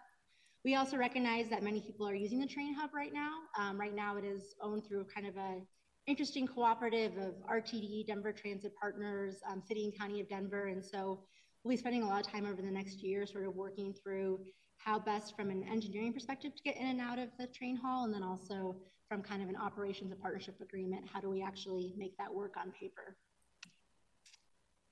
We 0.66 0.74
also 0.74 0.98
recognize 0.98 1.48
that 1.50 1.62
many 1.62 1.82
people 1.82 2.10
are 2.10 2.16
using 2.16 2.40
the 2.40 2.48
train 2.48 2.74
hub 2.74 2.96
right 2.96 3.14
now. 3.14 3.30
Um, 3.60 3.80
right 3.80 3.96
now, 3.96 4.18
it 4.18 4.26
is 4.26 4.56
owned 4.60 4.88
through 4.88 5.06
kind 5.14 5.28
of 5.28 5.38
a 5.38 5.62
interesting 6.08 6.48
cooperative 6.48 7.16
of 7.18 7.36
RTD, 7.48 8.08
Denver 8.08 8.34
Transit 8.34 8.74
Partners, 8.82 9.36
um, 9.48 9.62
City 9.62 9.84
and 9.84 9.96
County 9.96 10.22
of 10.22 10.30
Denver, 10.30 10.70
and 10.70 10.84
so 10.84 11.22
we'll 11.64 11.74
be 11.74 11.78
spending 11.78 12.02
a 12.02 12.08
lot 12.08 12.26
of 12.26 12.32
time 12.32 12.48
over 12.48 12.64
the 12.64 12.72
next 12.72 13.04
year 13.04 13.28
sort 13.28 13.46
of 13.46 13.54
working 13.54 13.94
through 13.94 14.40
how 14.78 14.98
best 14.98 15.36
from 15.36 15.52
an 15.52 15.64
engineering 15.72 16.12
perspective 16.12 16.56
to 16.56 16.64
get 16.64 16.76
in 16.76 16.88
and 16.88 17.00
out 17.00 17.20
of 17.20 17.30
the 17.38 17.46
train 17.48 17.76
hall 17.76 18.06
and 18.06 18.14
then 18.14 18.24
also 18.24 18.76
from 19.10 19.24
kind 19.24 19.42
of 19.42 19.50
an 19.50 19.56
operations 19.56 20.12
and 20.12 20.22
partnership 20.22 20.56
agreement. 20.62 21.04
How 21.12 21.20
do 21.20 21.30
we 21.30 21.42
actually 21.42 21.94
make 21.98 22.16
that 22.18 22.34
work 22.34 22.54
on 22.56 22.72
paper? 22.80 23.18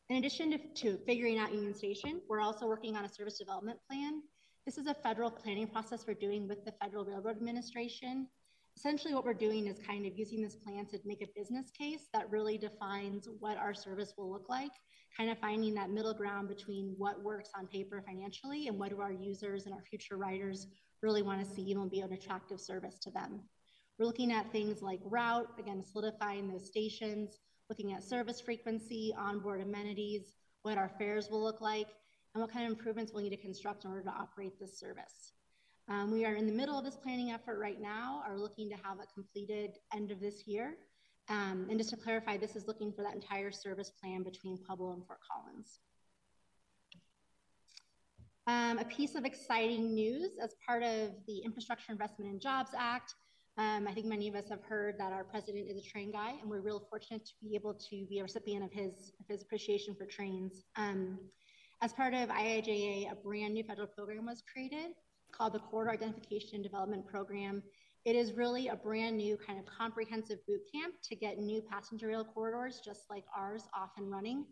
In 0.10 0.18
addition 0.18 0.52
to, 0.52 0.58
to 0.58 0.98
figuring 1.06 1.38
out 1.38 1.54
Union 1.54 1.76
Station, 1.76 2.22
we're 2.28 2.42
also 2.42 2.66
working 2.66 2.96
on 2.96 3.06
a 3.06 3.10
service 3.10 3.38
development 3.38 3.78
plan. 3.88 4.24
This 4.66 4.78
is 4.78 4.88
a 4.88 4.94
federal 4.96 5.30
planning 5.30 5.68
process 5.68 6.06
we're 6.08 6.16
doing 6.16 6.48
with 6.48 6.66
the 6.66 6.74
Federal 6.82 7.06
Railroad 7.06 7.38
Administration. 7.38 8.28
Essentially, 8.76 9.14
what 9.14 9.24
we're 9.24 9.34
doing 9.34 9.68
is 9.68 9.80
kind 9.86 10.06
of 10.06 10.18
using 10.18 10.42
this 10.42 10.56
plan 10.56 10.86
to 10.88 11.00
make 11.06 11.22
a 11.22 11.28
business 11.36 11.70
case 11.72 12.08
that 12.14 12.30
really 12.32 12.58
defines 12.58 13.28
what 13.40 13.58
our 13.58 13.74
service 13.74 14.14
will 14.18 14.32
look 14.32 14.50
like, 14.50 14.72
kind 15.16 15.30
of 15.30 15.38
finding 15.40 15.74
that 15.76 15.90
middle 15.90 16.14
ground 16.14 16.48
between 16.48 16.96
what 16.98 17.22
works 17.24 17.52
on 17.58 17.68
paper 17.68 18.04
financially 18.06 18.68
and 18.68 18.80
what 18.80 18.90
do 18.90 19.02
our 19.02 19.12
users 19.12 19.66
and 19.66 19.76
our 19.76 19.84
future 19.90 20.18
riders 20.18 20.68
really 21.02 21.22
want 21.22 21.40
to 21.40 21.54
see 21.54 21.72
and 21.72 21.92
be 21.92 22.00
an 22.00 22.14
attractive 22.14 22.60
service 22.60 22.98
to 23.00 23.12
them. 23.12 23.42
We're 23.98 24.06
looking 24.06 24.32
at 24.32 24.52
things 24.52 24.82
like 24.82 25.00
route, 25.04 25.50
again, 25.58 25.84
solidifying 25.84 26.48
those 26.48 26.68
stations, 26.68 27.40
looking 27.70 27.94
at 27.94 28.04
service 28.04 28.40
frequency, 28.40 29.14
onboard 29.18 29.62
amenities, 29.62 30.34
what 30.62 30.78
our 30.78 30.92
fares 31.00 31.30
will 31.30 31.42
look 31.42 31.62
like, 31.62 31.88
and 32.34 32.42
what 32.42 32.52
kind 32.52 32.66
of 32.66 32.72
improvements 32.72 33.12
we'll 33.12 33.24
need 33.24 33.32
to 33.32 33.38
construct 33.38 33.86
in 33.86 33.92
order 33.92 34.04
to 34.04 34.12
operate 34.12 34.60
this 34.60 34.80
service. 34.80 35.32
Um, 35.90 36.12
we 36.12 36.26
are 36.26 36.36
in 36.36 36.46
the 36.46 36.54
middle 36.54 36.78
of 36.78 36.86
this 36.86 36.96
planning 36.96 37.32
effort 37.32 37.58
right 37.60 37.82
now, 37.82 38.22
are 38.28 38.38
looking 38.38 38.70
to 38.70 38.76
have 38.84 39.00
it 39.00 39.08
completed 39.14 39.78
end 39.96 40.12
of 40.12 40.20
this 40.20 40.46
year. 40.46 40.76
Um, 41.30 41.68
and 41.70 41.78
just 41.78 41.90
to 41.90 41.98
clarify, 41.98 42.38
this 42.38 42.56
is 42.56 42.68
looking 42.68 42.92
for 42.92 43.04
that 43.04 43.16
entire 43.16 43.52
service 43.52 43.90
plan 43.90 44.22
between 44.24 44.58
Pueblo 44.58 44.94
and 44.94 45.06
Fort 45.08 45.20
Collins. 45.30 45.80
Um, 48.46 48.80
a 48.80 48.86
piece 48.86 49.16
of 49.16 49.26
exciting 49.26 49.94
news 49.94 50.32
as 50.42 50.56
part 50.66 50.84
of 50.84 51.12
the 51.28 51.40
Infrastructure 51.40 51.92
Investment 51.92 52.32
and 52.32 52.40
Jobs 52.40 52.72
Act, 52.78 53.14
um, 53.58 53.88
I 53.88 53.94
think 53.94 54.06
many 54.06 54.28
of 54.28 54.36
us 54.36 54.50
have 54.50 54.62
heard 54.62 55.00
that 55.00 55.12
our 55.12 55.24
president 55.24 55.70
is 55.70 55.78
a 55.78 55.90
train 55.90 56.12
guy, 56.12 56.34
and 56.40 56.50
we're 56.50 56.62
real 56.62 56.84
fortunate 56.90 57.26
to 57.26 57.34
be 57.42 57.56
able 57.56 57.74
to 57.74 58.06
be 58.08 58.20
a 58.20 58.24
recipient 58.24 58.64
of 58.64 58.72
his, 58.72 59.14
of 59.20 59.28
his 59.28 59.42
appreciation 59.42 59.96
for 59.96 60.06
trains. 60.06 60.66
Um, 60.76 61.18
as 61.82 61.92
part 61.94 62.14
of 62.14 62.30
IIJA, 62.30 63.12
a 63.12 63.16
brand 63.16 63.54
new 63.54 63.64
federal 63.64 63.88
program 63.88 64.26
was 64.26 64.44
created 64.52 64.92
called 65.32 65.54
the 65.54 65.60
Corridor 65.60 65.92
Identification 65.92 66.56
and 66.56 66.64
Development 66.64 67.06
Program. 67.06 67.62
It 68.06 68.16
is 68.16 68.34
really 68.34 68.68
a 68.70 68.76
brand 68.76 69.18
new 69.18 69.38
kind 69.38 69.60
of 69.60 69.66
comprehensive 69.66 70.40
boot 70.48 70.62
camp 70.74 70.94
to 71.04 71.16
get 71.16 71.40
new 71.40 71.62
passenger 71.62 72.08
rail 72.08 72.24
corridors, 72.24 72.80
just 72.84 73.02
like 73.10 73.26
ours, 73.36 73.64
off 73.76 73.92
and 73.98 74.10
running. 74.10 74.46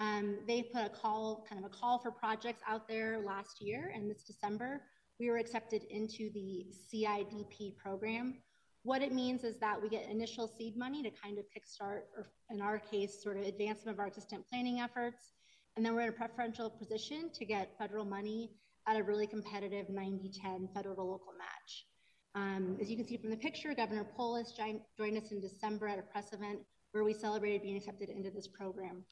Um, 0.00 0.38
they 0.46 0.62
put 0.62 0.86
a 0.86 0.88
call, 0.88 1.44
kind 1.48 1.62
of 1.62 1.70
a 1.70 1.74
call 1.74 1.98
for 1.98 2.10
projects 2.10 2.62
out 2.68 2.88
there 2.88 3.18
last 3.24 3.60
year, 3.60 3.92
and 3.94 4.10
this 4.10 4.22
December, 4.22 4.82
we 5.18 5.30
were 5.30 5.36
accepted 5.38 5.84
into 5.90 6.30
the 6.32 6.66
CIDP 6.92 7.76
program. 7.76 8.34
What 8.82 9.00
it 9.00 9.12
means 9.12 9.44
is 9.44 9.56
that 9.60 9.80
we 9.80 9.88
get 9.88 10.08
initial 10.10 10.46
seed 10.46 10.76
money 10.76 11.02
to 11.02 11.10
kind 11.10 11.38
of 11.38 11.44
kickstart, 11.46 12.02
or 12.16 12.30
in 12.50 12.60
our 12.60 12.78
case, 12.78 13.22
sort 13.22 13.38
of 13.38 13.44
advancement 13.44 13.96
of 13.96 14.00
our 14.00 14.06
existing 14.06 14.44
planning 14.50 14.80
efforts. 14.80 15.32
And 15.76 15.84
then 15.84 15.94
we're 15.94 16.02
in 16.02 16.08
a 16.10 16.12
preferential 16.12 16.70
position 16.70 17.30
to 17.34 17.44
get 17.44 17.76
federal 17.78 18.04
money 18.04 18.50
at 18.86 18.98
a 18.98 19.02
really 19.02 19.26
competitive 19.26 19.88
90 19.88 20.30
10 20.30 20.68
federal 20.74 20.96
to 20.96 21.02
local 21.02 21.32
match. 21.38 21.86
Um, 22.34 22.76
as 22.80 22.90
you 22.90 22.96
can 22.96 23.06
see 23.06 23.16
from 23.16 23.30
the 23.30 23.36
picture, 23.36 23.74
Governor 23.74 24.04
Polis 24.16 24.52
joined 24.52 25.16
us 25.16 25.30
in 25.30 25.40
December 25.40 25.88
at 25.88 25.98
a 25.98 26.02
press 26.02 26.32
event 26.32 26.58
where 26.92 27.04
we 27.04 27.14
celebrated 27.14 27.62
being 27.62 27.76
accepted 27.76 28.08
into 28.08 28.30
this 28.30 28.48
program. 28.48 29.04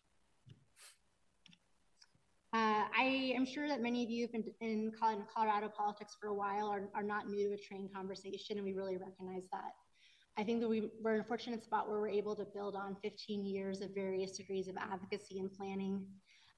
Uh, 2.55 2.85
I 2.95 3.33
am 3.35 3.47
sure 3.47 3.67
that 3.67 3.81
many 3.81 4.05
of 4.05 4.11
you 4.11 4.23
have 4.23 4.33
been 4.33 4.45
in 4.61 4.93
Colorado 5.35 5.69
politics 5.75 6.17
for 6.21 6.27
a 6.27 6.35
while 6.35 6.67
are, 6.67 6.91
are 6.95 7.03
not 7.03 7.27
new 7.27 7.49
to 7.49 7.55
a 7.55 7.57
train 7.57 7.89
conversation, 7.95 8.59
and 8.59 8.67
we 8.67 8.75
really 8.75 8.99
recognize 8.99 9.45
that. 9.53 9.73
I 10.37 10.45
think 10.45 10.61
that 10.61 10.69
we, 10.69 10.91
we're 11.03 11.15
in 11.15 11.21
a 11.21 11.25
fortunate 11.25 11.65
spot 11.65 11.89
where 11.89 11.99
we're 11.99 12.09
able 12.09 12.37
to 12.37 12.45
build 12.45 12.77
on 12.77 12.97
15 13.03 13.47
years 13.47 13.81
of 13.81 13.95
various 13.95 14.33
degrees 14.33 14.69
of 14.69 14.77
advocacy 14.77 15.39
and 15.39 15.51
planning. 15.51 16.05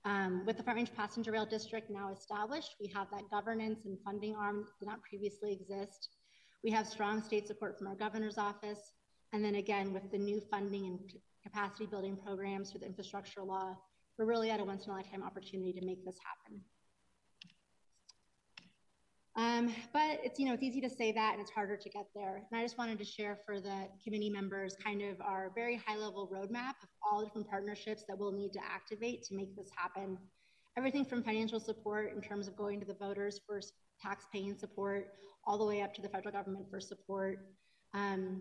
Um, 0.05 0.45
with 0.45 0.57
the 0.57 0.64
Front 0.64 0.78
Range 0.78 0.95
Passenger 0.97 1.30
Rail 1.30 1.47
District 1.47 1.88
now 1.88 2.11
established, 2.12 2.74
we 2.80 2.88
have 2.88 3.07
that 3.12 3.30
governance 3.30 3.84
and 3.84 3.97
funding 4.05 4.34
arm 4.34 4.64
that 4.64 4.78
did 4.80 4.88
not 4.88 5.01
previously 5.03 5.53
exist. 5.53 6.09
We 6.64 6.72
have 6.72 6.88
strong 6.88 7.22
state 7.22 7.47
support 7.47 7.78
from 7.78 7.86
our 7.86 7.95
governor's 7.95 8.36
office. 8.36 8.92
And 9.32 9.45
then 9.45 9.55
again, 9.57 9.92
with 9.92 10.11
the 10.11 10.18
new 10.18 10.40
funding 10.40 10.86
and 10.86 10.99
capacity 11.42 11.86
building 11.86 12.16
programs 12.16 12.70
through 12.70 12.80
the 12.80 12.86
infrastructure 12.86 13.42
law, 13.42 13.76
we're 14.18 14.26
really 14.26 14.50
at 14.50 14.60
a 14.60 14.64
once 14.64 14.86
in 14.86 14.92
a 14.92 14.94
lifetime 14.94 15.22
opportunity 15.22 15.72
to 15.72 15.84
make 15.84 16.04
this 16.04 16.16
happen. 16.24 16.60
Um, 19.36 19.74
but 19.92 20.20
it's 20.22 20.38
you 20.38 20.46
know 20.46 20.54
it's 20.54 20.62
easy 20.62 20.80
to 20.80 20.88
say 20.88 21.10
that 21.10 21.32
and 21.32 21.40
it's 21.40 21.50
harder 21.50 21.76
to 21.76 21.88
get 21.88 22.06
there. 22.14 22.44
And 22.50 22.60
I 22.60 22.62
just 22.62 22.78
wanted 22.78 22.98
to 22.98 23.04
share 23.04 23.38
for 23.44 23.60
the 23.60 23.88
committee 24.02 24.30
members 24.30 24.76
kind 24.82 25.02
of 25.02 25.20
our 25.20 25.50
very 25.54 25.76
high 25.76 25.96
level 25.96 26.30
roadmap 26.32 26.74
of 26.82 26.88
all 27.02 27.18
the 27.18 27.26
different 27.26 27.50
partnerships 27.50 28.04
that 28.08 28.16
we'll 28.16 28.32
need 28.32 28.52
to 28.52 28.60
activate 28.64 29.24
to 29.24 29.34
make 29.34 29.56
this 29.56 29.68
happen. 29.76 30.18
Everything 30.76 31.04
from 31.04 31.22
financial 31.22 31.58
support 31.58 32.12
in 32.14 32.20
terms 32.20 32.46
of 32.46 32.56
going 32.56 32.78
to 32.80 32.86
the 32.86 32.94
voters 32.94 33.40
for 33.44 33.60
tax 34.00 34.26
paying 34.32 34.54
support, 34.56 35.14
all 35.46 35.58
the 35.58 35.64
way 35.64 35.82
up 35.82 35.94
to 35.94 36.02
the 36.02 36.08
federal 36.08 36.32
government 36.32 36.66
for 36.70 36.80
support. 36.80 37.38
Um, 37.92 38.40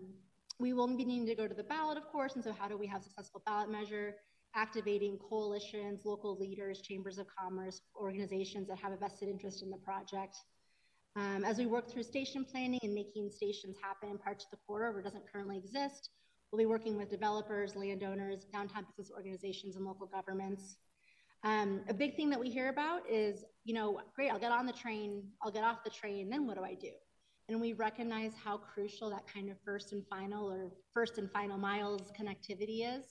we 0.60 0.72
will 0.72 0.86
be 0.86 1.04
needing 1.04 1.26
to 1.26 1.34
go 1.34 1.48
to 1.48 1.54
the 1.54 1.64
ballot, 1.64 1.98
of 1.98 2.06
course, 2.08 2.34
and 2.34 2.44
so 2.44 2.52
how 2.52 2.68
do 2.68 2.76
we 2.76 2.86
have 2.86 3.02
successful 3.02 3.42
ballot 3.44 3.70
measure? 3.70 4.14
Activating 4.54 5.18
coalitions, 5.18 6.04
local 6.04 6.36
leaders, 6.38 6.80
chambers 6.80 7.18
of 7.18 7.26
commerce, 7.26 7.80
organizations 7.96 8.68
that 8.68 8.78
have 8.78 8.92
a 8.92 8.96
vested 8.96 9.28
interest 9.28 9.62
in 9.62 9.70
the 9.70 9.76
project. 9.78 10.36
Um, 11.16 11.44
as 11.44 11.58
we 11.58 11.66
work 11.66 11.90
through 11.90 12.02
station 12.02 12.44
planning 12.44 12.80
and 12.82 12.94
making 12.94 13.30
stations 13.30 13.76
happen 13.80 14.08
in 14.08 14.18
parts 14.18 14.44
of 14.44 14.50
the 14.50 14.56
corridor 14.66 14.92
where 14.92 15.02
doesn't 15.02 15.30
currently 15.30 15.58
exist, 15.58 16.10
we'll 16.50 16.58
be 16.58 16.66
working 16.66 16.96
with 16.96 17.10
developers, 17.10 17.76
landowners, 17.76 18.44
downtown 18.52 18.84
business 18.84 19.12
organizations, 19.14 19.76
and 19.76 19.84
local 19.84 20.06
governments. 20.06 20.76
Um, 21.44 21.82
a 21.88 21.94
big 21.94 22.16
thing 22.16 22.30
that 22.30 22.40
we 22.40 22.48
hear 22.50 22.68
about 22.68 23.08
is, 23.08 23.44
you 23.64 23.74
know, 23.74 24.00
great, 24.14 24.30
I'll 24.30 24.38
get 24.38 24.50
on 24.50 24.66
the 24.66 24.72
train, 24.72 25.24
I'll 25.42 25.52
get 25.52 25.62
off 25.62 25.84
the 25.84 25.90
train, 25.90 26.30
then 26.30 26.46
what 26.46 26.56
do 26.56 26.64
I 26.64 26.74
do? 26.74 26.90
And 27.48 27.60
we 27.60 27.74
recognize 27.74 28.32
how 28.42 28.56
crucial 28.56 29.10
that 29.10 29.26
kind 29.26 29.50
of 29.50 29.56
first 29.64 29.92
and 29.92 30.02
final 30.08 30.50
or 30.50 30.70
first 30.94 31.18
and 31.18 31.30
final 31.30 31.58
miles 31.58 32.10
connectivity 32.18 32.96
is 32.96 33.04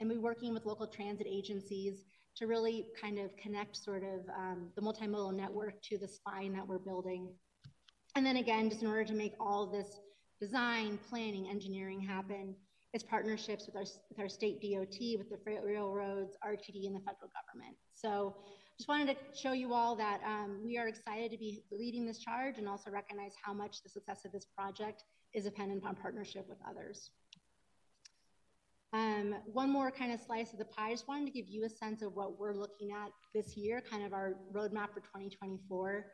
and 0.00 0.08
we're 0.08 0.20
working 0.20 0.52
with 0.52 0.66
local 0.66 0.86
transit 0.86 1.26
agencies 1.28 2.04
to 2.36 2.46
really 2.46 2.86
kind 3.00 3.18
of 3.18 3.34
connect 3.36 3.76
sort 3.76 4.02
of 4.02 4.20
um, 4.36 4.68
the 4.76 4.82
multimodal 4.82 5.34
network 5.34 5.80
to 5.82 5.96
the 5.96 6.08
spine 6.08 6.52
that 6.52 6.66
we're 6.66 6.78
building. 6.78 7.28
And 8.14 8.24
then 8.24 8.36
again, 8.36 8.68
just 8.68 8.82
in 8.82 8.88
order 8.88 9.04
to 9.04 9.14
make 9.14 9.32
all 9.40 9.66
this 9.66 10.00
design, 10.40 10.98
planning, 11.08 11.48
engineering 11.48 12.00
happen, 12.00 12.54
it's 12.92 13.04
partnerships 13.04 13.66
with 13.66 13.76
our, 13.76 13.84
with 14.08 14.18
our 14.18 14.28
state 14.28 14.60
DOT, 14.60 15.18
with 15.18 15.30
the 15.30 15.38
freight 15.42 15.62
railroads, 15.64 16.36
RTD, 16.46 16.86
and 16.86 16.94
the 16.94 17.00
federal 17.00 17.30
government. 17.34 17.76
So 17.94 18.36
just 18.78 18.88
wanted 18.88 19.16
to 19.16 19.38
show 19.38 19.52
you 19.52 19.72
all 19.72 19.96
that 19.96 20.20
um, 20.24 20.60
we 20.62 20.76
are 20.78 20.88
excited 20.88 21.30
to 21.30 21.38
be 21.38 21.62
leading 21.70 22.06
this 22.06 22.18
charge 22.18 22.58
and 22.58 22.68
also 22.68 22.90
recognize 22.90 23.32
how 23.42 23.52
much 23.54 23.82
the 23.82 23.88
success 23.88 24.24
of 24.24 24.32
this 24.32 24.46
project 24.56 25.02
is 25.34 25.44
dependent 25.44 25.84
on 25.84 25.94
partnership 25.94 26.46
with 26.48 26.58
others. 26.68 27.10
Um, 28.92 29.34
one 29.52 29.70
more 29.70 29.90
kind 29.90 30.12
of 30.12 30.20
slice 30.20 30.52
of 30.52 30.58
the 30.58 30.64
pie. 30.64 30.88
I 30.88 30.90
just 30.92 31.08
wanted 31.08 31.26
to 31.26 31.32
give 31.32 31.48
you 31.48 31.64
a 31.64 31.68
sense 31.68 32.02
of 32.02 32.14
what 32.14 32.38
we're 32.38 32.54
looking 32.54 32.92
at 32.92 33.10
this 33.34 33.56
year, 33.56 33.80
kind 33.80 34.04
of 34.04 34.12
our 34.12 34.36
roadmap 34.54 34.94
for 34.94 35.00
2024. 35.00 36.06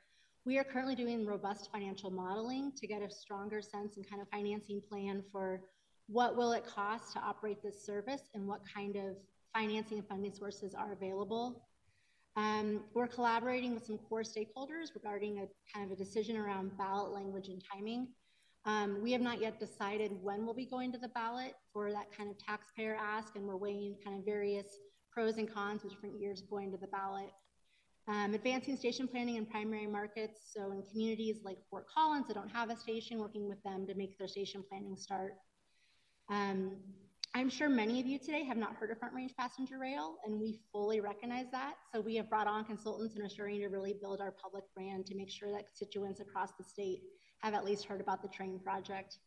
We 0.44 0.58
are 0.58 0.64
currently 0.64 0.96
doing 0.96 1.24
robust 1.24 1.70
financial 1.70 2.10
modeling 2.10 2.72
to 2.76 2.86
get 2.86 3.02
a 3.02 3.10
stronger 3.10 3.62
sense 3.62 3.96
and 3.96 4.08
kind 4.08 4.20
of 4.20 4.28
financing 4.28 4.80
plan 4.88 5.22
for 5.30 5.62
what 6.08 6.36
will 6.36 6.52
it 6.52 6.66
cost 6.66 7.12
to 7.12 7.20
operate 7.20 7.62
this 7.62 7.84
service 7.84 8.22
and 8.34 8.48
what 8.48 8.60
kind 8.74 8.96
of 8.96 9.16
financing 9.54 9.98
and 9.98 10.08
funding 10.08 10.32
sources 10.32 10.74
are 10.74 10.92
available. 10.92 11.62
Um, 12.36 12.84
we're 12.94 13.06
collaborating 13.06 13.74
with 13.74 13.84
some 13.84 13.98
core 13.98 14.22
stakeholders 14.22 14.94
regarding 14.94 15.38
a 15.38 15.46
kind 15.72 15.86
of 15.86 15.92
a 15.92 15.96
decision 15.96 16.36
around 16.36 16.76
ballot 16.78 17.12
language 17.12 17.48
and 17.48 17.62
timing. 17.72 18.08
Um, 18.64 19.00
we 19.02 19.10
have 19.12 19.20
not 19.20 19.40
yet 19.40 19.58
decided 19.58 20.12
when 20.22 20.44
we'll 20.44 20.54
be 20.54 20.66
going 20.66 20.92
to 20.92 20.98
the 20.98 21.08
ballot 21.08 21.54
for 21.72 21.90
that 21.90 22.16
kind 22.16 22.30
of 22.30 22.38
taxpayer 22.38 22.96
ask, 22.96 23.34
and 23.34 23.44
we're 23.44 23.56
weighing 23.56 23.96
kind 24.04 24.18
of 24.18 24.24
various 24.24 24.66
pros 25.10 25.36
and 25.36 25.52
cons 25.52 25.84
of 25.84 25.90
different 25.90 26.20
years 26.20 26.42
going 26.42 26.70
to 26.70 26.78
the 26.78 26.86
ballot. 26.86 27.30
Um, 28.08 28.34
advancing 28.34 28.76
station 28.76 29.06
planning 29.08 29.36
in 29.36 29.46
primary 29.46 29.86
markets, 29.86 30.52
so 30.54 30.72
in 30.72 30.82
communities 30.90 31.38
like 31.44 31.58
Fort 31.70 31.86
Collins 31.92 32.26
that 32.28 32.34
don't 32.34 32.50
have 32.50 32.70
a 32.70 32.76
station, 32.76 33.18
working 33.18 33.48
with 33.48 33.62
them 33.62 33.86
to 33.86 33.94
make 33.94 34.16
their 34.18 34.28
station 34.28 34.64
planning 34.68 34.96
start. 34.96 35.34
Um, 36.30 36.76
I'm 37.34 37.48
sure 37.48 37.68
many 37.68 37.98
of 37.98 38.06
you 38.06 38.18
today 38.18 38.44
have 38.44 38.56
not 38.56 38.74
heard 38.74 38.90
of 38.90 38.98
Front 38.98 39.14
Range 39.14 39.32
Passenger 39.36 39.78
Rail, 39.78 40.16
and 40.26 40.38
we 40.38 40.60
fully 40.70 41.00
recognize 41.00 41.46
that. 41.52 41.74
So 41.92 42.00
we 42.00 42.14
have 42.16 42.28
brought 42.28 42.46
on 42.46 42.64
consultants 42.64 43.14
and 43.14 43.24
are 43.24 43.28
starting 43.28 43.60
to 43.60 43.68
really 43.68 43.94
build 44.00 44.20
our 44.20 44.32
public 44.32 44.64
brand 44.74 45.06
to 45.06 45.16
make 45.16 45.30
sure 45.30 45.50
that 45.50 45.66
constituents 45.66 46.20
across 46.20 46.50
the 46.58 46.64
state 46.64 47.00
have 47.42 47.54
at 47.54 47.64
least 47.64 47.84
heard 47.84 48.00
about 48.00 48.22
the 48.22 48.28
train 48.28 48.58
project. 48.58 49.18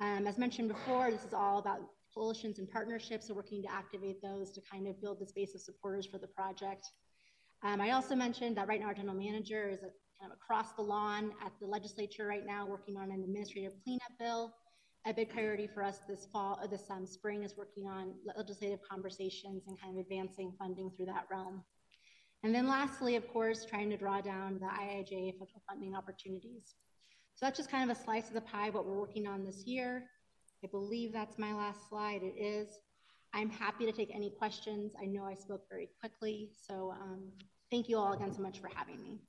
Um, 0.00 0.26
as 0.26 0.36
mentioned 0.36 0.68
before, 0.68 1.10
this 1.10 1.24
is 1.24 1.32
all 1.32 1.58
about 1.58 1.80
coalitions 2.14 2.58
and 2.58 2.70
partnerships, 2.70 3.28
so 3.28 3.34
working 3.34 3.62
to 3.62 3.72
activate 3.72 4.20
those 4.22 4.50
to 4.52 4.60
kind 4.60 4.88
of 4.88 5.00
build 5.00 5.20
this 5.20 5.32
base 5.32 5.54
of 5.54 5.60
supporters 5.60 6.06
for 6.06 6.18
the 6.18 6.26
project. 6.26 6.86
Um, 7.62 7.80
I 7.80 7.92
also 7.92 8.14
mentioned 8.14 8.56
that 8.56 8.68
right 8.68 8.80
now 8.80 8.86
our 8.86 8.94
general 8.94 9.16
manager 9.16 9.68
is 9.68 9.80
a, 9.80 9.90
kind 10.20 10.32
of 10.32 10.32
across 10.32 10.72
the 10.72 10.82
lawn 10.82 11.32
at 11.44 11.52
the 11.60 11.66
legislature 11.66 12.26
right 12.26 12.44
now 12.44 12.66
working 12.66 12.96
on 12.96 13.10
an 13.10 13.22
administrative 13.22 13.72
cleanup 13.84 14.12
bill. 14.18 14.54
a 15.06 15.12
big 15.12 15.30
priority 15.30 15.68
for 15.72 15.82
us 15.82 16.00
this 16.08 16.26
fall, 16.32 16.58
or 16.60 16.66
this 16.66 16.90
um, 16.90 17.06
spring, 17.06 17.44
is 17.44 17.56
working 17.56 17.86
on 17.86 18.12
legislative 18.36 18.80
conversations 18.88 19.62
and 19.68 19.80
kind 19.80 19.96
of 19.96 20.00
advancing 20.00 20.52
funding 20.58 20.90
through 20.96 21.06
that 21.06 21.26
realm. 21.30 21.62
And 22.42 22.54
then 22.54 22.66
lastly, 22.66 23.16
of 23.16 23.26
course, 23.28 23.64
trying 23.64 23.90
to 23.90 23.96
draw 23.96 24.20
down 24.20 24.58
the 24.60 24.66
IIJA 24.66 25.32
federal 25.38 25.62
funding 25.68 25.94
opportunities. 25.94 26.74
So 27.36 27.44
that's 27.44 27.58
just 27.58 27.70
kind 27.70 27.88
of 27.88 27.94
a 27.94 28.00
slice 28.00 28.28
of 28.28 28.34
the 28.34 28.40
pie, 28.40 28.70
what 28.70 28.86
we're 28.86 28.98
working 28.98 29.26
on 29.26 29.44
this 29.44 29.66
year. 29.66 30.04
I 30.64 30.68
believe 30.68 31.12
that's 31.12 31.38
my 31.38 31.52
last 31.52 31.86
slide. 31.86 32.22
It 32.22 32.34
is. 32.40 32.68
I'm 33.34 33.50
happy 33.50 33.84
to 33.84 33.92
take 33.92 34.10
any 34.14 34.30
questions. 34.30 34.94
I 34.98 35.04
know 35.04 35.24
I 35.24 35.34
spoke 35.34 35.64
very 35.68 35.90
quickly, 36.00 36.48
so 36.66 36.94
um, 36.98 37.24
thank 37.70 37.90
you 37.90 37.98
all 37.98 38.14
again 38.14 38.32
so 38.32 38.40
much 38.40 38.58
for 38.60 38.70
having 38.74 39.02
me. 39.02 39.20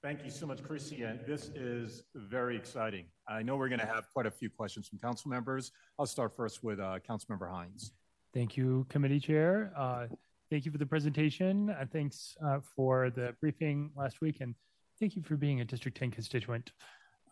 Thank 0.00 0.24
you 0.24 0.30
so 0.30 0.46
much, 0.46 0.62
Chrissy. 0.62 1.02
And 1.02 1.18
this 1.26 1.48
is 1.56 2.04
very 2.14 2.56
exciting. 2.56 3.06
I 3.26 3.42
know 3.42 3.56
we're 3.56 3.68
going 3.68 3.80
to 3.80 3.86
have 3.86 4.04
quite 4.12 4.26
a 4.26 4.30
few 4.30 4.48
questions 4.48 4.86
from 4.86 5.00
council 5.00 5.32
members. 5.32 5.72
I'll 5.98 6.06
start 6.06 6.36
first 6.36 6.62
with 6.62 6.78
uh, 6.78 7.00
Councilmember 7.08 7.50
Hinds. 7.50 7.94
Thank 8.32 8.56
you, 8.56 8.86
Committee 8.88 9.18
Chair. 9.18 9.72
Uh, 9.76 10.06
thank 10.50 10.66
you 10.66 10.70
for 10.70 10.78
the 10.78 10.86
presentation. 10.86 11.70
Uh, 11.70 11.86
thanks 11.92 12.36
uh, 12.46 12.60
for 12.76 13.10
the 13.10 13.34
briefing 13.40 13.90
last 13.96 14.20
week, 14.20 14.36
and 14.40 14.54
thank 14.98 15.16
you 15.16 15.22
for 15.22 15.36
being 15.36 15.60
a 15.60 15.64
District 15.64 15.96
10 15.96 16.10
constituent. 16.10 16.72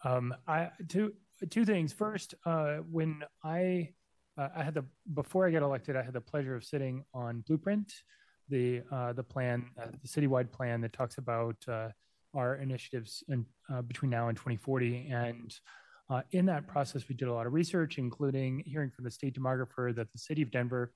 Um, 0.05 0.35
I 0.49 0.71
two 0.89 1.13
two 1.51 1.65
things. 1.65 1.93
First, 1.93 2.35
uh, 2.45 2.79
when 2.91 3.23
I 3.45 3.91
uh, 4.37 4.49
I 4.57 4.63
had 4.65 4.75
the 4.75 4.85
before 5.15 5.47
I 5.47 5.51
got 5.51 5.63
elected, 5.63 5.97
I 5.97 6.03
had 6.03 6.15
the 6.15 6.21
pleasure 6.21 6.57
of 6.57 6.65
sitting 6.65 7.05
on 7.15 7.45
Blueprint, 7.47 7.93
the 8.49 8.83
uh, 8.91 9.13
the 9.13 9.23
plan, 9.23 9.67
the 9.77 10.09
citywide 10.09 10.51
plan 10.51 10.81
that 10.81 10.93
talks 10.93 11.19
about 11.19 11.57
our 12.35 12.57
initiatives 12.57 13.23
in, 13.29 13.45
uh, 13.73 13.83
between 13.83 14.11
now 14.11 14.29
and 14.29 14.37
2040. 14.37 15.09
And 15.11 15.55
uh, 16.11 16.23
in 16.33 16.47
that 16.47 16.67
process, 16.67 17.09
we 17.09 17.15
did 17.15 17.29
a 17.29 17.33
lot 17.33 17.47
of 17.47 17.53
research, 17.53 17.99
including 17.99 18.63
hearing 18.67 18.91
from 18.91 19.05
the 19.05 19.11
state 19.11 19.39
demographer 19.39 19.95
that 19.95 20.11
the 20.13 20.19
city 20.19 20.43
of 20.43 20.51
Denver, 20.51 20.93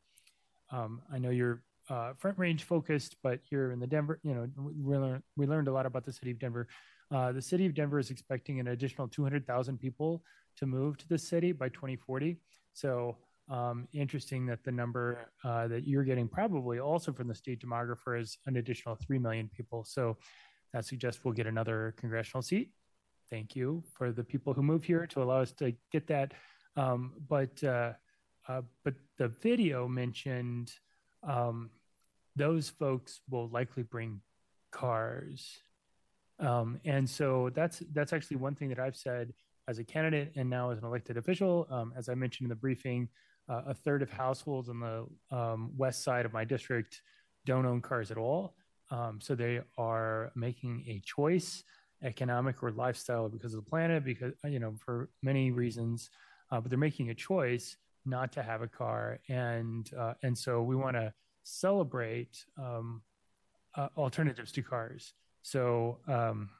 um, 0.70 1.00
I 1.12 1.18
know 1.18 1.30
you're 1.30 1.62
uh, 1.88 2.12
front 2.18 2.38
range 2.38 2.64
focused, 2.64 3.16
but 3.22 3.40
here 3.42 3.70
in 3.70 3.78
the 3.78 3.86
Denver, 3.86 4.18
you 4.22 4.34
know, 4.34 4.48
we, 4.56 4.96
learned, 4.96 5.22
we 5.36 5.46
learned 5.46 5.68
a 5.68 5.72
lot 5.72 5.86
about 5.86 6.04
the 6.04 6.12
city 6.12 6.30
of 6.30 6.38
Denver. 6.38 6.66
Uh, 7.10 7.32
the 7.32 7.42
city 7.42 7.66
of 7.66 7.74
Denver 7.74 7.98
is 7.98 8.10
expecting 8.10 8.58
an 8.58 8.68
additional 8.68 9.06
200,000 9.06 9.78
people 9.78 10.22
to 10.56 10.66
move 10.66 10.96
to 10.98 11.08
the 11.08 11.18
city 11.18 11.52
by 11.52 11.68
2040. 11.68 12.38
So 12.72 13.16
um, 13.48 13.86
interesting 13.92 14.46
that 14.46 14.64
the 14.64 14.72
number 14.72 15.30
uh, 15.44 15.68
that 15.68 15.86
you're 15.86 16.02
getting 16.02 16.26
probably 16.26 16.80
also 16.80 17.12
from 17.12 17.28
the 17.28 17.34
state 17.34 17.64
demographer 17.64 18.20
is 18.20 18.38
an 18.46 18.56
additional 18.56 18.96
3 18.96 19.18
million 19.18 19.48
people. 19.54 19.84
So 19.84 20.16
that 20.72 20.84
suggests 20.84 21.24
we'll 21.24 21.34
get 21.34 21.46
another 21.46 21.94
congressional 21.96 22.42
seat. 22.42 22.70
Thank 23.30 23.54
you 23.54 23.84
for 23.94 24.12
the 24.12 24.24
people 24.24 24.52
who 24.52 24.62
move 24.62 24.84
here 24.84 25.06
to 25.06 25.22
allow 25.22 25.40
us 25.42 25.52
to 25.52 25.72
get 25.92 26.06
that. 26.08 26.32
Um, 26.76 27.12
but 27.28 27.62
uh, 27.62 27.92
uh, 28.48 28.62
but 28.84 28.94
the 29.18 29.28
video 29.28 29.88
mentioned 29.88 30.72
um, 31.26 31.70
those 32.36 32.68
folks 32.68 33.20
will 33.30 33.48
likely 33.48 33.82
bring 33.82 34.20
cars, 34.70 35.58
um, 36.38 36.78
and 36.84 37.08
so 37.08 37.50
that's 37.54 37.82
that's 37.92 38.12
actually 38.12 38.36
one 38.36 38.54
thing 38.54 38.68
that 38.68 38.78
I've 38.78 38.96
said 38.96 39.32
as 39.68 39.78
a 39.78 39.84
candidate 39.84 40.32
and 40.36 40.48
now 40.48 40.70
as 40.70 40.78
an 40.78 40.84
elected 40.84 41.16
official. 41.16 41.66
Um, 41.70 41.92
as 41.96 42.08
I 42.08 42.14
mentioned 42.14 42.46
in 42.46 42.50
the 42.50 42.56
briefing, 42.56 43.08
uh, 43.48 43.62
a 43.66 43.74
third 43.74 44.02
of 44.02 44.10
households 44.10 44.68
on 44.68 44.80
the 44.80 45.36
um, 45.36 45.72
west 45.76 46.04
side 46.04 46.24
of 46.24 46.32
my 46.32 46.44
district 46.44 47.02
don't 47.44 47.66
own 47.66 47.80
cars 47.80 48.10
at 48.10 48.18
all. 48.18 48.54
Um, 48.90 49.18
so 49.20 49.34
they 49.34 49.60
are 49.78 50.30
making 50.34 50.84
a 50.86 51.00
choice, 51.04 51.64
economic 52.02 52.62
or 52.62 52.70
lifestyle, 52.70 53.28
because 53.28 53.54
of 53.54 53.64
the 53.64 53.68
planet, 53.68 54.04
because 54.04 54.32
you 54.44 54.58
know 54.58 54.74
for 54.78 55.10
many 55.22 55.50
reasons. 55.50 56.10
Uh, 56.52 56.60
but 56.60 56.70
they're 56.70 56.78
making 56.78 57.10
a 57.10 57.14
choice 57.14 57.76
not 58.04 58.30
to 58.32 58.42
have 58.42 58.62
a 58.62 58.68
car, 58.68 59.18
and 59.28 59.90
uh, 59.98 60.14
and 60.22 60.36
so 60.36 60.62
we 60.62 60.76
want 60.76 60.94
to 60.96 61.12
celebrate 61.46 62.44
um, 62.58 63.02
uh, 63.76 63.88
alternatives 63.96 64.50
to 64.52 64.62
cars. 64.62 65.14
So 65.42 65.98
um, 66.08 66.50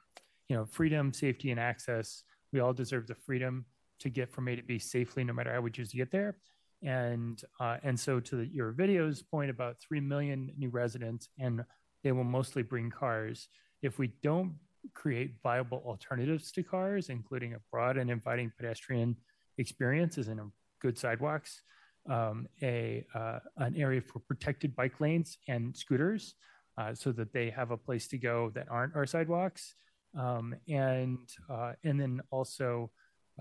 you 0.47 0.55
know, 0.55 0.65
freedom, 0.65 1.13
safety, 1.13 1.51
and 1.51 1.59
access. 1.59 2.23
We 2.53 2.61
all 2.61 2.73
deserve 2.73 3.05
the 3.05 3.15
freedom 3.15 3.65
to 3.99 4.09
get 4.09 4.31
from 4.31 4.47
A 4.47 4.55
to 4.55 4.63
B 4.63 4.79
safely, 4.79 5.23
no 5.25 5.33
matter 5.33 5.51
how 5.51 5.59
we 5.59 5.71
choose 5.71 5.91
to 5.91 5.97
get 5.97 6.11
there. 6.11 6.37
And 6.83 7.41
uh, 7.59 7.77
and 7.83 7.99
so 7.99 8.19
to 8.19 8.35
the, 8.37 8.45
your 8.45 8.71
video's 8.71 9.21
point 9.21 9.49
about 9.49 9.77
three 9.81 9.99
million 9.99 10.51
new 10.57 10.69
residents 10.69 11.27
and 11.39 11.65
they 12.03 12.11
will 12.11 12.23
mostly 12.23 12.63
bring 12.63 12.89
cars. 12.89 13.49
If 13.81 13.99
we 13.99 14.11
don't 14.23 14.53
create 14.93 15.35
viable 15.43 15.83
alternatives 15.85 16.51
to 16.53 16.63
cars, 16.63 17.09
including 17.09 17.55
a 17.55 17.59
broad 17.71 17.97
and 17.97 18.09
inviting 18.09 18.51
pedestrian 18.55 19.17
experiences 19.57 20.27
and 20.27 20.39
good 20.81 20.97
sidewalks, 20.97 21.61
um, 22.07 22.47
a 22.61 23.05
uh, 23.13 23.39
an 23.57 23.75
area 23.75 24.01
for 24.01 24.19
protected 24.19 24.75
bike 24.75 24.99
lanes 24.99 25.37
and 25.47 25.75
scooters, 25.75 26.35
uh, 26.77 26.93
so 26.93 27.11
that 27.11 27.33
they 27.33 27.49
have 27.49 27.71
a 27.71 27.77
place 27.77 28.07
to 28.09 28.17
go 28.17 28.51
that 28.55 28.67
aren't 28.69 28.95
our 28.95 29.05
sidewalks, 29.05 29.75
um, 30.17 30.55
and 30.67 31.19
uh, 31.49 31.73
and 31.83 31.99
then 31.99 32.21
also 32.31 32.89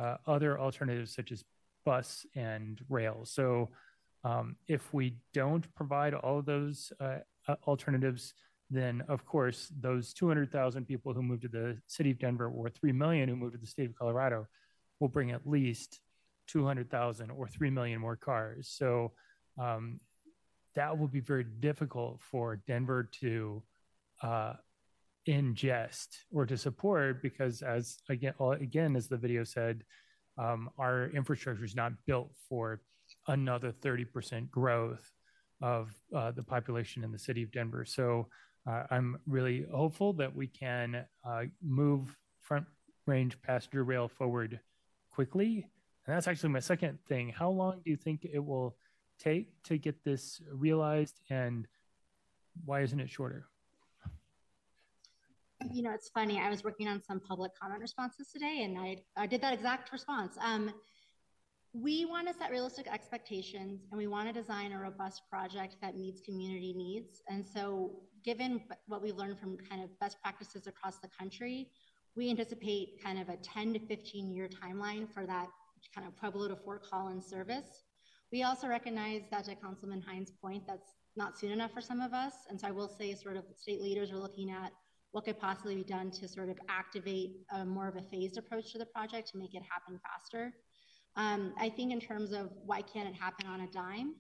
uh, 0.00 0.16
other 0.26 0.58
alternatives 0.58 1.14
such 1.14 1.32
as 1.32 1.44
bus 1.84 2.26
and 2.34 2.80
rail. 2.88 3.20
So 3.24 3.70
um, 4.24 4.56
if 4.66 4.92
we 4.92 5.16
don't 5.32 5.72
provide 5.74 6.12
all 6.12 6.40
of 6.40 6.46
those 6.46 6.92
uh, 7.00 7.18
uh, 7.48 7.54
alternatives, 7.66 8.34
then 8.70 9.02
of 9.08 9.24
course 9.24 9.72
those 9.80 10.12
200,000 10.12 10.84
people 10.84 11.14
who 11.14 11.22
moved 11.22 11.42
to 11.42 11.48
the 11.48 11.78
city 11.86 12.10
of 12.10 12.18
Denver 12.18 12.48
or 12.48 12.68
3 12.68 12.90
million 12.92 13.28
who 13.28 13.36
moved 13.36 13.54
to 13.54 13.60
the 13.60 13.66
state 13.66 13.88
of 13.88 13.94
Colorado 13.94 14.48
will 14.98 15.08
bring 15.08 15.30
at 15.30 15.46
least 15.46 16.00
200,000 16.46 17.30
or 17.30 17.48
3 17.48 17.70
million 17.70 18.00
more 18.00 18.16
cars. 18.16 18.68
So 18.68 19.12
um, 19.58 20.00
that 20.74 20.98
will 20.98 21.08
be 21.08 21.20
very 21.20 21.44
difficult 21.44 22.20
for 22.20 22.56
Denver 22.66 23.08
to 23.20 23.62
uh, 24.22 24.54
ingest 25.28 26.08
or 26.32 26.46
to 26.46 26.56
support 26.56 27.22
because 27.22 27.62
as 27.62 27.98
again, 28.08 28.34
again 28.60 28.96
as 28.96 29.08
the 29.08 29.16
video 29.16 29.44
said, 29.44 29.82
um, 30.38 30.68
our 30.78 31.08
infrastructure 31.10 31.64
is 31.64 31.74
not 31.74 31.92
built 32.06 32.30
for 32.48 32.82
another 33.28 33.72
30% 33.72 34.50
growth 34.50 35.10
of 35.62 35.90
uh, 36.14 36.30
the 36.32 36.42
population 36.42 37.02
in 37.02 37.10
the 37.10 37.18
city 37.18 37.42
of 37.42 37.50
Denver. 37.50 37.84
So 37.84 38.28
uh, 38.68 38.84
I'm 38.90 39.18
really 39.26 39.64
hopeful 39.72 40.12
that 40.14 40.34
we 40.34 40.48
can 40.48 41.04
uh, 41.24 41.44
move 41.62 42.14
front 42.40 42.66
range 43.06 43.40
passenger 43.42 43.84
rail 43.84 44.08
forward 44.08 44.60
quickly. 45.10 45.66
And 46.06 46.14
that's 46.14 46.28
actually 46.28 46.50
my 46.50 46.60
second 46.60 46.98
thing. 47.08 47.30
How 47.30 47.50
long 47.50 47.80
do 47.84 47.90
you 47.90 47.96
think 47.96 48.24
it 48.24 48.44
will 48.44 48.76
take 49.18 49.48
to 49.64 49.76
get 49.76 50.04
this 50.04 50.40
realized, 50.52 51.20
and 51.30 51.66
why 52.64 52.82
isn't 52.82 53.00
it 53.00 53.10
shorter? 53.10 53.46
You 55.72 55.82
know, 55.82 55.90
it's 55.90 56.10
funny. 56.10 56.38
I 56.38 56.48
was 56.48 56.62
working 56.62 56.86
on 56.86 57.02
some 57.02 57.18
public 57.18 57.52
comment 57.60 57.80
responses 57.80 58.28
today, 58.32 58.62
and 58.62 58.78
I, 58.78 58.98
I 59.16 59.26
did 59.26 59.40
that 59.40 59.52
exact 59.52 59.90
response. 59.90 60.36
Um, 60.40 60.72
we 61.72 62.04
want 62.04 62.28
to 62.28 62.34
set 62.34 62.50
realistic 62.50 62.86
expectations 62.90 63.82
and 63.90 63.98
we 63.98 64.06
want 64.06 64.32
to 64.32 64.32
design 64.32 64.72
a 64.72 64.78
robust 64.78 65.22
project 65.28 65.76
that 65.82 65.96
meets 65.96 66.22
community 66.22 66.72
needs. 66.72 67.22
And 67.28 67.44
so, 67.44 67.90
given 68.24 68.62
what 68.86 69.02
we've 69.02 69.16
learned 69.16 69.38
from 69.38 69.58
kind 69.58 69.82
of 69.82 69.98
best 69.98 70.16
practices 70.22 70.66
across 70.66 70.98
the 70.98 71.08
country, 71.08 71.68
we 72.14 72.30
anticipate 72.30 73.02
kind 73.02 73.18
of 73.18 73.28
a 73.28 73.36
10 73.36 73.74
to 73.74 73.78
15 73.80 74.32
year 74.32 74.48
timeline 74.48 75.12
for 75.12 75.26
that 75.26 75.48
kind 75.94 76.06
of 76.06 76.16
Pueblo 76.16 76.48
to 76.48 76.56
Fort 76.56 76.82
Collins 76.88 77.26
service. 77.26 77.84
We 78.32 78.42
also 78.42 78.66
recognize 78.68 79.22
that 79.30 79.44
to 79.44 79.54
Councilman 79.54 80.02
Hinds' 80.02 80.32
point, 80.42 80.64
that's 80.66 80.94
not 81.16 81.38
soon 81.38 81.52
enough 81.52 81.72
for 81.72 81.80
some 81.80 82.00
of 82.00 82.12
us. 82.12 82.34
And 82.50 82.60
so 82.60 82.68
I 82.68 82.70
will 82.70 82.88
say, 82.88 83.14
sort 83.14 83.36
of, 83.36 83.44
state 83.56 83.80
leaders 83.80 84.10
are 84.10 84.18
looking 84.18 84.50
at 84.50 84.72
what 85.12 85.24
could 85.24 85.38
possibly 85.38 85.76
be 85.76 85.84
done 85.84 86.10
to 86.10 86.28
sort 86.28 86.50
of 86.50 86.58
activate 86.68 87.36
a 87.54 87.64
more 87.64 87.88
of 87.88 87.96
a 87.96 88.02
phased 88.10 88.36
approach 88.36 88.72
to 88.72 88.78
the 88.78 88.86
project 88.86 89.30
to 89.32 89.38
make 89.38 89.54
it 89.54 89.62
happen 89.70 89.98
faster. 90.02 90.52
Um, 91.16 91.54
I 91.58 91.70
think 91.70 91.92
in 91.92 92.00
terms 92.00 92.32
of 92.32 92.50
why 92.64 92.82
can't 92.82 93.08
it 93.08 93.14
happen 93.14 93.46
on 93.46 93.62
a 93.62 93.66
dime, 93.68 94.16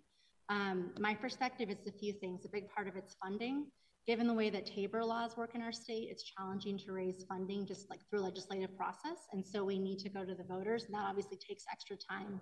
um, 0.48 0.92
my 0.98 1.14
perspective 1.14 1.68
is 1.68 1.86
a 1.86 1.92
few 1.92 2.12
things. 2.14 2.44
A 2.44 2.48
big 2.48 2.70
part 2.70 2.88
of 2.88 2.96
it's 2.96 3.16
funding. 3.22 3.66
Given 4.06 4.28
the 4.28 4.34
way 4.34 4.50
that 4.50 4.66
TABOR 4.66 5.04
laws 5.04 5.36
work 5.36 5.56
in 5.56 5.62
our 5.62 5.72
state, 5.72 6.08
it's 6.10 6.22
challenging 6.22 6.78
to 6.78 6.92
raise 6.92 7.24
funding 7.28 7.66
just 7.66 7.90
like 7.90 7.98
through 8.08 8.20
legislative 8.20 8.76
process. 8.76 9.26
And 9.32 9.44
so 9.44 9.64
we 9.64 9.80
need 9.80 9.98
to 10.00 10.08
go 10.08 10.24
to 10.24 10.34
the 10.34 10.44
voters, 10.44 10.84
and 10.84 10.94
that 10.94 11.04
obviously 11.04 11.36
takes 11.36 11.64
extra 11.72 11.96
time. 11.96 12.40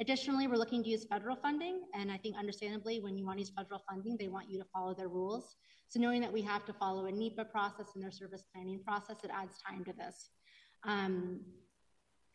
Additionally, 0.00 0.48
we're 0.48 0.56
looking 0.56 0.82
to 0.82 0.90
use 0.90 1.04
federal 1.04 1.36
funding. 1.36 1.82
And 1.94 2.10
I 2.10 2.18
think 2.18 2.36
understandably, 2.36 3.00
when 3.00 3.16
you 3.16 3.24
want 3.24 3.38
to 3.38 3.42
use 3.42 3.52
federal 3.56 3.82
funding, 3.88 4.16
they 4.18 4.28
want 4.28 4.50
you 4.50 4.58
to 4.58 4.66
follow 4.74 4.94
their 4.94 5.08
rules. 5.08 5.54
So 5.88 6.00
knowing 6.00 6.20
that 6.22 6.32
we 6.32 6.42
have 6.42 6.66
to 6.66 6.72
follow 6.72 7.06
a 7.06 7.12
NEPA 7.12 7.44
process 7.46 7.86
and 7.94 8.02
their 8.02 8.10
service 8.10 8.42
planning 8.52 8.80
process, 8.84 9.18
it 9.22 9.30
adds 9.32 9.58
time 9.66 9.84
to 9.84 9.92
this. 9.92 10.30
Um, 10.84 11.40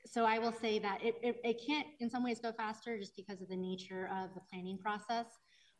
so 0.06 0.26
I 0.26 0.40
will 0.40 0.54
say 0.54 0.80
that 0.80 1.00
it, 1.04 1.16
it, 1.22 1.42
it, 1.44 1.62
can't 1.66 1.88
in 2.00 2.10
some 2.10 2.24
ways 2.24 2.40
go 2.40 2.52
faster 2.52 2.98
just 2.98 3.16
because 3.16 3.42
of 3.42 3.50
the 3.50 3.56
nature 3.56 4.10
of 4.12 4.34
the 4.34 4.42
planning 4.52 4.78
process. 4.78 5.26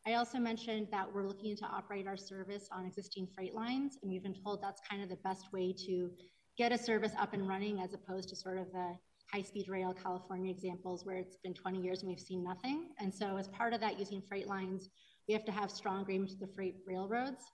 I 0.06 0.14
also 0.14 0.38
mentioned 0.38 0.88
that 0.90 1.06
we're 1.12 1.26
looking 1.28 1.56
to 1.56 1.64
operate 1.64 2.08
our 2.08 2.16
service 2.16 2.68
on 2.72 2.84
existing 2.84 3.28
freight 3.34 3.54
lines, 3.54 3.98
and 4.02 4.10
we've 4.10 4.22
been 4.22 4.34
told 4.34 4.60
that's 4.60 4.80
kind 4.88 5.00
of 5.00 5.08
the 5.08 5.16
best 5.16 5.52
way 5.52 5.72
to 5.86 6.10
get 6.58 6.72
a 6.72 6.78
service 6.78 7.12
up 7.20 7.34
and 7.34 7.46
running 7.46 7.80
as 7.80 7.94
opposed 7.94 8.28
to 8.30 8.36
sort 8.36 8.58
of 8.58 8.66
the 8.72 8.96
high-speed 9.32 9.68
rail 9.68 9.94
California 9.94 10.50
examples 10.50 11.06
where 11.06 11.16
it's 11.16 11.36
been 11.36 11.54
20 11.54 11.80
years 11.80 12.00
and 12.00 12.08
we've 12.08 12.20
seen 12.20 12.42
nothing. 12.42 12.88
And 12.98 13.14
so 13.14 13.36
as 13.36 13.46
part 13.48 13.74
of 13.74 13.80
that, 13.80 13.98
using 13.98 14.20
freight 14.28 14.48
lines, 14.48 14.90
we 15.28 15.34
have 15.34 15.44
to 15.44 15.52
have 15.52 15.70
strong 15.70 16.02
agreements 16.02 16.34
with 16.38 16.48
the 16.48 16.54
freight 16.54 16.76
railroads. 16.84 17.44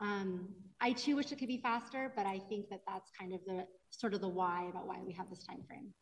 Um, 0.00 0.48
I 0.80 0.92
too 0.92 1.16
wish 1.16 1.32
it 1.32 1.38
could 1.38 1.48
be 1.48 1.58
faster, 1.58 2.12
but 2.16 2.26
I 2.26 2.38
think 2.48 2.70
that 2.70 2.80
that's 2.86 3.10
kind 3.18 3.34
of 3.34 3.40
the 3.44 3.66
sort 3.90 4.14
of 4.14 4.20
the 4.20 4.28
why 4.28 4.68
about 4.70 4.86
why 4.86 5.00
we 5.04 5.12
have 5.14 5.28
this 5.28 5.42
time 5.44 5.64
frame. 5.66 5.92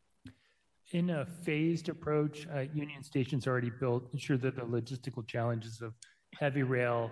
In 0.92 1.10
a 1.10 1.26
phased 1.26 1.88
approach, 1.88 2.46
uh, 2.54 2.60
Union 2.72 3.02
Station's 3.02 3.46
already 3.46 3.70
built, 3.70 4.08
ensure 4.12 4.36
that 4.38 4.54
the 4.54 4.62
logistical 4.62 5.26
challenges 5.26 5.82
of 5.82 5.94
heavy 6.38 6.62
rail 6.62 7.10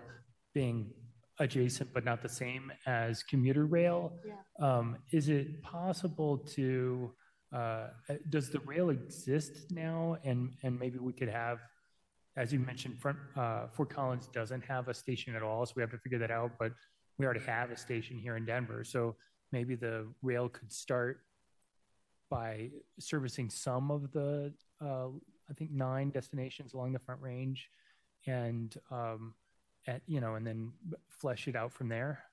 being 0.55 0.93
adjacent 1.41 1.93
but 1.93 2.05
not 2.05 2.23
the 2.23 2.29
same 2.29 2.71
as 2.87 3.25
commuter 3.25 3.67
rail. 3.67 4.13
Yeah. 4.25 4.35
Um, 4.65 4.97
is 5.11 5.29
it 5.29 5.61
possible 5.63 6.39
to, 6.55 7.13
uh, 7.53 7.89
does 8.31 8.51
the 8.51 8.61
rail 8.61 8.91
exist 8.91 9.73
now? 9.73 10.19
And, 10.25 10.55
and 10.63 10.79
maybe 10.79 10.99
we 10.99 11.13
could 11.13 11.29
have, 11.29 11.59
as 12.37 12.53
you 12.53 12.61
mentioned, 12.61 13.01
front, 13.01 13.19
uh, 13.37 13.67
Fort 13.73 13.91
Collins 13.91 14.29
doesn't 14.33 14.65
have 14.65 14.87
a 14.89 14.95
station 14.95 15.35
at 15.35 15.43
all, 15.43 15.67
so 15.67 15.73
we 15.75 15.83
have 15.83 15.91
to 15.91 15.99
figure 15.99 16.19
that 16.19 16.31
out. 16.31 16.53
But 16.61 16.73
we 17.19 17.25
already 17.25 17.45
have 17.45 17.71
a 17.71 17.77
station 17.77 18.19
here 18.19 18.37
in 18.37 18.45
Denver. 18.45 18.85
So 18.85 19.17
maybe 19.51 19.75
the 19.75 20.07
rail 20.23 20.49
could 20.49 20.73
start 20.73 21.21
by 22.31 22.71
servicing 22.99 23.51
some 23.51 23.91
of 23.91 24.13
the, 24.13 24.53
uh, 24.81 25.09
I 25.51 25.53
think, 25.57 25.71
nine 25.71 26.11
destinations 26.11 26.75
along 26.75 26.93
the 26.93 26.99
Front 26.99 27.21
Range, 27.21 27.69
and 28.27 28.75
um, 28.91 29.35
at 29.87 30.03
you 30.07 30.21
know, 30.21 30.35
and 30.35 30.47
then 30.47 30.73
flesh 31.09 31.49
it 31.49 31.57
out 31.57 31.73
from 31.73 31.89
there. 31.89 32.25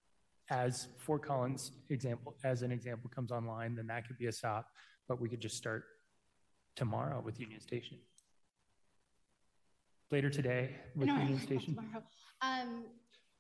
As 0.50 0.88
Fort 0.98 1.24
Collins 1.24 1.72
example, 1.90 2.36
as 2.44 2.62
an 2.62 2.72
example 2.72 3.10
comes 3.14 3.32
online, 3.32 3.76
then 3.76 3.88
that 3.88 4.06
could 4.08 4.18
be 4.18 4.28
a 4.28 4.32
stop. 4.32 4.68
But 5.08 5.22
we 5.22 5.30
could 5.30 5.40
just 5.40 5.56
start 5.58 5.84
tomorrow 6.76 7.22
with 7.24 7.40
Union 7.40 7.62
Station. 7.62 7.98
Later 10.12 10.30
today 10.30 10.76
with 10.96 11.08
No, 11.08 11.18
Union 11.18 11.40
Station. 11.40 11.76
tomorrow. 11.76 12.04
Um, 12.42 12.86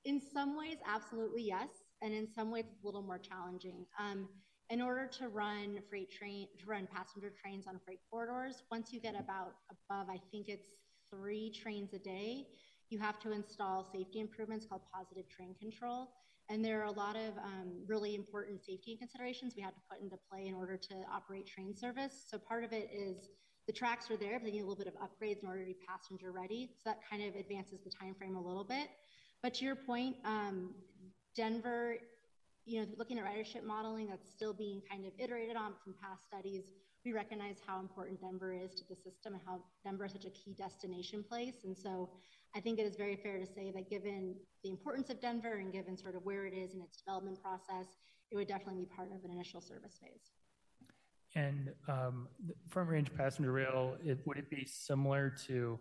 in 0.05 0.21
some 0.33 0.57
ways, 0.57 0.77
absolutely 0.87 1.43
yes, 1.43 1.67
and 2.01 2.13
in 2.13 2.27
some 2.33 2.49
ways, 2.49 2.65
it's 2.71 2.81
a 2.83 2.85
little 2.85 3.01
more 3.01 3.17
challenging. 3.19 3.85
Um, 3.99 4.29
in 4.71 4.81
order 4.81 5.05
to 5.05 5.27
run 5.27 5.79
freight 5.89 6.09
train, 6.09 6.47
to 6.57 6.65
run 6.65 6.87
passenger 6.95 7.29
trains 7.43 7.67
on 7.67 7.79
freight 7.85 7.99
corridors, 8.09 8.63
once 8.71 8.93
you 8.93 9.01
get 9.01 9.15
about 9.19 9.55
above, 9.69 10.07
I 10.09 10.17
think 10.31 10.47
it's 10.47 10.71
three 11.13 11.51
trains 11.51 11.93
a 11.93 11.99
day, 11.99 12.47
you 12.89 12.97
have 12.97 13.19
to 13.19 13.33
install 13.33 13.85
safety 13.93 14.21
improvements 14.21 14.65
called 14.65 14.81
positive 14.93 15.29
train 15.29 15.55
control. 15.59 16.07
And 16.49 16.63
there 16.63 16.81
are 16.81 16.85
a 16.85 16.91
lot 16.91 17.17
of 17.17 17.37
um, 17.37 17.83
really 17.85 18.15
important 18.15 18.63
safety 18.63 18.95
considerations 18.97 19.53
we 19.55 19.61
have 19.61 19.73
to 19.73 19.81
put 19.89 20.01
into 20.01 20.17
play 20.31 20.47
in 20.47 20.53
order 20.53 20.77
to 20.77 20.95
operate 21.13 21.47
train 21.47 21.75
service. 21.75 22.25
So 22.27 22.37
part 22.37 22.63
of 22.63 22.71
it 22.71 22.89
is 22.93 23.29
the 23.67 23.73
tracks 23.73 24.09
are 24.09 24.17
there, 24.17 24.39
but 24.39 24.45
they 24.45 24.51
need 24.51 24.61
a 24.61 24.65
little 24.65 24.83
bit 24.83 24.87
of 24.87 24.95
upgrades 24.95 25.43
in 25.43 25.47
order 25.47 25.61
to 25.61 25.65
be 25.65 25.77
passenger 25.87 26.31
ready. 26.31 26.71
So 26.77 26.89
that 26.89 26.99
kind 27.09 27.23
of 27.23 27.35
advances 27.35 27.79
the 27.83 27.91
time 27.91 28.15
frame 28.15 28.35
a 28.35 28.41
little 28.41 28.63
bit. 28.63 28.87
But 29.43 29.53
to 29.55 29.65
your 29.65 29.75
point, 29.75 30.15
um, 30.25 30.71
Denver, 31.35 31.97
you 32.65 32.81
know, 32.81 32.87
looking 32.97 33.17
at 33.17 33.25
ridership 33.25 33.63
modeling, 33.65 34.07
that's 34.07 34.29
still 34.29 34.53
being 34.53 34.81
kind 34.89 35.05
of 35.05 35.11
iterated 35.17 35.55
on 35.55 35.73
from 35.83 35.95
past 36.01 36.25
studies. 36.25 36.71
We 37.03 37.13
recognize 37.13 37.57
how 37.65 37.79
important 37.79 38.21
Denver 38.21 38.53
is 38.53 38.75
to 38.75 38.83
the 38.87 38.95
system 38.95 39.33
and 39.33 39.41
how 39.45 39.63
Denver 39.83 40.05
is 40.05 40.11
such 40.11 40.25
a 40.25 40.29
key 40.29 40.53
destination 40.55 41.23
place. 41.27 41.63
And 41.63 41.75
so 41.75 42.09
I 42.55 42.59
think 42.59 42.79
it 42.79 42.83
is 42.83 42.95
very 42.95 43.15
fair 43.15 43.39
to 43.39 43.45
say 43.45 43.71
that 43.73 43.89
given 43.89 44.35
the 44.63 44.69
importance 44.69 45.09
of 45.09 45.19
Denver 45.19 45.57
and 45.57 45.71
given 45.71 45.97
sort 45.97 46.15
of 46.15 46.23
where 46.23 46.45
it 46.45 46.53
is 46.53 46.73
in 46.73 46.81
its 46.81 46.97
development 46.97 47.41
process, 47.41 47.87
it 48.29 48.35
would 48.35 48.47
definitely 48.47 48.81
be 48.81 48.89
part 48.95 49.09
of 49.11 49.23
an 49.23 49.31
initial 49.31 49.61
service 49.61 49.97
phase. 50.01 50.31
And 51.33 51.71
um, 51.87 52.27
the 52.45 52.53
front 52.69 52.89
range 52.89 53.07
passenger 53.15 53.51
rail, 53.51 53.95
it, 54.03 54.19
would 54.25 54.37
it 54.37 54.49
be 54.49 54.65
similar 54.65 55.33
to? 55.47 55.79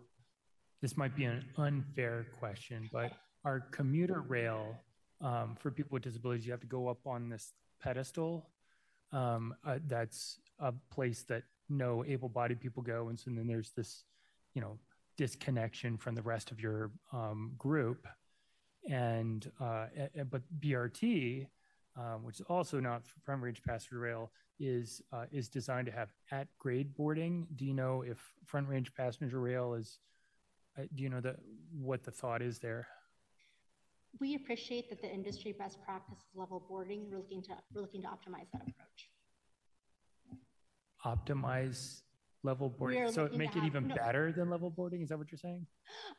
This 0.81 0.97
might 0.97 1.15
be 1.15 1.25
an 1.25 1.45
unfair 1.57 2.25
question, 2.39 2.89
but 2.91 3.11
our 3.45 3.59
commuter 3.71 4.21
rail 4.21 4.79
um, 5.21 5.55
for 5.59 5.71
people 5.71 5.95
with 5.95 6.03
disabilities, 6.03 6.45
you 6.45 6.51
have 6.51 6.61
to 6.61 6.67
go 6.67 6.87
up 6.87 7.05
on 7.05 7.29
this 7.29 7.53
pedestal. 7.81 8.49
Um, 9.11 9.55
uh, 9.65 9.79
that's 9.87 10.39
a 10.59 10.73
place 10.91 11.23
that 11.23 11.43
no 11.69 12.03
able-bodied 12.05 12.59
people 12.59 12.83
go, 12.83 13.09
and 13.09 13.19
so 13.19 13.31
then 13.31 13.47
there's 13.47 13.71
this, 13.71 14.03
you 14.53 14.61
know, 14.61 14.77
disconnection 15.17 15.97
from 15.97 16.15
the 16.15 16.21
rest 16.21 16.51
of 16.51 16.59
your 16.59 16.91
um, 17.13 17.51
group. 17.57 18.07
And 18.89 19.49
uh, 19.59 19.87
but 20.29 20.41
BRT, 20.59 21.47
um, 21.95 22.23
which 22.23 22.39
is 22.39 22.45
also 22.49 22.79
not 22.79 23.03
front 23.23 23.43
range 23.43 23.61
passenger 23.63 23.99
rail, 23.99 24.31
is 24.59 25.01
uh, 25.13 25.25
is 25.31 25.49
designed 25.49 25.85
to 25.85 25.91
have 25.91 26.09
at 26.31 26.47
grade 26.57 26.95
boarding. 26.95 27.47
Do 27.55 27.65
you 27.65 27.73
know 27.73 28.01
if 28.01 28.17
front 28.45 28.67
range 28.67 28.93
passenger 28.95 29.39
rail 29.39 29.75
is? 29.75 29.99
Uh, 30.77 30.83
do 30.95 31.03
you 31.03 31.09
know 31.09 31.21
the 31.21 31.35
what 31.71 32.03
the 32.03 32.11
thought 32.11 32.41
is 32.41 32.59
there? 32.59 32.87
We 34.19 34.35
appreciate 34.35 34.89
that 34.89 35.01
the 35.01 35.11
industry 35.11 35.53
best 35.57 35.81
practices 35.83 36.25
level 36.35 36.63
boarding. 36.67 37.09
We're 37.09 37.17
looking 37.17 37.41
to 37.43 37.51
we're 37.73 37.81
looking 37.81 38.01
to 38.01 38.07
optimize 38.07 38.49
that 38.53 38.61
approach. 38.61 39.09
Optimize 41.05 42.01
level 42.43 42.69
boarding, 42.69 43.11
so 43.11 43.29
make 43.33 43.49
it 43.51 43.55
have, 43.55 43.65
even 43.65 43.87
no, 43.87 43.95
better 43.95 44.31
than 44.31 44.49
level 44.49 44.69
boarding. 44.69 45.01
Is 45.01 45.09
that 45.09 45.17
what 45.17 45.31
you're 45.31 45.39
saying? 45.39 45.65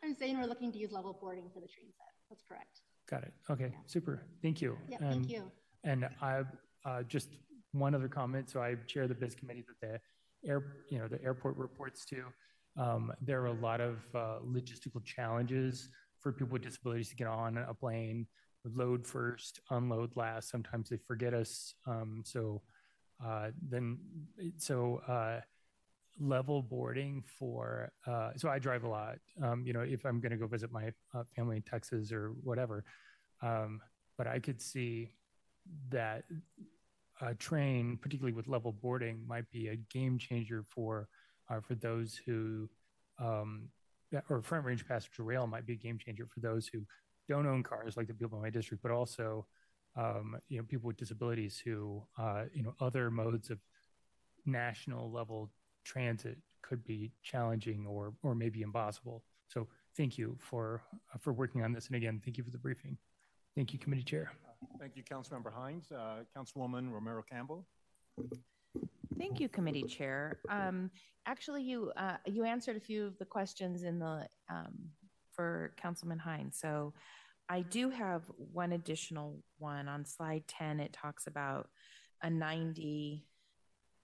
I'm 0.02 0.14
saying 0.14 0.38
we're 0.38 0.46
looking 0.46 0.72
to 0.72 0.78
use 0.78 0.92
level 0.92 1.16
boarding 1.20 1.44
for 1.52 1.60
the 1.60 1.68
train 1.68 1.86
set. 1.96 2.06
That's 2.30 2.42
correct. 2.48 2.80
Got 3.10 3.24
it. 3.24 3.32
Okay, 3.50 3.70
yeah. 3.72 3.78
super. 3.86 4.26
Thank 4.42 4.62
you. 4.62 4.76
Yeah, 4.88 4.98
and, 5.00 5.10
thank 5.10 5.30
you. 5.30 5.50
And 5.84 6.08
I 6.20 6.42
uh, 6.84 7.02
just 7.02 7.28
one 7.72 7.94
other 7.94 8.08
comment. 8.08 8.50
So 8.50 8.62
I 8.62 8.76
chair 8.86 9.08
the 9.08 9.14
biz 9.14 9.34
committee 9.34 9.64
that 9.68 10.00
the 10.42 10.48
air, 10.48 10.76
you 10.88 10.98
know, 10.98 11.08
the 11.08 11.22
airport 11.22 11.56
reports 11.56 12.04
to. 12.06 12.24
Um, 12.76 13.12
there 13.20 13.42
are 13.42 13.46
a 13.46 13.52
lot 13.52 13.80
of 13.80 13.98
uh, 14.14 14.38
logistical 14.46 15.04
challenges 15.04 15.88
for 16.22 16.32
people 16.32 16.52
with 16.52 16.62
disabilities 16.62 17.08
to 17.10 17.16
get 17.16 17.26
on 17.26 17.58
a 17.58 17.74
plane, 17.74 18.26
load 18.64 19.06
first, 19.06 19.60
unload 19.70 20.16
last. 20.16 20.50
Sometimes 20.50 20.88
they 20.88 20.98
forget 21.06 21.34
us. 21.34 21.74
Um, 21.86 22.22
so 22.24 22.62
uh, 23.24 23.48
then, 23.68 23.98
so 24.56 25.00
uh, 25.08 25.40
level 26.20 26.62
boarding 26.62 27.22
for. 27.38 27.90
Uh, 28.06 28.30
so 28.36 28.48
I 28.48 28.58
drive 28.58 28.84
a 28.84 28.88
lot. 28.88 29.18
Um, 29.42 29.64
you 29.66 29.72
know, 29.72 29.80
if 29.80 30.04
I'm 30.04 30.20
going 30.20 30.32
to 30.32 30.38
go 30.38 30.46
visit 30.46 30.72
my 30.72 30.92
uh, 31.14 31.24
family 31.34 31.56
in 31.56 31.62
Texas 31.62 32.12
or 32.12 32.32
whatever, 32.42 32.84
um, 33.42 33.80
but 34.16 34.26
I 34.26 34.38
could 34.38 34.60
see 34.60 35.10
that 35.90 36.24
a 37.20 37.34
train, 37.34 37.98
particularly 38.00 38.34
with 38.34 38.48
level 38.48 38.72
boarding, 38.72 39.22
might 39.26 39.48
be 39.50 39.68
a 39.68 39.76
game 39.76 40.18
changer 40.18 40.64
for 40.68 41.08
uh, 41.50 41.60
for 41.60 41.74
those 41.74 42.18
who, 42.24 42.68
um, 44.14 44.22
or 44.28 44.42
front 44.42 44.64
range 44.64 44.86
passenger 44.86 45.22
rail 45.22 45.46
might 45.46 45.66
be 45.66 45.74
a 45.74 45.76
game 45.76 45.98
changer 45.98 46.26
for 46.26 46.40
those 46.40 46.66
who 46.66 46.84
don't 47.28 47.46
own 47.46 47.62
cars, 47.62 47.96
like 47.96 48.06
the 48.06 48.14
people 48.14 48.38
in 48.38 48.42
my 48.42 48.50
district, 48.50 48.82
but 48.82 48.92
also, 48.92 49.46
um, 49.96 50.36
you 50.48 50.58
know, 50.58 50.64
people 50.64 50.88
with 50.88 50.96
disabilities 50.96 51.60
who, 51.64 52.02
uh, 52.18 52.44
you 52.54 52.62
know, 52.62 52.74
other 52.80 53.10
modes 53.10 53.50
of 53.50 53.58
national 54.44 55.10
level 55.10 55.50
transit 55.84 56.38
could 56.62 56.84
be 56.84 57.12
challenging 57.22 57.86
or 57.86 58.14
or 58.22 58.34
maybe 58.34 58.62
impossible. 58.62 59.22
So 59.48 59.68
thank 59.96 60.18
you 60.18 60.36
for 60.40 60.82
uh, 61.14 61.18
for 61.18 61.32
working 61.32 61.62
on 61.62 61.72
this, 61.72 61.86
and 61.86 61.96
again, 61.96 62.20
thank 62.24 62.38
you 62.38 62.44
for 62.44 62.50
the 62.50 62.58
briefing. 62.58 62.96
Thank 63.54 63.72
you, 63.72 63.78
Committee 63.78 64.02
Chair. 64.02 64.32
Thank 64.78 64.96
you, 64.96 65.02
Councilmember 65.02 65.52
Hinds. 65.52 65.92
Uh, 65.92 66.24
Councilwoman 66.36 66.90
Romero 66.90 67.22
Campbell. 67.22 67.66
Thank 69.22 69.38
you, 69.38 69.48
Committee 69.48 69.84
Chair. 69.84 70.40
Um, 70.48 70.90
actually, 71.26 71.62
you 71.62 71.92
uh, 71.96 72.16
you 72.26 72.44
answered 72.44 72.76
a 72.76 72.80
few 72.80 73.06
of 73.06 73.16
the 73.18 73.24
questions 73.24 73.84
in 73.84 74.00
the 74.00 74.26
um, 74.50 74.90
for 75.30 75.72
Councilman 75.76 76.18
Hinds. 76.18 76.58
So 76.58 76.92
I 77.48 77.60
do 77.60 77.88
have 77.90 78.22
one 78.36 78.72
additional 78.72 79.42
one 79.58 79.86
on 79.86 80.04
slide 80.04 80.42
10. 80.48 80.80
It 80.80 80.92
talks 80.92 81.28
about 81.28 81.68
a 82.22 82.28
90 82.28 83.24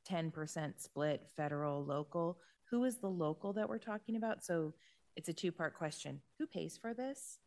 10% 0.08 0.80
split 0.80 1.26
federal 1.36 1.84
local. 1.84 2.38
Who 2.70 2.84
is 2.84 2.98
the 2.98 3.10
local 3.10 3.52
that 3.54 3.68
we're 3.68 3.78
talking 3.78 4.16
about? 4.16 4.44
So 4.44 4.72
it's 5.16 5.28
a 5.28 5.32
two 5.32 5.52
part 5.52 5.74
question. 5.74 6.20
Who 6.38 6.46
pays 6.46 6.78
for 6.80 6.94
this? 6.94 7.38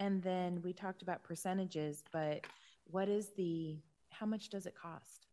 And 0.00 0.22
then 0.22 0.60
we 0.62 0.72
talked 0.72 1.02
about 1.02 1.22
percentages, 1.22 2.02
but 2.12 2.44
what 2.86 3.08
is 3.08 3.30
the, 3.36 3.78
how 4.10 4.26
much 4.26 4.48
does 4.48 4.66
it 4.66 4.74
cost? 4.80 5.27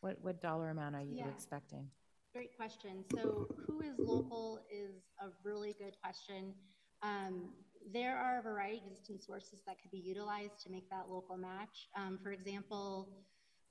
What, 0.00 0.20
what 0.22 0.40
dollar 0.40 0.70
amount 0.70 0.94
are 0.94 1.02
you 1.02 1.16
Yeah. 1.16 1.28
expecting? 1.28 1.90
Great 2.32 2.54
question. 2.56 3.04
So, 3.14 3.48
who 3.66 3.80
is 3.80 3.98
local 3.98 4.60
is 4.70 5.02
a 5.20 5.30
really 5.42 5.72
good 5.78 5.96
question. 6.02 6.54
Um, 7.02 7.54
there 7.92 8.16
are 8.18 8.38
a 8.40 8.42
variety 8.42 8.78
of 8.78 8.86
existing 8.92 9.20
sources 9.20 9.62
that 9.66 9.80
could 9.80 9.90
be 9.90 9.98
utilized 9.98 10.58
to 10.60 10.70
make 10.70 10.88
that 10.90 11.08
local 11.08 11.36
match. 11.38 11.88
Um, 11.96 12.18
for 12.22 12.32
example, 12.32 13.08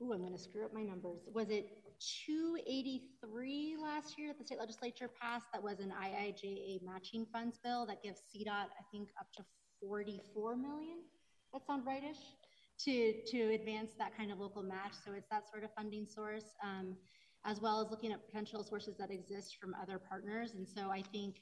ooh, 0.01 0.13
I'm 0.13 0.21
going 0.21 0.31
to 0.33 0.39
screw 0.41 0.65
up 0.65 0.73
my 0.73 0.81
numbers. 0.83 1.27
Was 1.31 1.49
it 1.49 1.83
283 2.25 3.77
last 3.77 4.17
year 4.17 4.29
that 4.29 4.37
the 4.39 4.45
state 4.45 4.59
legislature 4.59 5.09
passed? 5.21 5.45
That 5.53 5.61
was 5.61 5.79
an 5.79 5.91
IIJA 5.91 6.81
matching 6.83 7.25
funds 7.31 7.59
bill 7.63 7.85
that 7.85 8.01
gives 8.01 8.21
CDOT, 8.33 8.49
I 8.49 8.83
think, 8.91 9.09
up 9.19 9.31
to 9.33 9.45
44 9.81 10.55
million. 10.55 10.99
That 11.53 11.65
sound 11.67 11.85
rightish? 11.85 12.17
To 12.79 13.13
to 13.31 13.53
advance 13.53 13.93
that 13.97 14.15
kind 14.17 14.31
of 14.31 14.39
local 14.39 14.61
match. 14.61 14.93
So 15.05 15.13
it's 15.13 15.29
that 15.29 15.49
sort 15.49 15.63
of 15.63 15.69
funding 15.73 16.05
source. 16.05 16.45
Um, 16.63 16.97
as 17.45 17.61
well 17.61 17.79
as 17.79 17.91
looking 17.91 18.11
at 18.11 18.25
potential 18.25 18.63
sources 18.63 18.97
that 18.97 19.11
exist 19.11 19.57
from 19.61 19.75
other 19.81 19.99
partners. 19.99 20.53
And 20.55 20.67
so 20.67 20.89
I 20.89 21.03
think 21.13 21.35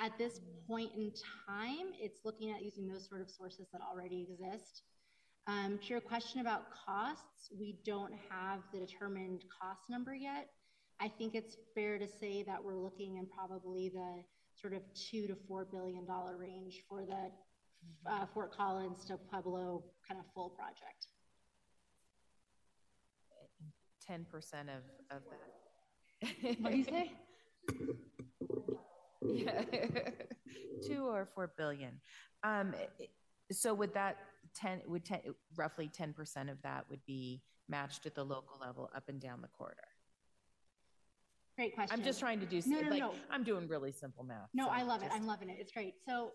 at 0.00 0.16
this 0.18 0.40
point 0.66 0.90
in 0.96 1.12
time, 1.46 1.92
it's 1.98 2.20
looking 2.24 2.50
at 2.50 2.62
using 2.62 2.88
those 2.88 3.08
sort 3.08 3.20
of 3.20 3.30
sources 3.30 3.66
that 3.72 3.80
already 3.80 4.26
exist. 4.30 4.82
Um, 5.46 5.78
to 5.82 5.88
your 5.88 6.00
question 6.00 6.40
about 6.40 6.64
costs, 6.86 7.50
we 7.58 7.78
don't 7.84 8.12
have 8.28 8.60
the 8.72 8.80
determined 8.80 9.44
cost 9.60 9.88
number 9.88 10.14
yet. 10.14 10.50
I 11.00 11.08
think 11.08 11.34
it's 11.34 11.56
fair 11.74 11.98
to 11.98 12.06
say 12.08 12.42
that 12.42 12.62
we're 12.62 12.76
looking 12.76 13.16
in 13.16 13.26
probably 13.26 13.88
the 13.88 14.24
sort 14.60 14.74
of 14.74 14.82
two 14.94 15.28
to 15.28 15.36
four 15.46 15.64
billion 15.64 16.04
dollar 16.04 16.36
range 16.36 16.82
for 16.88 17.06
the 17.06 17.30
uh, 18.06 18.26
Fort 18.32 18.52
Collins 18.56 19.04
to 19.06 19.16
Pueblo 19.16 19.84
kind 20.06 20.20
of 20.20 20.26
full 20.34 20.50
project. 20.50 21.06
10% 24.08 24.24
of, 24.62 25.16
of 25.16 25.22
that. 25.30 26.56
What 26.60 26.72
do 26.72 26.78
you 26.78 26.84
say? 26.84 27.12
yeah. 29.22 29.62
Two 30.86 31.06
or 31.06 31.28
four 31.34 31.52
billion. 31.56 32.00
Um, 32.42 32.74
so 33.52 33.74
would 33.74 33.92
that 33.94 34.16
10, 34.54 34.82
would 34.86 35.04
10, 35.04 35.20
roughly 35.56 35.88
10% 35.88 36.50
of 36.50 36.60
that 36.62 36.86
would 36.88 37.04
be 37.06 37.42
matched 37.68 38.06
at 38.06 38.14
the 38.14 38.24
local 38.24 38.58
level 38.60 38.90
up 38.94 39.08
and 39.08 39.20
down 39.20 39.42
the 39.42 39.48
corridor? 39.48 39.82
Great 41.56 41.74
question. 41.74 41.98
I'm 41.98 42.04
just 42.04 42.20
trying 42.20 42.40
to 42.40 42.46
do, 42.46 42.62
no, 42.66 42.80
no, 42.80 42.88
like, 42.90 43.00
no. 43.00 43.12
I'm 43.30 43.42
doing 43.42 43.66
really 43.68 43.90
simple 43.92 44.22
math. 44.24 44.48
No, 44.54 44.66
so 44.66 44.70
I 44.70 44.82
love 44.82 45.02
it. 45.02 45.06
just- 45.06 45.16
I'm 45.16 45.26
loving 45.26 45.50
it. 45.50 45.56
It's 45.60 45.72
great. 45.72 45.94
So, 46.06 46.32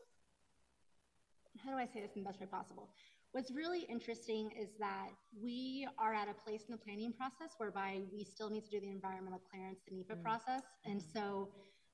how 1.62 1.72
do 1.72 1.78
I 1.78 1.86
say 1.86 2.02
this 2.02 2.12
in 2.16 2.24
the 2.24 2.30
best 2.30 2.40
way 2.40 2.48
possible? 2.48 2.90
What's 3.32 3.52
really 3.52 3.82
interesting 3.82 4.52
is 4.52 4.70
that 4.80 5.10
we 5.42 5.88
are 5.98 6.14
at 6.14 6.28
a 6.30 6.34
place 6.34 6.66
in 6.68 6.72
the 6.72 6.78
planning 6.78 7.14
process 7.14 7.56
whereby 7.58 8.02
we 8.14 8.24
still 8.24 8.50
need 8.50 8.64
to 8.66 8.70
do 8.70 8.80
the 8.80 8.92
environmental 8.92 9.42
clearance, 9.52 9.80
the 9.88 9.96
NEPA 9.96 10.16
Mm. 10.16 10.24
process. 10.24 10.64
And 10.86 11.02
so, 11.02 11.50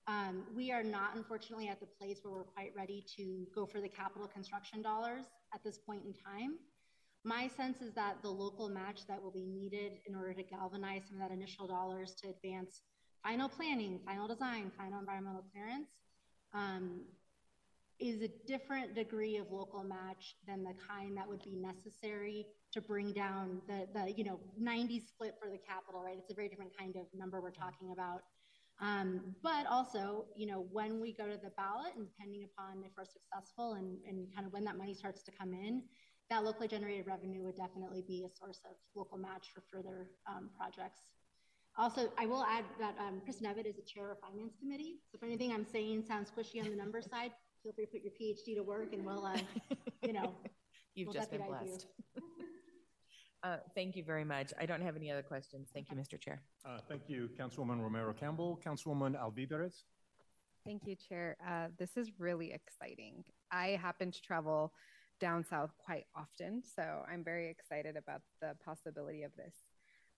um, 0.07 0.45
we 0.55 0.71
are 0.71 0.83
not 0.83 1.15
unfortunately 1.15 1.67
at 1.67 1.79
the 1.79 1.85
place 1.85 2.19
where 2.23 2.33
we're 2.33 2.43
quite 2.43 2.75
ready 2.75 3.05
to 3.15 3.47
go 3.53 3.65
for 3.65 3.79
the 3.79 3.87
capital 3.87 4.27
construction 4.27 4.81
dollars 4.81 5.25
at 5.53 5.63
this 5.63 5.77
point 5.77 6.03
in 6.05 6.13
time. 6.13 6.57
My 7.23 7.47
sense 7.47 7.81
is 7.81 7.93
that 7.93 8.21
the 8.21 8.29
local 8.29 8.69
match 8.69 9.05
that 9.07 9.21
will 9.21 9.31
be 9.31 9.45
needed 9.45 9.99
in 10.07 10.15
order 10.15 10.33
to 10.33 10.43
galvanize 10.43 11.03
some 11.07 11.21
of 11.21 11.29
that 11.29 11.33
initial 11.33 11.67
dollars 11.67 12.15
to 12.15 12.29
advance 12.29 12.81
final 13.23 13.49
planning, 13.49 13.99
final 14.05 14.27
design, 14.27 14.71
final 14.77 14.99
environmental 14.99 15.43
clearance 15.51 15.89
um, 16.53 17.01
is 17.99 18.21
a 18.21 18.29
different 18.47 18.95
degree 18.95 19.37
of 19.37 19.51
local 19.51 19.83
match 19.83 20.35
than 20.47 20.63
the 20.63 20.73
kind 20.87 21.17
that 21.17 21.27
would 21.27 21.43
be 21.43 21.55
necessary 21.55 22.45
to 22.71 22.81
bring 22.81 23.11
down 23.11 23.61
the, 23.67 23.87
the 23.93 24.13
you 24.15 24.23
know 24.23 24.39
90 24.57 25.01
split 25.01 25.35
for 25.41 25.49
the 25.49 25.57
capital, 25.57 26.01
right? 26.01 26.17
It's 26.17 26.31
a 26.31 26.35
very 26.35 26.49
different 26.49 26.77
kind 26.77 26.95
of 26.95 27.03
number 27.13 27.41
we're 27.41 27.51
talking 27.51 27.91
about. 27.91 28.21
Um, 28.81 29.35
but 29.43 29.67
also, 29.69 30.25
you 30.37 30.47
know, 30.47 30.65
when 30.71 31.01
we 31.01 31.11
go 31.13 31.27
to 31.27 31.35
the 31.35 31.51
ballot 31.57 31.91
and 31.97 32.07
depending 32.07 32.45
upon 32.45 32.83
if 32.85 32.91
we're 32.97 33.03
successful 33.03 33.73
and, 33.73 33.97
and 34.07 34.33
kind 34.33 34.47
of 34.47 34.53
when 34.53 34.63
that 34.63 34.77
money 34.77 34.93
starts 34.93 35.21
to 35.23 35.31
come 35.31 35.53
in, 35.53 35.83
that 36.29 36.45
locally 36.45 36.67
generated 36.67 37.05
revenue 37.05 37.43
would 37.43 37.57
definitely 37.57 38.03
be 38.07 38.23
a 38.25 38.29
source 38.29 38.61
of 38.65 38.77
local 38.95 39.17
match 39.17 39.47
for 39.53 39.63
further 39.71 40.11
um, 40.27 40.49
projects. 40.57 41.01
Also, 41.77 42.11
I 42.17 42.25
will 42.25 42.43
add 42.43 42.65
that 42.79 42.95
um, 42.99 43.21
Chris 43.23 43.41
Nevitt 43.41 43.65
is 43.65 43.75
the 43.75 43.81
chair 43.81 44.11
of 44.11 44.19
finance 44.19 44.53
committee. 44.59 44.99
So 45.11 45.17
if 45.17 45.23
anything 45.23 45.51
I'm 45.51 45.65
saying 45.65 46.03
sounds 46.07 46.31
squishy 46.31 46.63
on 46.63 46.69
the 46.69 46.75
number 46.75 47.01
side, 47.11 47.31
feel 47.63 47.73
free 47.73 47.85
to 47.85 47.91
put 47.91 48.01
your 48.01 48.13
PhD 48.19 48.55
to 48.55 48.63
work 48.63 48.93
and 48.93 49.05
we'll, 49.05 49.25
uh, 49.25 49.37
you 50.03 50.13
know, 50.13 50.33
You've 50.95 51.07
we'll 51.07 51.13
just 51.13 51.31
been 51.31 51.39
deputize 51.41 51.65
you. 51.65 51.69
blessed. 51.71 51.87
Uh, 53.41 53.55
Thank 53.73 53.95
you 53.95 54.03
very 54.03 54.25
much. 54.25 54.51
I 54.59 54.65
don't 54.65 54.81
have 54.81 54.97
any 54.97 55.09
other 55.09 55.21
questions. 55.21 55.69
Thank 55.73 55.89
you, 55.89 55.95
Mr. 55.95 56.19
Chair. 56.19 56.41
Uh, 56.65 56.79
Thank 56.89 57.03
you, 57.07 57.29
Councilwoman 57.39 57.81
Romero 57.81 58.11
Campbell. 58.11 58.59
Councilwoman 58.65 59.15
Alvidrez? 59.17 59.83
Thank 60.65 60.85
you, 60.85 60.97
Chair. 60.97 61.37
Uh, 61.47 61.67
this 61.77 61.95
is 61.95 62.11
really 62.19 62.51
exciting. 62.51 63.23
I 63.49 63.79
happen 63.81 64.11
to 64.11 64.21
travel 64.21 64.73
down 65.21 65.45
south 65.45 65.71
quite 65.77 66.03
often, 66.17 66.61
so 66.75 66.83
I'm 67.09 67.23
very 67.23 67.49
excited 67.49 67.95
about 67.95 68.23
the 68.41 68.55
possibility 68.61 69.23
of 69.23 69.31
this. 69.37 69.53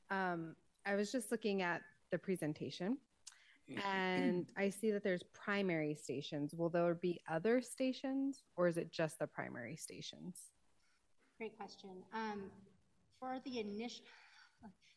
Um, 0.09 0.55
I 0.87 0.95
was 0.95 1.11
just 1.11 1.29
looking 1.31 1.61
at 1.61 1.81
the 2.11 2.17
presentation 2.17 2.97
and 3.83 4.47
I 4.57 4.69
see 4.69 4.91
that 4.91 5.03
there's 5.03 5.23
primary 5.33 5.95
stations. 5.95 6.53
Will 6.53 6.69
there 6.69 6.95
be 6.95 7.19
other 7.29 7.61
stations 7.61 8.43
or 8.55 8.67
is 8.67 8.77
it 8.77 8.91
just 8.91 9.19
the 9.19 9.27
primary 9.27 9.75
stations? 9.75 10.37
Great 11.37 11.57
question. 11.57 12.03
Um, 12.13 12.43
for 13.19 13.37
the 13.45 13.59
initial, 13.59 14.03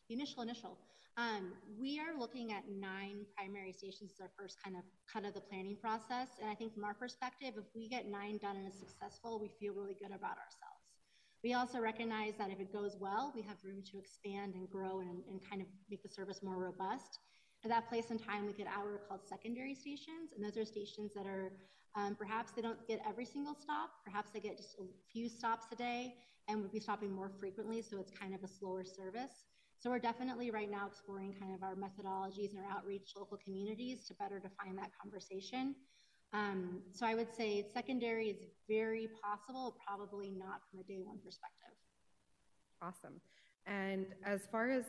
the 0.07 0.13
initial, 0.13 0.43
initial, 0.43 0.77
um, 1.17 1.53
we 1.79 1.99
are 1.99 2.17
looking 2.19 2.51
at 2.51 2.63
nine 2.69 3.25
primary 3.37 3.71
stations 3.71 4.11
as 4.13 4.19
our 4.19 4.31
first 4.37 4.57
kind 4.61 4.75
of 4.75 4.83
cut 5.11 5.25
of 5.25 5.33
the 5.33 5.39
planning 5.39 5.77
process. 5.79 6.27
And 6.41 6.49
I 6.49 6.55
think 6.55 6.73
from 6.73 6.83
our 6.83 6.93
perspective, 6.93 7.53
if 7.57 7.63
we 7.73 7.87
get 7.87 8.09
nine 8.09 8.37
done 8.37 8.57
and 8.57 8.67
is 8.67 8.77
successful, 8.77 9.39
we 9.39 9.49
feel 9.59 9.73
really 9.73 9.95
good 9.95 10.11
about 10.11 10.37
ourselves. 10.37 10.83
We 11.43 11.53
also 11.53 11.79
recognize 11.79 12.33
that 12.37 12.51
if 12.51 12.59
it 12.59 12.73
goes 12.73 12.97
well, 12.99 13.31
we 13.35 13.43
have 13.43 13.57
room 13.63 13.81
to 13.91 13.99
expand 13.99 14.55
and 14.55 14.69
grow 14.69 14.99
and, 14.99 15.23
and 15.29 15.39
kind 15.47 15.61
of 15.61 15.67
make 15.89 16.03
the 16.03 16.09
service 16.09 16.41
more 16.43 16.57
robust. 16.57 17.19
At 17.65 17.71
that 17.71 17.89
place 17.89 18.11
in 18.11 18.19
time, 18.19 18.45
we 18.45 18.53
could 18.53 18.67
add 18.67 18.83
what 18.83 18.93
are 18.93 19.01
called 19.09 19.21
secondary 19.27 19.73
stations, 19.73 20.33
and 20.35 20.45
those 20.45 20.55
are 20.55 20.65
stations 20.65 21.11
that 21.15 21.25
are 21.25 21.51
um, 21.95 22.13
perhaps 22.13 22.51
they 22.51 22.61
don't 22.61 22.87
get 22.87 23.01
every 23.09 23.25
single 23.25 23.55
stop, 23.55 23.89
perhaps 24.05 24.29
they 24.29 24.39
get 24.39 24.55
just 24.57 24.77
a 24.77 24.83
few 25.11 25.27
stops 25.27 25.65
a 25.71 25.75
day, 25.75 26.13
and 26.47 26.61
would 26.61 26.71
be 26.71 26.79
stopping 26.79 27.11
more 27.11 27.31
frequently, 27.39 27.81
so 27.81 27.97
it's 27.97 28.11
kind 28.11 28.35
of 28.35 28.43
a 28.43 28.47
slower 28.47 28.83
service. 28.85 29.45
So 29.79 29.89
we're 29.89 29.97
definitely 29.97 30.51
right 30.51 30.69
now 30.69 30.85
exploring 30.85 31.33
kind 31.39 31.55
of 31.55 31.63
our 31.63 31.73
methodologies 31.73 32.51
and 32.51 32.59
our 32.59 32.77
outreach 32.77 33.13
to 33.13 33.19
local 33.19 33.37
communities 33.43 34.05
to 34.09 34.13
better 34.13 34.37
define 34.37 34.75
that 34.75 34.91
conversation. 35.01 35.73
Um, 36.33 36.81
so 36.91 37.07
I 37.07 37.15
would 37.15 37.33
say 37.35 37.65
secondary 37.73 38.27
is 38.29 38.37
very 38.69 39.09
possible, 39.23 39.75
probably 39.87 40.29
not 40.29 40.61
from 40.69 40.81
a 40.81 40.83
day 40.83 40.99
one 41.03 41.17
perspective. 41.17 41.73
Awesome. 42.79 43.19
And 43.65 44.05
as 44.23 44.41
far 44.51 44.69
as 44.69 44.85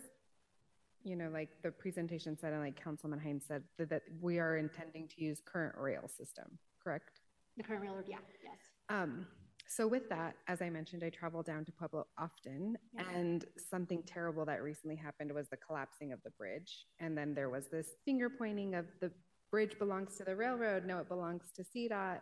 you 1.07 1.15
know, 1.15 1.31
like 1.33 1.51
the 1.63 1.71
presentation 1.71 2.37
said, 2.37 2.53
and 2.53 2.61
like 2.61 2.83
Councilman 2.83 3.21
Hinds 3.21 3.45
said, 3.47 3.63
that, 3.79 3.89
that 3.91 4.03
we 4.21 4.41
are 4.41 4.57
intending 4.57 5.07
to 5.09 5.23
use 5.23 5.41
current 5.41 5.77
rail 5.79 6.09
system, 6.09 6.59
correct? 6.83 7.21
The 7.57 7.63
current 7.63 7.83
railroad, 7.83 8.07
yeah, 8.09 8.17
yes. 8.43 8.59
Um, 8.89 9.27
so 9.69 9.87
with 9.87 10.09
that, 10.09 10.35
as 10.49 10.61
I 10.63 10.69
mentioned, 10.69 11.05
I 11.05 11.11
travel 11.11 11.45
down 11.45 11.65
to 11.65 11.73
Pueblo 11.73 12.07
often, 12.19 12.77
Yeah. 12.93 13.09
and 13.15 13.45
something 13.71 14.03
terrible 14.03 14.45
that 14.47 14.63
recently 14.65 14.97
happened 14.97 15.33
was 15.33 15.49
the 15.49 15.57
collapsing 15.57 16.13
of 16.13 16.21
the 16.25 16.31
bridge, 16.33 16.87
and 16.99 17.17
then 17.17 17.35
there 17.35 17.51
was 17.51 17.69
this 17.69 17.95
finger 18.05 18.29
pointing 18.29 18.75
of 18.75 18.87
the 19.01 19.13
bridge 19.53 19.79
belongs 19.79 20.17
to 20.17 20.25
the 20.25 20.35
railroad, 20.35 20.85
no, 20.87 20.99
it 20.99 21.09
belongs 21.09 21.53
to 21.55 21.63
CDOT, 21.63 22.19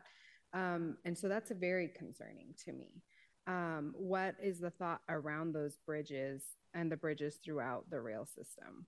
um, 0.53 0.99
and 1.07 1.17
so 1.17 1.27
that's 1.27 1.51
very 1.53 1.89
concerning 1.89 2.55
to 2.67 2.73
me. 2.73 3.03
Um, 3.47 3.93
what 3.97 4.37
is 4.43 4.59
the 4.59 4.71
thought 4.71 5.03
around 5.09 5.53
those 5.53 5.77
bridges 5.87 6.43
and 6.73 6.91
the 6.91 6.97
bridges 6.97 7.39
throughout 7.45 7.91
the 7.91 8.01
rail 8.01 8.25
system? 8.25 8.87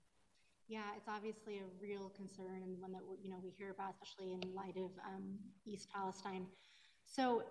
Yeah, 0.69 0.85
it's 0.97 1.09
obviously 1.09 1.59
a 1.59 1.81
real 1.81 2.11
concern 2.17 2.63
and 2.65 2.81
one 2.81 2.93
that 2.93 3.03
you 3.23 3.31
know 3.31 3.37
we 3.43 3.51
hear 3.51 3.71
about, 3.71 3.95
especially 4.03 4.33
in 4.33 4.41
light 4.55 4.77
of 4.77 4.91
um, 5.07 5.39
East 5.65 5.89
Palestine. 5.95 6.47
So 7.05 7.45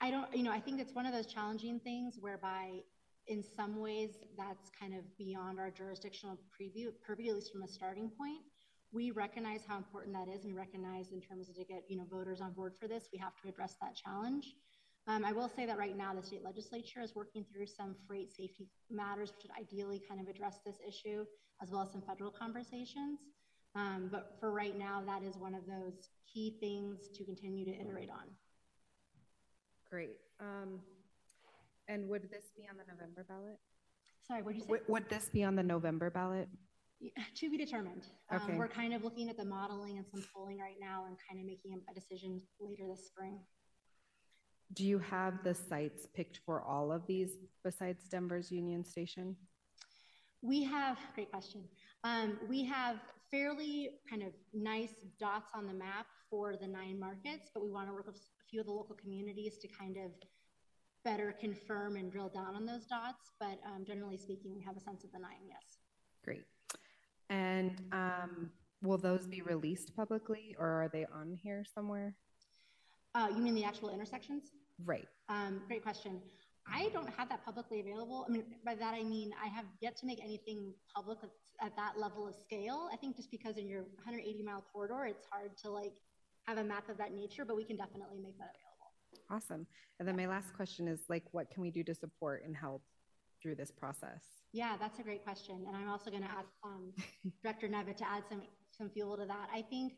I 0.00 0.10
don't, 0.10 0.34
you 0.36 0.42
know, 0.42 0.52
I 0.52 0.60
think 0.60 0.80
it's 0.80 0.94
one 0.94 1.06
of 1.06 1.12
those 1.12 1.26
challenging 1.26 1.80
things 1.80 2.18
whereby, 2.20 2.82
in 3.26 3.42
some 3.42 3.80
ways, 3.80 4.10
that's 4.36 4.70
kind 4.78 4.94
of 4.94 5.00
beyond 5.16 5.58
our 5.58 5.70
jurisdictional 5.70 6.38
preview, 6.60 6.88
purview, 7.04 7.30
at 7.30 7.36
least 7.36 7.52
from 7.52 7.62
a 7.62 7.68
starting 7.68 8.10
point. 8.10 8.40
We 8.92 9.10
recognize 9.12 9.62
how 9.66 9.76
important 9.76 10.14
that 10.14 10.28
is, 10.28 10.44
and 10.44 10.54
recognize 10.54 11.12
in 11.12 11.20
terms 11.20 11.48
of 11.48 11.54
to 11.56 11.64
get 11.64 11.84
you 11.88 11.96
know 11.96 12.04
voters 12.10 12.40
on 12.40 12.52
board 12.52 12.74
for 12.78 12.88
this, 12.88 13.08
we 13.12 13.18
have 13.18 13.34
to 13.42 13.48
address 13.48 13.76
that 13.80 13.94
challenge. 13.94 14.54
Um, 15.08 15.24
I 15.24 15.32
will 15.32 15.48
say 15.48 15.64
that 15.64 15.78
right 15.78 15.96
now 15.96 16.12
the 16.14 16.22
state 16.22 16.44
legislature 16.44 17.00
is 17.00 17.14
working 17.14 17.44
through 17.50 17.66
some 17.66 17.96
freight 18.06 18.30
safety 18.30 18.68
matters, 18.90 19.32
which 19.32 19.44
would 19.44 19.58
ideally 19.58 20.02
kind 20.06 20.20
of 20.20 20.28
address 20.28 20.58
this 20.66 20.76
issue, 20.86 21.24
as 21.62 21.70
well 21.70 21.80
as 21.80 21.90
some 21.90 22.02
federal 22.02 22.30
conversations. 22.30 23.18
Um, 23.74 24.08
but 24.12 24.36
for 24.38 24.52
right 24.52 24.76
now, 24.78 25.02
that 25.06 25.22
is 25.22 25.36
one 25.36 25.54
of 25.54 25.66
those 25.66 26.10
key 26.32 26.58
things 26.60 27.08
to 27.16 27.24
continue 27.24 27.64
to 27.64 27.72
iterate 27.72 28.10
on. 28.10 28.26
Great. 29.90 30.16
Um, 30.40 30.80
and 31.88 32.06
would 32.10 32.24
this 32.30 32.52
be 32.54 32.64
on 32.70 32.76
the 32.76 32.84
November 32.92 33.24
ballot? 33.26 33.58
Sorry, 34.26 34.42
what 34.42 34.52
did 34.52 34.58
you 34.58 34.64
say? 34.64 34.70
Would, 34.72 34.80
would 34.88 35.08
this 35.08 35.30
be 35.30 35.42
on 35.42 35.56
the 35.56 35.62
November 35.62 36.10
ballot? 36.10 36.48
Yeah, 37.00 37.10
To 37.36 37.50
be 37.50 37.56
determined. 37.56 38.02
Um, 38.30 38.40
Okay. 38.42 38.58
We're 38.58 38.68
kind 38.68 38.92
of 38.92 39.04
looking 39.04 39.30
at 39.30 39.38
the 39.38 39.44
modeling 39.44 39.96
and 39.96 40.06
some 40.06 40.22
polling 40.34 40.58
right 40.58 40.76
now 40.78 41.06
and 41.06 41.16
kind 41.26 41.40
of 41.40 41.46
making 41.46 41.80
a 41.90 41.94
decision 41.94 42.42
later 42.60 42.86
this 42.86 43.06
spring. 43.06 43.38
Do 44.74 44.84
you 44.84 44.98
have 44.98 45.42
the 45.42 45.54
sites 45.54 46.06
picked 46.14 46.40
for 46.44 46.62
all 46.62 46.92
of 46.92 47.06
these 47.06 47.30
besides 47.64 48.04
Denver's 48.08 48.52
Union 48.52 48.84
Station? 48.84 49.36
We 50.42 50.62
have, 50.64 50.98
great 51.14 51.30
question. 51.30 51.64
Um, 52.04 52.38
we 52.48 52.64
have 52.64 52.96
fairly 53.30 53.90
kind 54.08 54.22
of 54.22 54.32
nice 54.52 54.94
dots 55.18 55.50
on 55.54 55.66
the 55.66 55.72
map 55.72 56.06
for 56.30 56.56
the 56.56 56.66
nine 56.66 56.98
markets, 56.98 57.50
but 57.52 57.64
we 57.64 57.70
want 57.70 57.88
to 57.88 57.94
work 57.94 58.06
with 58.06 58.16
a 58.16 58.48
few 58.48 58.60
of 58.60 58.66
the 58.66 58.72
local 58.72 58.94
communities 58.94 59.58
to 59.58 59.68
kind 59.68 59.96
of 59.96 60.12
better 61.04 61.34
confirm 61.40 61.96
and 61.96 62.12
drill 62.12 62.28
down 62.28 62.54
on 62.54 62.66
those 62.66 62.84
dots. 62.86 63.32
But 63.40 63.58
um, 63.66 63.84
generally 63.84 64.16
speaking, 64.16 64.54
we 64.54 64.62
have 64.62 64.76
a 64.76 64.80
sense 64.80 65.04
of 65.04 65.12
the 65.12 65.18
nine, 65.18 65.48
yes. 65.48 65.78
Great. 66.24 66.44
And 67.30 67.72
um, 67.92 68.50
will 68.82 68.98
those 68.98 69.26
be 69.26 69.42
released 69.42 69.96
publicly 69.96 70.54
or 70.58 70.66
are 70.66 70.90
they 70.92 71.06
on 71.12 71.38
here 71.42 71.64
somewhere? 71.74 72.14
Uh, 73.18 73.26
you 73.34 73.42
mean 73.42 73.54
the 73.54 73.64
actual 73.64 73.90
intersections? 73.90 74.52
Right. 74.84 75.08
Um, 75.28 75.60
great 75.66 75.82
question. 75.82 76.20
I 76.72 76.88
don't 76.92 77.08
have 77.16 77.28
that 77.30 77.44
publicly 77.44 77.80
available. 77.80 78.24
I 78.28 78.30
mean, 78.30 78.44
by 78.64 78.76
that 78.76 78.94
I 78.94 79.02
mean 79.02 79.32
I 79.42 79.48
have 79.48 79.64
yet 79.80 79.96
to 79.96 80.06
make 80.06 80.22
anything 80.22 80.72
public 80.94 81.18
at, 81.24 81.30
at 81.66 81.76
that 81.76 81.98
level 81.98 82.28
of 82.28 82.36
scale. 82.36 82.88
I 82.92 82.96
think 82.96 83.16
just 83.16 83.32
because 83.32 83.56
in 83.56 83.66
your 83.66 83.82
180 84.04 84.42
mile 84.44 84.64
corridor, 84.72 85.06
it's 85.06 85.26
hard 85.28 85.56
to 85.64 85.70
like 85.70 85.94
have 86.46 86.58
a 86.58 86.64
map 86.64 86.88
of 86.88 86.96
that 86.98 87.12
nature, 87.12 87.44
but 87.44 87.56
we 87.56 87.64
can 87.64 87.76
definitely 87.76 88.20
make 88.20 88.38
that 88.38 88.54
available. 88.54 89.24
Awesome. 89.30 89.66
And 89.98 90.06
then 90.06 90.16
my 90.16 90.26
last 90.26 90.54
question 90.54 90.86
is 90.86 91.00
like, 91.08 91.24
what 91.32 91.50
can 91.50 91.62
we 91.62 91.72
do 91.72 91.82
to 91.84 91.94
support 91.94 92.44
and 92.44 92.54
help 92.54 92.82
through 93.42 93.56
this 93.56 93.72
process? 93.72 94.22
Yeah, 94.52 94.76
that's 94.78 95.00
a 95.00 95.02
great 95.02 95.24
question. 95.24 95.64
And 95.66 95.76
I'm 95.76 95.88
also 95.88 96.10
going 96.10 96.22
to 96.22 96.30
ask 96.30 96.48
um, 96.64 96.92
Director 97.42 97.66
Nevitt 97.66 97.96
to 97.96 98.08
add 98.08 98.22
some, 98.28 98.42
some 98.70 98.90
fuel 98.90 99.16
to 99.16 99.26
that. 99.26 99.48
I 99.52 99.62
think 99.62 99.94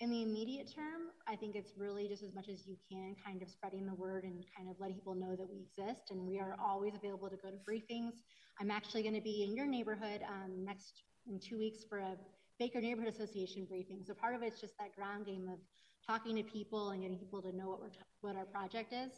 in 0.00 0.10
the 0.10 0.22
immediate 0.22 0.72
term, 0.74 1.12
I 1.28 1.36
think 1.36 1.54
it's 1.54 1.72
really 1.76 2.08
just 2.08 2.22
as 2.22 2.34
much 2.34 2.48
as 2.48 2.66
you 2.66 2.76
can 2.90 3.14
kind 3.24 3.42
of 3.42 3.48
spreading 3.48 3.86
the 3.86 3.94
word 3.94 4.24
and 4.24 4.44
kind 4.56 4.68
of 4.68 4.76
letting 4.80 4.96
people 4.96 5.14
know 5.14 5.36
that 5.36 5.48
we 5.48 5.60
exist. 5.60 6.10
And 6.10 6.26
we 6.26 6.38
are 6.38 6.56
always 6.62 6.94
available 6.94 7.30
to 7.30 7.36
go 7.36 7.50
to 7.50 7.56
briefings. 7.68 8.12
I'm 8.60 8.70
actually 8.70 9.02
going 9.02 9.14
to 9.14 9.20
be 9.20 9.44
in 9.44 9.54
your 9.54 9.66
neighborhood 9.66 10.22
um, 10.28 10.64
next 10.64 11.02
in 11.26 11.38
two 11.38 11.58
weeks 11.58 11.84
for 11.88 11.98
a 11.98 12.16
Baker 12.58 12.80
Neighborhood 12.80 13.12
Association 13.12 13.64
briefing. 13.64 14.02
So 14.04 14.14
part 14.14 14.34
of 14.34 14.42
it's 14.42 14.60
just 14.60 14.74
that 14.78 14.94
ground 14.94 15.26
game 15.26 15.48
of 15.52 15.58
talking 16.06 16.36
to 16.36 16.42
people 16.42 16.90
and 16.90 17.02
getting 17.02 17.18
people 17.18 17.40
to 17.42 17.56
know 17.56 17.68
what 17.68 17.80
we're 17.80 17.88
t- 17.88 17.98
what 18.20 18.36
our 18.36 18.44
project 18.44 18.92
is. 18.92 19.10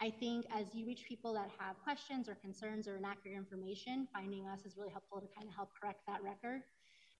I 0.00 0.10
think 0.10 0.46
as 0.50 0.74
you 0.74 0.86
reach 0.86 1.04
people 1.06 1.34
that 1.34 1.50
have 1.58 1.76
questions 1.84 2.28
or 2.28 2.34
concerns 2.36 2.88
or 2.88 2.96
inaccurate 2.96 3.36
information, 3.36 4.08
finding 4.14 4.48
us 4.48 4.64
is 4.64 4.76
really 4.78 4.90
helpful 4.90 5.20
to 5.20 5.26
kind 5.36 5.46
of 5.46 5.54
help 5.54 5.68
correct 5.78 6.00
that 6.06 6.22
record. 6.22 6.62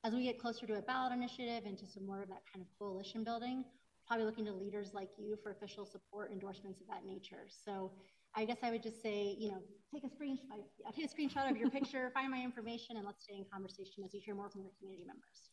As 0.02 0.14
we 0.14 0.24
get 0.24 0.38
closer 0.38 0.66
to 0.66 0.78
a 0.78 0.82
ballot 0.82 1.12
initiative 1.12 1.64
and 1.66 1.76
to 1.78 1.86
some 1.86 2.06
more 2.06 2.22
of 2.22 2.28
that 2.28 2.42
kind 2.52 2.64
of 2.64 2.78
coalition 2.78 3.22
building, 3.22 3.64
probably 4.06 4.24
looking 4.24 4.46
to 4.46 4.52
leaders 4.52 4.92
like 4.94 5.10
you 5.18 5.36
for 5.42 5.50
official 5.52 5.84
support 5.84 6.32
endorsements 6.32 6.80
of 6.80 6.86
that 6.86 7.04
nature. 7.04 7.46
So 7.48 7.92
I 8.34 8.46
guess 8.46 8.58
I 8.62 8.70
would 8.70 8.82
just 8.82 9.02
say, 9.02 9.36
you 9.38 9.50
know, 9.50 9.58
take 9.92 10.04
a 10.04 10.08
screenshot, 10.08 10.62
take 10.94 11.04
a 11.04 11.14
screenshot 11.14 11.50
of 11.50 11.56
your 11.58 11.68
picture, 11.76 12.10
find 12.14 12.30
my 12.30 12.42
information, 12.42 12.96
and 12.96 13.04
let's 13.04 13.24
stay 13.24 13.36
in 13.36 13.44
conversation 13.52 14.02
as 14.04 14.14
you 14.14 14.20
hear 14.24 14.34
more 14.34 14.48
from 14.48 14.62
your 14.62 14.70
community 14.78 15.04
members. 15.06 15.50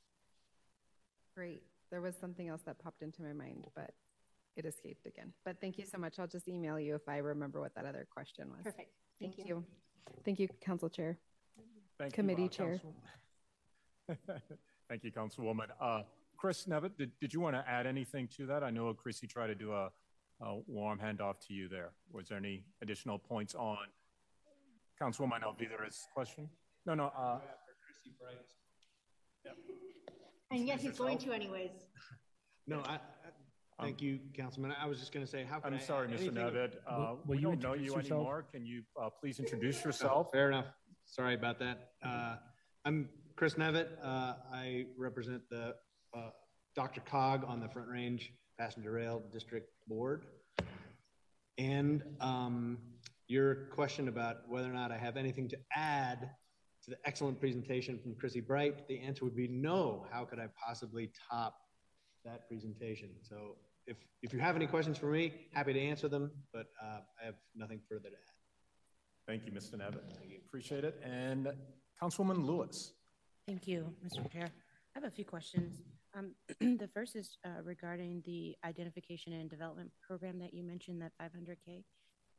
Great. 1.36 1.64
There 1.91 2.02
was 2.02 2.16
something 2.16 2.48
else 2.48 2.62
that 2.66 2.80
popped 2.80 3.02
into 3.02 3.22
my 3.22 3.34
mind, 3.34 3.68
but 3.76 3.91
it 4.56 4.66
escaped 4.66 5.06
again. 5.06 5.34
But 5.43 5.60
thank 5.60 5.78
you 5.78 5.86
so 5.86 5.98
much. 5.98 6.20
I'll 6.20 6.28
just 6.28 6.48
email 6.48 6.80
you 6.80 6.95
if 6.95 7.08
I 7.10 7.18
remember 7.18 7.60
what 7.60 7.76
that 7.76 7.86
other 7.86 8.08
question 8.10 8.50
was. 8.50 8.64
Perfect. 8.64 8.91
Thank, 9.20 9.36
Thank 9.36 9.50
you. 9.50 9.56
you. 9.56 9.66
Thank 10.24 10.39
you, 10.39 10.48
Council 10.62 10.89
Chair. 10.89 11.18
Thank 12.00 12.14
Committee 12.14 12.43
you, 12.43 12.48
uh, 12.48 12.52
Chair. 12.52 12.70
Council- 12.70 12.95
Thank 14.89 15.03
you, 15.03 15.12
Councilwoman. 15.12 15.68
Uh, 15.82 16.01
Chris 16.38 16.66
Nevitt, 16.68 16.97
did, 16.97 17.12
did 17.20 17.34
you 17.34 17.39
want 17.39 17.55
to 17.55 17.64
add 17.68 17.86
anything 17.88 18.28
to 18.38 18.45
that? 18.47 18.64
I 18.64 18.70
know 18.70 18.93
Chrissy 18.93 19.28
tried 19.28 19.47
to 19.47 19.55
do 19.55 19.74
a, 19.74 19.89
a 20.41 20.60
warm 20.68 20.99
handoff 20.99 21.39
to 21.47 21.53
you 21.53 21.68
there. 21.68 21.91
Was 22.12 22.30
there 22.30 22.38
any 22.38 22.64
additional 22.82 23.18
points 23.18 23.55
on 23.55 23.78
Councilwoman 25.01 25.41
Alvidrez's 25.43 26.08
question? 26.14 26.49
No, 26.86 26.93
no. 26.93 27.12
Uh, 27.18 27.39
And 30.49 30.66
yes, 30.66 30.82
he's 30.82 30.97
going 30.97 31.18
to 31.20 31.34
anyways. 31.34 31.72
No, 32.68 32.80
I, 32.86 32.93
I- 32.95 32.99
thank 33.84 34.01
you, 34.01 34.20
Councilman. 34.34 34.74
I 34.82 34.88
was 34.88 34.99
just 34.99 35.12
going 35.12 35.26
to 35.26 35.30
say, 35.30 35.43
how 35.43 35.60
can 35.60 35.74
I? 35.74 35.78
I'm 35.78 35.84
sorry, 35.84 36.08
Mr. 36.08 36.12
anything- 36.20 36.34
Nevitt. 36.36 36.76
Uh, 36.88 36.97
will 36.97 37.20
we 37.26 37.38
you 37.38 37.43
don't 37.43 37.62
know 37.62 37.74
you 37.74 37.84
yourself? 37.95 38.05
anymore. 38.12 38.45
Can 38.51 38.66
you 38.66 38.84
uh, 39.01 39.10
please 39.10 39.39
introduce 39.39 39.82
Oh, 39.84 39.89
yourself? 39.89 40.28
Fair 40.32 40.47
enough. 40.49 40.66
Sorry 41.05 41.34
about 41.36 41.60
that. 41.60 41.91
Uh, 42.03 42.36
I'm 42.86 43.10
Chris 43.38 43.53
Nevitt. 43.53 43.89
Uh, 44.03 44.33
I 44.51 44.88
represent 44.97 45.43
the 45.51 45.75
uh, 46.11 46.29
DRCOG 46.75 47.47
on 47.47 47.59
the 47.59 47.69
Front 47.69 47.88
Range 47.88 48.33
Passenger 48.59 48.91
Rail 48.91 49.21
District 49.31 49.69
Board. 49.88 50.25
And 51.59 52.01
um, 52.19 52.79
your 53.27 53.67
question 53.75 54.07
about 54.07 54.38
whether 54.49 54.67
or 54.67 54.73
not 54.73 54.91
I 54.91 54.97
have 54.97 55.17
anything 55.17 55.47
to 55.49 55.57
add 55.75 56.31
to 56.83 56.89
the 56.89 56.97
excellent 57.05 57.39
presentation 57.39 57.99
from 57.99 58.15
Chrissy 58.15 58.41
Bright, 58.41 58.88
the 58.88 58.99
answer 58.99 59.23
would 59.23 59.35
be 59.35 59.47
no. 59.47 60.07
How 60.11 60.25
could 60.25 60.39
I 60.39 60.47
possibly 60.65 61.11
top 61.31 61.59
that 62.25 62.47
presentation? 62.47 63.09
So 63.21 63.57
if, 63.85 63.97
if 64.23 64.33
you 64.33 64.39
have 64.39 64.55
any 64.55 64.65
questions 64.65 64.97
for 64.97 65.11
me, 65.11 65.31
happy 65.53 65.73
to 65.73 65.79
answer 65.79 66.07
them, 66.07 66.31
but 66.51 66.65
uh, 66.83 67.01
I 67.21 67.25
have 67.25 67.35
nothing 67.55 67.81
further 67.88 68.09
to 68.09 68.15
add. 68.15 69.27
Thank 69.27 69.45
you, 69.45 69.51
Mr. 69.51 69.75
Nevitt. 69.75 70.01
Appreciate 70.47 70.83
it. 70.83 70.99
And 71.03 71.49
Councilwoman 72.01 72.43
Lewis. 72.43 72.93
Thank 73.48 73.66
you, 73.66 73.93
Mr. 74.06 74.30
Chair. 74.30 74.50
I 74.93 75.00
have 75.00 75.06
a 75.06 75.10
few 75.10 75.24
questions. 75.24 75.72
Um, 76.14 76.32
the 76.60 76.89
first 76.93 77.16
is 77.16 77.38
uh, 77.45 77.62
regarding 77.64 78.22
the 78.26 78.58
identification 78.66 79.32
and 79.32 79.50
development 79.50 79.89
program 80.06 80.38
that 80.39 80.54
you 80.54 80.66
mentioned, 80.66 81.02
that 81.02 81.14
500K. 81.22 81.86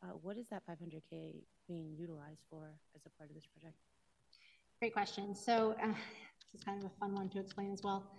Uh, 0.03 0.09
what 0.21 0.37
is 0.37 0.47
that 0.51 0.65
500K 0.69 1.45
being 1.67 1.95
utilized 1.97 2.43
for 2.51 2.75
as 2.95 3.01
a 3.07 3.11
part 3.17 3.31
of 3.31 3.35
this 3.35 3.47
project? 3.47 3.75
Great 4.81 4.93
question. 4.93 5.35
So 5.35 5.75
uh, 5.83 5.87
this 5.87 6.55
is 6.55 6.63
kind 6.63 6.79
of 6.79 6.91
a 6.91 6.95
fun 7.01 7.15
one 7.15 7.31
to 7.31 7.41
explain 7.41 7.73
as 7.73 7.81
well. 7.83 8.11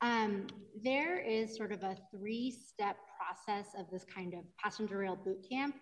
Um, 0.00 0.46
there 0.82 1.20
is 1.20 1.54
sort 1.54 1.70
of 1.70 1.82
a 1.82 1.98
three-step 2.10 2.96
process 3.18 3.74
of 3.78 3.90
this 3.92 4.06
kind 4.06 4.32
of 4.32 4.40
passenger 4.56 4.96
rail 4.96 5.18
boot 5.22 5.44
camp. 5.46 5.74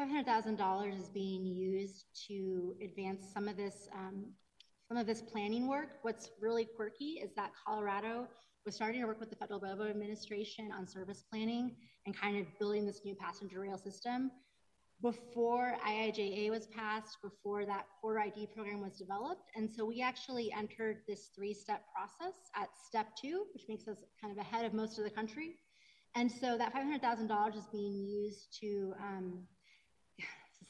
$500,000 0.00 0.98
is 0.98 1.10
being 1.10 1.44
used 1.44 2.06
to 2.28 2.74
advance 2.82 3.26
some 3.34 3.46
of 3.46 3.58
this 3.58 3.88
um, 3.94 4.32
some 4.88 4.96
of 4.96 5.06
this 5.06 5.20
planning 5.20 5.68
work. 5.68 5.98
What's 6.02 6.30
really 6.40 6.64
quirky 6.64 7.20
is 7.22 7.30
that 7.36 7.52
Colorado 7.66 8.26
was 8.64 8.74
starting 8.74 9.02
to 9.02 9.06
work 9.06 9.20
with 9.20 9.30
the 9.30 9.36
Federal 9.36 9.60
Railroad 9.60 9.90
Administration 9.90 10.72
on 10.72 10.86
service 10.86 11.22
planning 11.30 11.76
and 12.06 12.16
kind 12.16 12.38
of 12.38 12.46
building 12.58 12.86
this 12.86 13.02
new 13.04 13.14
passenger 13.14 13.60
rail 13.60 13.76
system 13.76 14.30
before 15.00 15.76
IIJA 15.86 16.50
was 16.50 16.66
passed, 16.66 17.18
before 17.22 17.64
that 17.66 17.84
core 18.00 18.18
ID 18.18 18.48
program 18.54 18.80
was 18.80 18.96
developed. 18.96 19.50
And 19.54 19.70
so 19.70 19.84
we 19.84 20.02
actually 20.02 20.50
entered 20.52 21.02
this 21.06 21.30
three 21.36 21.54
step 21.54 21.82
process 21.94 22.34
at 22.56 22.68
step 22.84 23.08
two, 23.20 23.44
which 23.52 23.64
makes 23.68 23.86
us 23.86 24.02
kind 24.20 24.32
of 24.32 24.38
ahead 24.38 24.64
of 24.64 24.74
most 24.74 24.98
of 24.98 25.04
the 25.04 25.10
country. 25.10 25.54
And 26.16 26.32
so 26.32 26.58
that 26.58 26.74
$500,000 26.74 27.56
is 27.56 27.66
being 27.70 28.06
used 28.06 28.58
to, 28.60 28.94
um, 28.98 29.46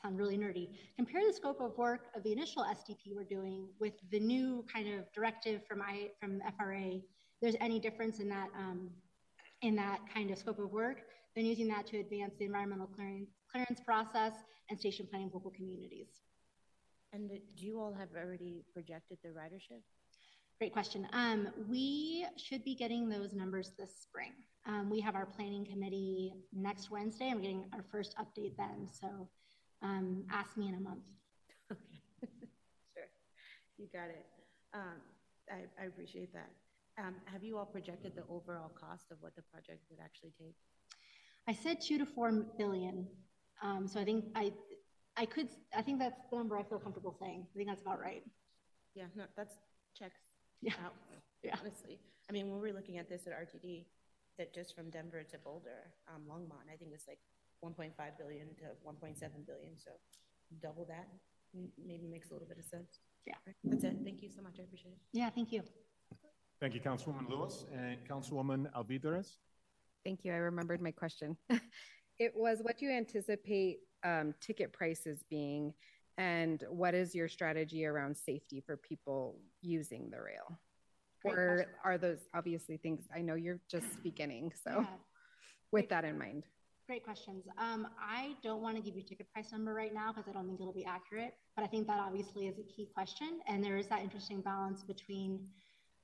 sound 0.03 0.18
really 0.18 0.38
nerdy, 0.38 0.68
compare 0.96 1.22
the 1.26 1.32
scope 1.32 1.61
of 1.61 1.76
work 1.76 2.07
of 2.14 2.22
the 2.22 2.32
initial 2.32 2.64
SDP 2.64 3.14
we're 3.14 3.24
doing 3.24 3.68
with 3.80 3.94
the 4.11 4.20
new 4.20 4.64
kind 4.72 4.88
of 4.94 5.12
directive 5.12 5.62
from, 5.66 5.82
I, 5.82 6.11
from 6.20 6.40
FRA. 6.57 7.01
There's 7.40 7.57
any 7.61 7.78
difference 7.78 8.20
in 8.20 8.28
that, 8.28 8.49
um, 8.57 8.90
in 9.62 9.74
that 9.76 10.01
kind 10.12 10.30
of 10.30 10.38
scope 10.38 10.59
of 10.59 10.70
work, 10.70 11.03
then 11.34 11.44
using 11.44 11.68
that 11.68 11.86
to 11.88 11.99
advance 11.99 12.34
the 12.38 12.44
environmental 12.44 12.86
clearance, 12.86 13.30
clearance 13.51 13.80
process 13.84 14.32
and 14.70 14.78
station 14.78 15.07
planning 15.11 15.30
local 15.32 15.51
communities. 15.51 16.09
And 17.12 17.30
do 17.30 17.66
you 17.66 17.80
all 17.80 17.94
have 17.94 18.09
already 18.16 18.64
projected 18.74 19.18
the 19.22 19.30
ridership? 19.30 19.80
Great 20.59 20.72
question. 20.72 21.07
Um, 21.12 21.49
we 21.68 22.26
should 22.36 22.64
be 22.64 22.74
getting 22.74 23.09
those 23.09 23.32
numbers 23.32 23.70
this 23.78 23.94
spring. 24.03 24.32
Um, 24.66 24.90
we 24.90 25.01
have 25.01 25.14
our 25.14 25.24
planning 25.24 25.64
committee 25.64 26.34
next 26.53 26.90
Wednesday, 26.90 27.32
we're 27.34 27.40
getting 27.40 27.64
our 27.72 27.84
first 27.90 28.14
update 28.18 28.57
then. 28.59 28.88
So 28.90 29.28
um, 29.82 30.24
ask 30.30 30.56
me 30.56 30.68
in 30.68 30.74
a 30.74 30.80
month. 30.80 31.04
Okay. 31.70 32.00
sure, 32.94 33.08
you 33.76 33.86
got 33.92 34.08
it. 34.08 34.26
Um, 34.74 35.00
I, 35.50 35.82
I 35.82 35.86
appreciate 35.86 36.32
that. 36.32 36.50
Um, 36.98 37.14
have 37.26 37.44
you 37.44 37.56
all 37.58 37.66
projected 37.66 38.14
the 38.16 38.24
overall 38.28 38.70
cost 38.70 39.10
of 39.12 39.18
what 39.20 39.36
the 39.36 39.42
project 39.42 39.82
would 39.90 40.00
actually 40.02 40.32
take? 40.38 40.56
I 41.46 41.52
said 41.54 41.80
two 41.80 41.98
to 41.98 42.06
four 42.06 42.30
billion. 42.58 43.06
Um, 43.62 43.86
so 43.88 44.00
I 44.00 44.04
think 44.04 44.24
I, 44.34 44.52
I 45.16 45.24
could, 45.26 45.48
I 45.76 45.82
think 45.82 45.98
that's 45.98 46.20
the 46.30 46.36
number 46.36 46.56
I 46.58 46.62
feel 46.64 46.78
comfortable 46.78 47.16
saying. 47.18 47.46
I 47.52 47.56
think 47.56 47.68
that's 47.68 47.82
about 47.82 48.00
right. 48.00 48.22
Yeah, 48.94 49.04
no, 49.16 49.24
that's 49.36 49.54
checks 49.96 50.20
Yeah. 50.60 50.72
out. 50.84 50.94
Yeah. 51.44 51.54
Honestly, 51.60 52.00
I 52.28 52.32
mean, 52.32 52.50
when 52.50 52.60
we're 52.60 52.74
looking 52.74 52.98
at 52.98 53.08
this 53.08 53.28
at 53.28 53.32
RTD, 53.32 53.84
that 54.38 54.52
just 54.52 54.74
from 54.74 54.90
Denver 54.90 55.22
to 55.22 55.38
Boulder, 55.38 55.86
um, 56.12 56.22
Longmont, 56.28 56.66
I 56.72 56.76
think 56.76 56.90
it's 56.92 57.06
like 57.06 57.20
1.5 57.64 57.92
billion 58.18 58.48
to 58.56 58.64
1.7 58.86 59.18
billion. 59.46 59.76
So 59.76 59.90
double 60.62 60.84
that 60.86 61.09
m- 61.54 61.68
maybe 61.84 62.06
makes 62.06 62.30
a 62.30 62.32
little 62.32 62.48
bit 62.48 62.59
of 62.59 62.64
sense. 62.64 63.00
Yeah. 63.26 63.34
That's 63.64 63.84
it. 63.84 63.96
Thank 64.04 64.22
you 64.22 64.28
so 64.30 64.42
much. 64.42 64.56
I 64.59 64.62
appreciate 64.62 64.92
it. 64.92 64.98
Yeah, 65.12 65.30
thank 65.30 65.52
you. 65.52 65.62
Thank 66.61 66.74
you, 66.74 66.80
Councilwoman 66.80 67.28
Lewis 67.28 67.66
and 67.72 67.98
Councilwoman 68.09 68.72
Alvidrez. 68.72 69.36
Thank 70.04 70.24
you. 70.24 70.32
I 70.32 70.36
remembered 70.36 70.80
my 70.80 70.90
question. 70.90 71.36
it 72.18 72.32
was 72.34 72.59
what 72.62 72.78
do 72.78 72.86
you 72.86 72.92
anticipate 72.92 73.78
um, 74.04 74.34
ticket 74.40 74.72
prices 74.72 75.22
being, 75.30 75.72
and 76.16 76.64
what 76.70 76.94
is 76.94 77.14
your 77.14 77.28
strategy 77.28 77.84
around 77.84 78.16
safety 78.16 78.61
for 78.64 78.76
people 78.76 79.38
using 79.61 80.11
the 80.11 80.20
rail? 80.20 80.59
Great 81.22 81.34
or 81.34 81.54
question. 81.56 81.72
are 81.84 81.98
those 81.98 82.18
obviously 82.34 82.76
things 82.76 83.04
I 83.14 83.20
know 83.22 83.34
you're 83.34 83.61
just 83.70 84.02
beginning? 84.02 84.52
So, 84.64 84.80
Yeah. 84.80 84.86
with 85.72 85.88
that 85.90 86.04
in 86.04 86.18
mind. 86.18 86.44
Great 86.89 87.05
questions. 87.05 87.45
Um, 87.59 87.86
I 88.01 88.34
don't 88.43 88.62
want 88.62 88.76
to 88.76 88.82
give 88.82 88.97
you 88.97 89.03
ticket 89.03 89.30
price 89.30 89.53
number 89.53 89.74
right 89.74 89.93
now 89.93 90.11
because 90.11 90.26
I 90.26 90.32
don't 90.32 90.47
think 90.47 90.59
it'll 90.59 90.72
be 90.72 90.86
accurate, 90.86 91.34
but 91.55 91.62
I 91.62 91.66
think 91.66 91.86
that 91.86 92.01
obviously 92.01 92.47
is 92.47 92.59
a 92.59 92.62
key 92.62 92.89
question. 92.95 93.41
And 93.47 93.62
there 93.62 93.76
is 93.76 93.89
that 93.89 94.01
interesting 94.01 94.41
balance 94.41 94.84
between 94.84 95.39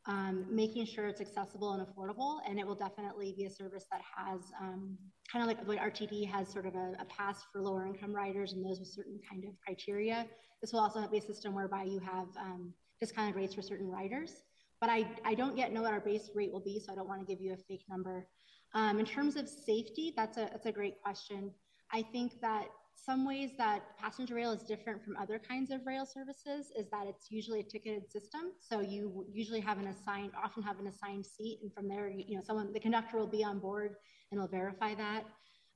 um, 0.04 0.44
making 0.50 0.84
sure 0.84 1.06
it's 1.06 1.22
accessible 1.22 1.72
and 1.72 1.86
affordable. 1.86 2.40
And 2.46 2.58
it 2.58 2.66
will 2.66 2.74
definitely 2.74 3.32
be 3.34 3.46
a 3.46 3.50
service 3.50 3.86
that 3.90 4.02
has 4.14 4.40
um, 4.60 4.98
kind 5.32 5.42
of 5.42 5.48
like 5.48 5.66
way 5.66 5.78
RTD 5.78 6.30
has 6.30 6.50
sort 6.50 6.66
of 6.66 6.74
a, 6.74 6.92
a, 7.00 7.06
pass 7.06 7.38
for 7.50 7.62
lower 7.62 7.86
income 7.86 8.14
riders 8.14 8.52
and 8.52 8.62
those 8.62 8.78
with 8.78 8.88
certain 8.88 9.18
kind 9.26 9.44
of 9.44 9.52
criteria. 9.64 10.26
This 10.60 10.74
will 10.74 10.80
also 10.80 11.08
be 11.08 11.16
a 11.16 11.22
system 11.22 11.54
whereby 11.54 11.84
you 11.84 11.98
have 12.00 12.28
um, 12.38 12.74
discounted 13.00 13.36
rates 13.36 13.54
for 13.54 13.62
certain 13.62 13.88
riders. 13.88 14.42
But 14.82 14.90
I, 14.90 15.08
I 15.24 15.32
don't 15.32 15.56
yet 15.56 15.72
know 15.72 15.80
what 15.80 15.94
our 15.94 16.00
base 16.00 16.28
rate 16.34 16.52
will 16.52 16.60
be, 16.60 16.78
so 16.78 16.92
I 16.92 16.94
don't 16.94 17.08
want 17.08 17.26
to 17.26 17.26
give 17.26 17.40
you 17.40 17.54
a 17.54 17.56
fake 17.56 17.84
number. 17.88 18.26
Um, 18.74 18.98
in 18.98 19.06
terms 19.06 19.36
of 19.36 19.48
safety, 19.48 20.12
that's 20.16 20.36
a, 20.36 20.48
that's 20.50 20.66
a 20.66 20.72
great 20.72 21.00
question. 21.02 21.52
I 21.92 22.02
think 22.02 22.40
that 22.40 22.66
some 22.96 23.26
ways 23.26 23.50
that 23.58 23.82
passenger 23.98 24.34
rail 24.34 24.52
is 24.52 24.62
different 24.62 25.04
from 25.04 25.16
other 25.16 25.38
kinds 25.38 25.70
of 25.70 25.86
rail 25.86 26.06
services 26.06 26.72
is 26.76 26.88
that 26.90 27.06
it's 27.06 27.30
usually 27.30 27.60
a 27.60 27.62
ticketed 27.62 28.10
system. 28.10 28.52
So 28.60 28.80
you 28.80 29.26
usually 29.32 29.60
have 29.60 29.78
an 29.78 29.88
assigned, 29.88 30.32
often 30.42 30.62
have 30.62 30.78
an 30.78 30.86
assigned 30.86 31.26
seat, 31.26 31.60
and 31.62 31.72
from 31.72 31.88
there, 31.88 32.08
you 32.08 32.36
know, 32.36 32.42
someone, 32.42 32.72
the 32.72 32.80
conductor 32.80 33.18
will 33.18 33.26
be 33.26 33.44
on 33.44 33.58
board 33.58 33.96
and 34.30 34.40
will 34.40 34.48
verify 34.48 34.94
that. 34.94 35.24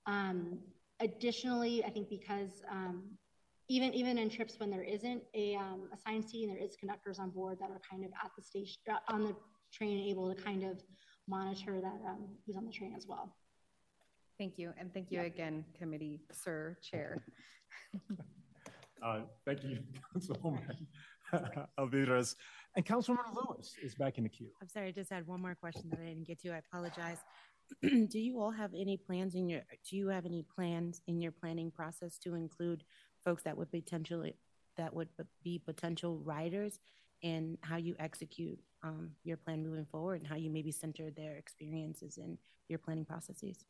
Um, 0.06 0.58
additionally, 1.00 1.84
I 1.84 1.90
think 1.90 2.08
because 2.08 2.62
um, 2.70 3.02
even 3.68 3.92
even 3.92 4.16
in 4.16 4.30
trips 4.30 4.58
when 4.58 4.70
there 4.70 4.82
isn't 4.82 5.22
a 5.34 5.54
um, 5.56 5.88
assigned 5.92 6.24
seat 6.24 6.48
and 6.48 6.56
there 6.56 6.64
is 6.64 6.76
conductors 6.76 7.18
on 7.18 7.30
board 7.30 7.58
that 7.60 7.70
are 7.70 7.80
kind 7.88 8.04
of 8.04 8.10
at 8.24 8.30
the 8.36 8.42
station 8.42 8.76
on 9.08 9.24
the 9.24 9.36
train 9.72 10.08
able 10.08 10.34
to 10.34 10.42
kind 10.42 10.64
of 10.64 10.82
monitor 11.28 11.80
that 11.80 12.00
um, 12.08 12.26
who's 12.46 12.56
on 12.56 12.64
the 12.64 12.72
train 12.72 12.94
as 12.96 13.06
well. 13.06 13.34
Thank 14.38 14.58
you. 14.58 14.72
And 14.78 14.92
thank 14.94 15.10
you 15.10 15.20
again, 15.20 15.64
committee, 15.76 16.20
sir, 16.30 16.76
chair. 16.80 17.24
uh, 19.02 19.20
thank 19.44 19.64
you, 19.64 19.80
Councilwoman 20.16 20.86
Alvidrez. 21.78 22.36
And 22.76 22.86
Councilwoman 22.86 23.34
Lewis 23.34 23.74
is 23.82 23.94
back 23.94 24.18
in 24.18 24.24
the 24.24 24.30
queue. 24.30 24.50
I'm 24.62 24.68
sorry, 24.68 24.88
I 24.88 24.90
just 24.92 25.10
had 25.10 25.26
one 25.26 25.40
more 25.40 25.56
question 25.56 25.88
that 25.90 25.98
I 26.00 26.04
didn't 26.04 26.26
get 26.26 26.40
to. 26.42 26.50
I 26.50 26.58
apologize. 26.58 27.18
do 27.82 28.18
you 28.18 28.40
all 28.40 28.52
have 28.52 28.70
any 28.74 28.96
plans 28.96 29.34
in 29.34 29.48
your, 29.48 29.62
do 29.88 29.96
you 29.96 30.08
have 30.08 30.24
any 30.24 30.44
plans 30.54 31.02
in 31.06 31.20
your 31.20 31.32
planning 31.32 31.70
process 31.70 32.16
to 32.18 32.34
include 32.34 32.84
folks 33.24 33.42
that 33.42 33.56
would 33.58 33.70
potentially, 33.70 34.36
that 34.76 34.94
would 34.94 35.08
be 35.42 35.58
potential 35.58 36.20
riders 36.24 36.78
and 37.22 37.58
how 37.62 37.76
you 37.76 37.94
execute 37.98 38.58
um, 38.82 39.10
your 39.24 39.36
plan 39.36 39.62
moving 39.62 39.86
forward 39.90 40.20
and 40.20 40.26
how 40.26 40.36
you 40.36 40.50
maybe 40.50 40.70
center 40.70 41.10
their 41.10 41.36
experiences 41.36 42.18
in 42.18 42.38
your 42.68 42.78
planning 42.78 43.04
processes? 43.04 43.64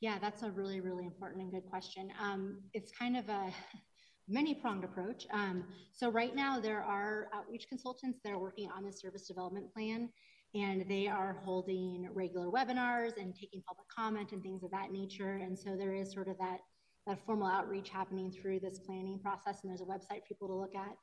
Yeah, 0.00 0.18
that's 0.18 0.42
a 0.42 0.50
really, 0.50 0.80
really 0.80 1.04
important 1.04 1.42
and 1.42 1.52
good 1.52 1.66
question. 1.70 2.12
Um, 2.20 2.58
it's 2.72 2.90
kind 2.90 3.16
of 3.16 3.28
a 3.28 3.50
many 4.28 4.54
pronged 4.54 4.84
approach. 4.84 5.26
Um, 5.32 5.64
so, 5.92 6.10
right 6.10 6.34
now, 6.34 6.60
there 6.60 6.82
are 6.82 7.28
outreach 7.34 7.68
consultants 7.68 8.20
that 8.24 8.32
are 8.32 8.38
working 8.38 8.68
on 8.76 8.84
the 8.84 8.92
service 8.92 9.26
development 9.26 9.72
plan, 9.72 10.10
and 10.54 10.84
they 10.88 11.06
are 11.06 11.40
holding 11.44 12.08
regular 12.12 12.46
webinars 12.48 13.16
and 13.16 13.34
taking 13.34 13.62
public 13.62 13.88
comment 13.88 14.32
and 14.32 14.42
things 14.42 14.62
of 14.62 14.70
that 14.72 14.92
nature. 14.92 15.36
And 15.36 15.58
so, 15.58 15.76
there 15.76 15.94
is 15.94 16.12
sort 16.12 16.28
of 16.28 16.36
that, 16.38 16.60
that 17.06 17.24
formal 17.24 17.46
outreach 17.46 17.88
happening 17.88 18.30
through 18.30 18.60
this 18.60 18.80
planning 18.80 19.18
process, 19.20 19.60
and 19.62 19.70
there's 19.70 19.80
a 19.80 19.84
website 19.84 20.22
for 20.22 20.28
people 20.28 20.48
to 20.48 20.54
look 20.54 20.74
at. 20.74 20.96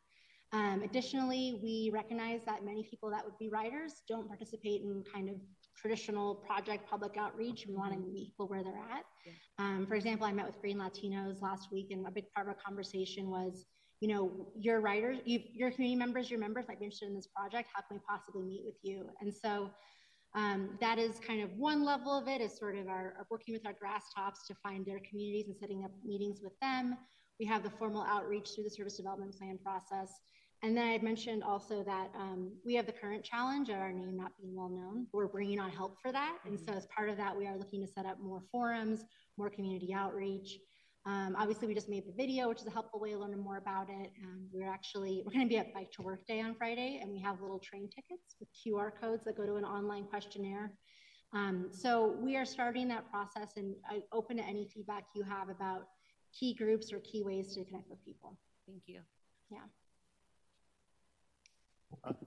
Um, 0.54 0.82
additionally, 0.84 1.60
we 1.64 1.92
recognize 1.94 2.42
that 2.46 2.66
many 2.66 2.84
people 2.84 3.10
that 3.10 3.24
would 3.24 3.38
be 3.40 3.50
riders 3.50 4.02
don't 4.08 4.28
participate 4.28 4.82
in 4.82 5.04
kind 5.14 5.30
of 5.30 5.36
traditional 5.78 6.36
project 6.36 6.90
public 6.90 7.16
outreach. 7.18 7.66
We 7.68 7.76
want 7.76 7.94
to 7.94 8.00
meet 8.00 8.28
people 8.28 8.48
where 8.48 8.64
they're 8.64 8.74
at. 8.74 9.06
Yeah. 9.26 9.34
Um, 9.60 9.86
for 9.88 9.96
example, 9.96 10.28
I 10.28 10.34
met 10.34 10.46
with 10.46 10.62
GreenLatinos 10.62 11.42
last 11.42 11.70
week, 11.72 11.88
and 11.92 12.06
a 12.06 12.12
big 12.12 12.26
part 12.34 12.48
of 12.48 12.54
our 12.54 12.58
conversation 12.64 13.30
was, 13.30 13.66
you 14.02 14.10
know, 14.10 14.52
your 14.58 14.82
writers, 14.82 15.20
your 15.26 15.72
community 15.72 15.96
members, 15.96 16.30
your 16.30 16.40
members 16.40 16.66
might 16.68 16.80
be 16.80 16.86
interested 16.86 17.08
in 17.08 17.16
this 17.16 17.28
project. 17.28 17.70
How 17.74 17.82
can 17.82 17.98
we 17.98 18.02
possibly 18.08 18.44
meet 18.44 18.64
with 18.66 18.76
you? 18.84 19.10
And 19.22 19.34
so 19.34 19.72
um, 20.34 20.78
that 20.80 20.98
is 20.98 21.20
kind 21.20 21.42
of 21.42 21.50
one 21.58 21.84
level 21.84 22.18
of 22.18 22.28
it 22.28 22.42
is 22.42 22.58
sort 22.58 22.78
of 22.78 22.88
our, 22.88 23.16
our 23.18 23.28
working 23.30 23.54
with 23.54 23.66
our 23.66 23.74
grass 23.74 24.06
tops 24.16 24.48
to 24.48 24.56
find 24.56 24.86
their 24.86 25.00
communities 25.10 25.48
and 25.48 25.56
setting 25.58 25.84
up 25.84 25.92
meetings 26.06 26.40
with 26.44 26.58
them. 26.62 26.98
We 27.40 27.46
have 27.48 27.64
the 27.64 27.70
formal 27.70 28.04
outreach 28.04 28.50
through 28.54 28.66
the 28.66 28.70
service 28.70 28.98
development 28.98 29.38
plan 29.38 29.58
process. 29.64 30.14
And 30.64 30.78
then 30.78 30.88
I 30.88 30.92
had 30.92 31.02
mentioned 31.02 31.44
also 31.44 31.84
that 31.84 32.12
um, 32.16 32.52
we 32.64 32.76
have 32.76 32.86
the 32.86 32.92
current 32.92 33.24
challenge 33.24 33.70
of 33.70 33.78
our 33.78 33.92
name 33.92 34.16
not 34.16 34.32
being 34.40 34.56
well 34.56 34.70
known. 34.70 35.08
We're 35.12 35.28
bringing 35.28 35.60
on 35.60 35.72
help 35.72 35.98
for 36.02 36.12
that. 36.12 36.38
And 36.46 36.60
so, 36.60 36.74
as 36.74 36.86
part 36.96 37.10
of 37.10 37.18
that, 37.18 37.36
we 37.36 37.48
are 37.48 37.58
looking 37.58 37.82
to 37.82 37.92
set 37.92 38.06
up 38.06 38.20
more 38.22 38.44
forums, 38.52 39.04
more 39.38 39.50
community 39.50 39.92
outreach. 39.92 40.60
Um, 41.08 41.36
obviously, 41.36 41.68
we 41.68 41.74
just 41.74 41.90
made 41.90 42.06
the 42.06 42.14
video, 42.16 42.48
which 42.48 42.62
is 42.62 42.68
a 42.68 42.72
helpful 42.72 43.00
way 43.00 43.12
to 43.12 43.18
learn 43.18 43.40
more 43.40 43.58
about 43.58 43.90
it. 43.90 44.12
Um, 44.24 44.48
we're 44.52 44.70
actually 44.70 45.24
we're 45.26 45.32
going 45.32 45.46
to 45.46 45.50
be 45.50 45.58
at 45.58 45.74
Bike 45.74 45.92
to 45.94 46.04
Work 46.04 46.28
Day 46.28 46.42
on 46.42 46.54
Friday, 46.54 47.00
and 47.02 47.12
we 47.12 47.20
have 47.22 47.42
little 47.42 47.60
train 47.60 47.90
tickets 47.90 48.36
with 48.40 48.48
QR 48.54 48.92
codes 49.02 49.24
that 49.26 49.36
go 49.36 49.48
to 49.48 49.56
an 49.56 49.66
online 49.66 50.04
questionnaire. 50.04 50.74
Um, 51.34 51.70
so 51.72 52.16
we 52.20 52.36
are 52.38 52.46
starting 52.46 52.88
that 52.90 53.10
process, 53.10 53.54
and 53.58 53.74
I 53.90 54.02
open 54.14 54.38
to 54.38 54.44
any 54.44 54.68
feedback 54.72 55.06
you 55.16 55.24
have 55.24 55.50
about 55.50 55.88
key 56.38 56.54
groups 56.54 56.94
or 56.94 57.00
key 57.00 57.24
ways 57.24 57.56
to 57.56 57.66
connect 57.66 57.90
with 57.90 58.04
people. 58.06 58.38
Thank 58.68 58.84
you. 58.86 59.00
Yeah. 59.50 59.62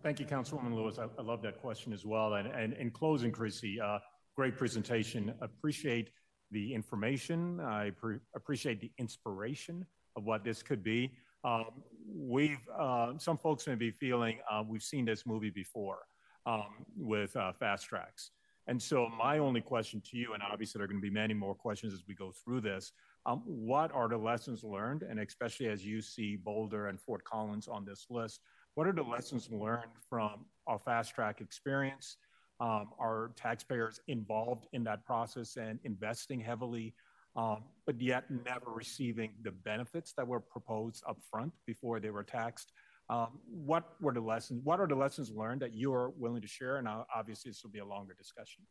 Thank 0.03 0.21
you, 0.21 0.27
Councilwoman 0.27 0.75
Lewis. 0.75 0.99
I, 0.99 1.07
I, 1.19 1.23
love 1.23 1.43
that 1.43 1.61
question 1.61 1.93
as 1.93 2.05
well. 2.05 2.35
And, 2.35 2.49
and 2.49 2.73
in 2.75 2.91
closing, 2.91 3.33
Chrissy, 3.33 3.81
uh, 3.81 3.99
great 4.37 4.57
presentation. 4.57 5.35
Appreciate 5.41 6.11
the 6.51 6.75
information. 6.75 7.61
I 7.61 7.91
pre- 7.91 8.19
appreciate 8.37 8.81
the 8.81 8.93
inspiration 8.99 9.87
of 10.17 10.25
what 10.25 10.45
this 10.45 10.63
could 10.63 10.83
be. 10.83 11.13
Um, 11.45 11.67
we've 12.07 12.67
uh, 12.79 13.13
some 13.19 13.37
folks 13.37 13.67
may 13.67 13.75
be 13.75 13.91
feeling 13.91 14.39
uh, 14.51 14.63
we've 14.67 14.83
seen 14.83 15.05
this 15.05 15.27
movie 15.27 15.51
before 15.51 15.99
um, 16.47 16.87
with 16.97 17.37
uh, 17.37 17.53
FasTracks. 17.61 18.31
And 18.67 18.81
so 18.81 19.09
my 19.09 19.39
only 19.39 19.61
question 19.61 20.01
to 20.11 20.17
you, 20.17 20.33
and 20.33 20.43
obviously 20.43 20.79
there 20.79 20.85
are 20.85 20.89
going 20.89 21.01
to 21.01 21.07
be 21.07 21.13
many 21.13 21.35
more 21.35 21.55
questions 21.55 21.93
as 21.93 22.03
we 22.09 22.15
go 22.15 22.33
through 22.33 22.63
this, 22.63 22.93
um, 23.27 23.43
what 23.45 23.93
are 23.93 24.09
the 24.09 24.17
lessons 24.17 24.65
learned? 24.65 25.03
And 25.03 25.21
especially 25.21 25.69
as 25.69 25.85
you 25.85 26.01
see 26.01 26.37
Boulder 26.37 26.89
and 26.89 26.99
Fort 27.01 27.25
Collins 27.25 27.69
on 27.69 27.85
this 27.85 28.07
list, 28.09 28.41
what 28.75 28.87
are 28.87 28.93
the 28.93 29.03
lessons 29.03 29.49
learned 29.51 29.93
from 30.09 30.45
our 30.67 30.79
fast 30.79 31.15
track 31.15 31.41
experience? 31.41 32.17
Um, 32.61 32.91
are 33.01 33.33
taxpayers 33.37 34.01
involved 34.07 34.69
in 34.73 34.85
that 34.85 35.05
process 35.05 35.57
and 35.57 35.81
investing 35.83 36.41
heavily, 36.41 36.95
um, 37.37 37.65
but 37.85 38.01
yet 38.01 38.25
never 38.31 38.71
receiving 38.73 39.33
the 39.43 39.51
benefits 39.51 40.13
that 40.17 40.27
were 40.27 40.41
proposed 40.41 41.03
up 41.09 41.19
front 41.29 41.53
before 41.67 41.99
they 41.99 42.11
were 42.11 42.23
taxed? 42.23 42.73
Um, 43.11 43.41
what 43.47 44.01
were 44.01 44.13
the 44.13 44.21
lessons? 44.21 44.61
What 44.63 44.81
are 44.81 44.87
the 44.87 44.95
lessons 44.95 45.31
learned 45.31 45.61
that 45.63 45.75
you 45.75 45.93
are 45.93 46.11
willing 46.11 46.43
to 46.43 46.49
share? 46.49 46.77
And 46.77 46.89
uh, 46.89 47.05
obviously, 47.15 47.51
this 47.51 47.63
will 47.63 47.71
be 47.71 47.81
a 47.81 47.85
longer 47.85 48.15
discussion. 48.15 48.63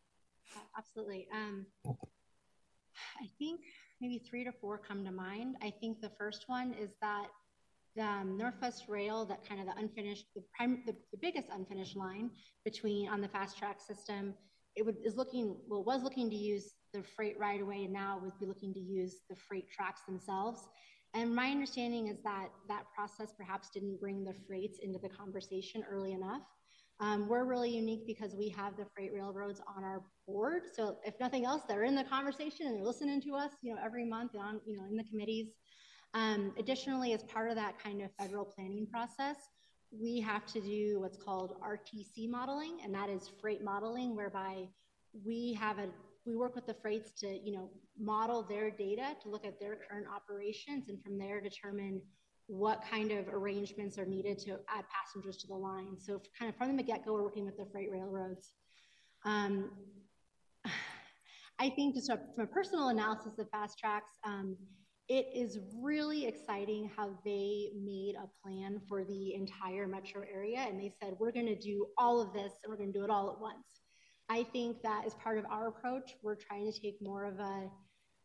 Absolutely. 0.77 1.27
Um, 1.33 1.65
I 1.85 3.27
think 3.37 3.61
maybe 4.01 4.19
three 4.19 4.43
to 4.43 4.51
four 4.51 4.77
come 4.77 5.03
to 5.05 5.11
mind. 5.11 5.57
I 5.61 5.71
think 5.71 6.01
the 6.01 6.11
first 6.17 6.45
one 6.47 6.73
is 6.73 6.91
that 7.01 7.27
the 7.95 8.03
um, 8.03 8.37
Northwest 8.37 8.85
Rail, 8.87 9.25
that 9.25 9.47
kind 9.47 9.61
of 9.61 9.67
the 9.67 9.79
unfinished, 9.79 10.25
the, 10.35 10.43
prime, 10.55 10.83
the, 10.85 10.93
the, 11.11 11.17
biggest 11.21 11.47
unfinished 11.51 11.95
line 11.95 12.31
between 12.65 13.07
on 13.07 13.21
the 13.21 13.27
fast 13.27 13.57
track 13.57 13.79
system, 13.79 14.33
it 14.75 14.85
would, 14.85 14.97
is 15.05 15.15
looking, 15.15 15.55
well, 15.67 15.83
was 15.83 16.01
looking 16.01 16.29
to 16.29 16.35
use 16.35 16.73
the 16.93 17.03
freight 17.03 17.37
right 17.39 17.61
away 17.61 17.83
and 17.83 17.93
now 17.93 18.19
would 18.23 18.39
be 18.39 18.45
looking 18.45 18.73
to 18.73 18.79
use 18.79 19.21
the 19.29 19.35
freight 19.35 19.69
tracks 19.71 20.01
themselves. 20.07 20.67
And 21.13 21.35
my 21.35 21.49
understanding 21.49 22.07
is 22.07 22.17
that 22.23 22.47
that 22.67 22.85
process 22.95 23.33
perhaps 23.37 23.69
didn't 23.69 23.99
bring 23.99 24.23
the 24.23 24.33
freights 24.47 24.79
into 24.81 24.97
the 24.97 25.09
conversation 25.09 25.83
early 25.89 26.13
enough. 26.13 26.41
Um, 26.99 27.27
we're 27.27 27.45
really 27.45 27.69
unique 27.75 28.07
because 28.07 28.35
we 28.35 28.49
have 28.49 28.77
the 28.77 28.85
freight 28.95 29.11
railroads 29.13 29.61
on 29.75 29.83
our 29.83 30.03
board. 30.27 30.63
So 30.73 30.97
if 31.05 31.19
nothing 31.19 31.45
else, 31.45 31.63
they're 31.67 31.83
in 31.83 31.95
the 31.95 32.03
conversation 32.03 32.67
and 32.67 32.77
they're 32.77 32.85
listening 32.85 33.21
to 33.21 33.35
us, 33.35 33.51
you 33.61 33.73
know, 33.73 33.81
every 33.83 34.05
month 34.05 34.31
on, 34.39 34.61
you 34.65 34.77
know, 34.77 34.85
in 34.89 34.95
the 34.95 35.03
committees. 35.03 35.47
Um, 36.14 36.53
additionally, 36.57 37.14
as 37.14 37.24
part 37.24 37.49
of 37.49 37.55
that 37.55 37.82
kind 37.82 38.01
of 38.01 38.11
federal 38.20 38.45
planning 38.45 38.86
process, 38.86 39.38
we 39.91 40.20
have 40.22 40.45
to 40.47 40.61
do 40.61 40.99
what's 40.99 41.18
called 41.18 41.55
RTC 41.61 42.30
modeling, 42.30 42.78
and 42.84 42.93
that 42.93 43.09
is 43.09 43.32
freight 43.41 43.64
modeling, 43.64 44.16
whereby 44.16 44.68
we 45.26 45.53
have 45.53 45.80
a 45.80 45.88
we 46.26 46.38
work 46.38 46.55
with 46.55 46.66
the 46.66 46.74
freights 46.74 47.11
to 47.20 47.28
you 47.28 47.53
know 47.53 47.70
model 47.99 48.43
their 48.43 48.72
data 48.72 49.16
to 49.22 49.30
look 49.30 49.45
at 49.45 49.59
their 49.59 49.78
current 49.89 50.07
operations, 50.14 50.89
and 50.89 51.01
from 51.03 51.18
there 51.18 51.41
determine 51.41 52.01
what 52.47 52.84
kind 52.89 53.11
of 53.11 53.28
arrangements 53.30 53.97
are 53.97 54.05
needed 54.05 54.38
to 54.38 54.51
add 54.68 54.86
passengers 54.89 55.38
to 55.38 55.47
the 55.47 55.55
line. 55.55 55.97
So, 55.97 56.22
kind 56.38 56.49
of 56.49 56.55
from 56.57 56.78
the 56.78 56.84
get 56.84 57.05
go, 57.05 57.14
we're 57.14 57.24
working 57.24 57.45
with 57.45 57.57
the 57.57 57.66
freight 57.72 57.91
railroads. 57.91 58.53
Um, 59.26 59.72
I 61.59 61.70
think 61.70 61.95
just 61.95 62.11
from 62.36 62.43
a 62.43 62.47
personal 62.47 62.89
analysis 62.89 63.39
of 63.39 63.49
FasTracks. 63.51 64.18
Um, 64.26 64.57
it 65.09 65.27
is 65.35 65.59
really 65.81 66.25
exciting 66.25 66.89
how 66.95 67.09
they 67.25 67.69
made 67.75 68.15
a 68.15 68.29
plan 68.41 68.79
for 68.87 69.03
the 69.03 69.33
entire 69.33 69.87
metro 69.87 70.23
area 70.33 70.59
and 70.59 70.79
they 70.79 70.93
said 71.01 71.15
we're 71.19 71.31
going 71.31 71.45
to 71.45 71.59
do 71.59 71.87
all 71.97 72.21
of 72.21 72.33
this 72.33 72.53
and 72.63 72.69
we're 72.71 72.77
going 72.77 72.91
to 72.91 72.97
do 72.97 73.03
it 73.03 73.09
all 73.09 73.29
at 73.29 73.39
once 73.39 73.81
i 74.29 74.43
think 74.43 74.81
that 74.81 75.03
as 75.05 75.13
part 75.15 75.37
of 75.37 75.45
our 75.49 75.67
approach 75.67 76.15
we're 76.21 76.35
trying 76.35 76.71
to 76.71 76.79
take 76.79 77.01
more 77.01 77.25
of 77.25 77.39
a 77.39 77.69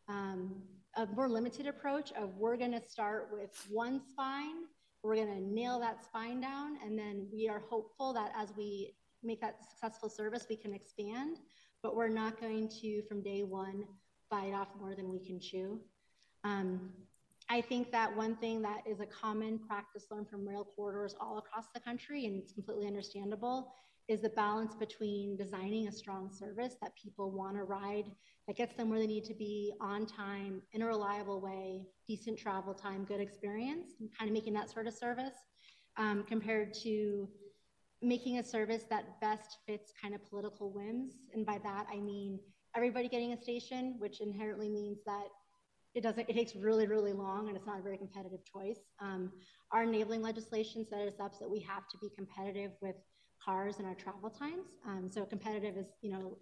um, 0.07 0.55
a 0.95 1.05
more 1.07 1.29
limited 1.29 1.67
approach 1.67 2.11
of 2.13 2.35
we're 2.37 2.57
going 2.57 2.71
to 2.71 2.81
start 2.87 3.29
with 3.31 3.51
one 3.69 4.01
spine 4.09 4.63
we're 5.03 5.15
going 5.15 5.27
to 5.27 5.41
nail 5.41 5.79
that 5.79 6.03
spine 6.03 6.41
down 6.41 6.77
and 6.83 6.97
then 6.97 7.27
we 7.31 7.47
are 7.47 7.61
hopeful 7.69 8.13
that 8.13 8.31
as 8.35 8.49
we 8.57 8.93
make 9.23 9.41
that 9.41 9.57
successful 9.69 10.09
service, 10.09 10.45
we 10.49 10.55
can 10.55 10.73
expand, 10.73 11.37
but 11.83 11.95
we're 11.95 12.07
not 12.07 12.39
going 12.39 12.69
to, 12.81 13.01
from 13.03 13.21
day 13.21 13.43
one, 13.43 13.83
bite 14.29 14.53
off 14.53 14.69
more 14.79 14.95
than 14.95 15.09
we 15.09 15.19
can 15.19 15.39
chew. 15.39 15.79
Um, 16.43 16.91
I 17.49 17.61
think 17.61 17.91
that 17.91 18.15
one 18.15 18.35
thing 18.35 18.61
that 18.61 18.83
is 18.85 18.99
a 18.99 19.05
common 19.05 19.57
practice 19.57 20.05
learned 20.11 20.29
from 20.29 20.47
rail 20.47 20.67
corridors 20.75 21.15
all 21.19 21.39
across 21.39 21.65
the 21.73 21.79
country, 21.79 22.25
and 22.25 22.35
it's 22.35 22.51
completely 22.51 22.85
understandable, 22.85 23.73
is 24.07 24.21
the 24.21 24.29
balance 24.29 24.75
between 24.75 25.35
designing 25.35 25.87
a 25.87 25.91
strong 25.91 26.31
service 26.31 26.75
that 26.81 26.91
people 26.95 27.31
want 27.31 27.55
to 27.55 27.63
ride, 27.63 28.05
that 28.47 28.55
gets 28.55 28.75
them 28.75 28.89
where 28.89 28.99
they 28.99 29.07
need 29.07 29.23
to 29.25 29.33
be 29.33 29.73
on 29.81 30.05
time, 30.05 30.61
in 30.73 30.83
a 30.83 30.85
reliable 30.85 31.41
way, 31.41 31.81
decent 32.07 32.37
travel 32.37 32.73
time, 32.73 33.03
good 33.03 33.21
experience, 33.21 33.93
and 33.99 34.09
kind 34.17 34.29
of 34.29 34.33
making 34.33 34.53
that 34.53 34.69
sort 34.69 34.87
of 34.87 34.93
service 34.93 35.37
um, 35.97 36.23
compared 36.27 36.73
to 36.73 37.27
making 38.01 38.39
a 38.39 38.43
service 38.43 38.83
that 38.89 39.19
best 39.21 39.57
fits 39.67 39.91
kind 40.01 40.15
of 40.15 40.25
political 40.29 40.71
whims. 40.71 41.15
And 41.33 41.45
by 41.45 41.59
that, 41.63 41.85
I 41.91 41.97
mean 41.97 42.39
everybody 42.75 43.09
getting 43.09 43.33
a 43.33 43.41
station, 43.41 43.95
which 43.99 44.21
inherently 44.21 44.69
means 44.69 44.99
that 45.05 45.27
it 45.95 46.01
doesn't, 46.01 46.29
it 46.29 46.33
takes 46.33 46.55
really, 46.55 46.87
really 46.87 47.13
long 47.13 47.47
and 47.47 47.57
it's 47.57 47.65
not 47.65 47.79
a 47.79 47.81
very 47.81 47.97
competitive 47.97 48.39
choice. 48.45 48.79
Um, 49.01 49.31
our 49.71 49.83
enabling 49.83 50.21
legislation 50.21 50.85
set 50.87 51.07
us 51.07 51.19
up 51.19 51.33
so 51.33 51.45
that 51.45 51.49
we 51.49 51.59
have 51.61 51.87
to 51.89 51.97
be 51.99 52.09
competitive 52.15 52.71
with 52.81 52.95
cars 53.43 53.77
and 53.79 53.87
our 53.87 53.95
travel 53.95 54.29
times. 54.29 54.75
Um, 54.87 55.09
so 55.11 55.25
competitive 55.25 55.77
is, 55.77 55.87
you 56.01 56.11
know, 56.11 56.37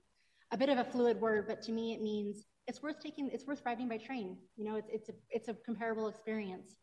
a 0.52 0.58
bit 0.58 0.70
of 0.70 0.78
a 0.78 0.84
fluid 0.84 1.20
word, 1.20 1.48
but 1.48 1.62
to 1.64 1.72
me 1.72 1.94
it 1.94 2.02
means 2.02 2.46
it's 2.68 2.82
worth 2.82 3.00
taking, 3.00 3.30
it's 3.32 3.46
worth 3.46 3.62
riding 3.66 3.88
by 3.88 3.98
train. 3.98 4.38
You 4.58 4.66
know, 4.66 4.76
it's, 4.76 4.90
it's, 4.92 5.10
a, 5.10 5.14
it's 5.30 5.48
a 5.48 5.54
comparable 5.66 6.08
experience. 6.10 6.76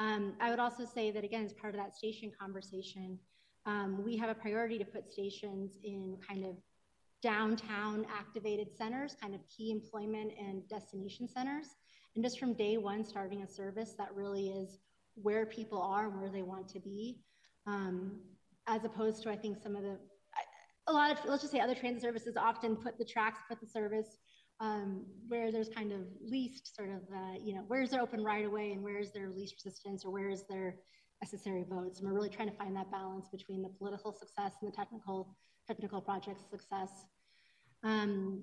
Um, 0.00 0.34
I 0.40 0.50
would 0.50 0.58
also 0.58 0.84
say 0.84 1.10
that 1.10 1.24
again, 1.24 1.44
as 1.44 1.52
part 1.52 1.74
of 1.74 1.80
that 1.80 1.94
station 1.94 2.32
conversation, 2.40 3.18
um, 3.66 4.02
we 4.04 4.16
have 4.16 4.30
a 4.30 4.34
priority 4.34 4.78
to 4.78 4.84
put 4.84 5.12
stations 5.12 5.76
in 5.84 6.16
kind 6.26 6.44
of 6.44 6.56
downtown 7.22 8.06
activated 8.10 8.74
centers, 8.76 9.14
kind 9.20 9.34
of 9.34 9.40
key 9.54 9.70
employment 9.70 10.32
and 10.38 10.66
destination 10.68 11.28
centers. 11.28 11.66
And 12.14 12.24
just 12.24 12.38
from 12.38 12.54
day 12.54 12.76
one, 12.76 13.04
starting 13.04 13.42
a 13.42 13.48
service 13.48 13.94
that 13.98 14.14
really 14.14 14.48
is 14.48 14.78
where 15.14 15.46
people 15.46 15.80
are 15.80 16.06
and 16.08 16.20
where 16.20 16.30
they 16.30 16.42
want 16.42 16.68
to 16.68 16.80
be, 16.80 17.20
um, 17.66 18.20
as 18.66 18.84
opposed 18.84 19.22
to, 19.22 19.30
I 19.30 19.36
think, 19.36 19.58
some 19.62 19.76
of 19.76 19.82
the, 19.82 19.98
a 20.86 20.92
lot 20.92 21.12
of, 21.12 21.18
let's 21.26 21.42
just 21.42 21.52
say 21.52 21.60
other 21.60 21.74
transit 21.74 22.02
services 22.02 22.36
often 22.36 22.74
put 22.76 22.98
the 22.98 23.04
tracks, 23.04 23.40
put 23.48 23.60
the 23.60 23.66
service 23.66 24.16
um, 24.60 25.06
where 25.28 25.50
there's 25.50 25.68
kind 25.68 25.92
of 25.92 26.00
least 26.20 26.74
sort 26.76 26.90
of, 26.90 27.02
uh, 27.14 27.34
you 27.42 27.54
know, 27.54 27.64
where's 27.68 27.90
their 27.90 28.02
open 28.02 28.22
right 28.22 28.44
away 28.44 28.72
and 28.72 28.82
where 28.82 28.98
is 28.98 29.12
their 29.12 29.30
least 29.30 29.54
resistance 29.64 30.04
or 30.04 30.10
where 30.10 30.28
is 30.28 30.44
their 30.48 30.76
necessary 31.22 31.64
votes. 31.68 31.98
And 31.98 32.08
we're 32.08 32.14
really 32.14 32.28
trying 32.28 32.50
to 32.50 32.56
find 32.56 32.76
that 32.76 32.90
balance 32.90 33.28
between 33.30 33.62
the 33.62 33.68
political 33.68 34.12
success 34.12 34.54
and 34.60 34.70
the 34.70 34.76
technical 34.76 35.36
technical 35.66 36.00
project 36.00 36.40
success. 36.50 36.90
Um, 37.84 38.42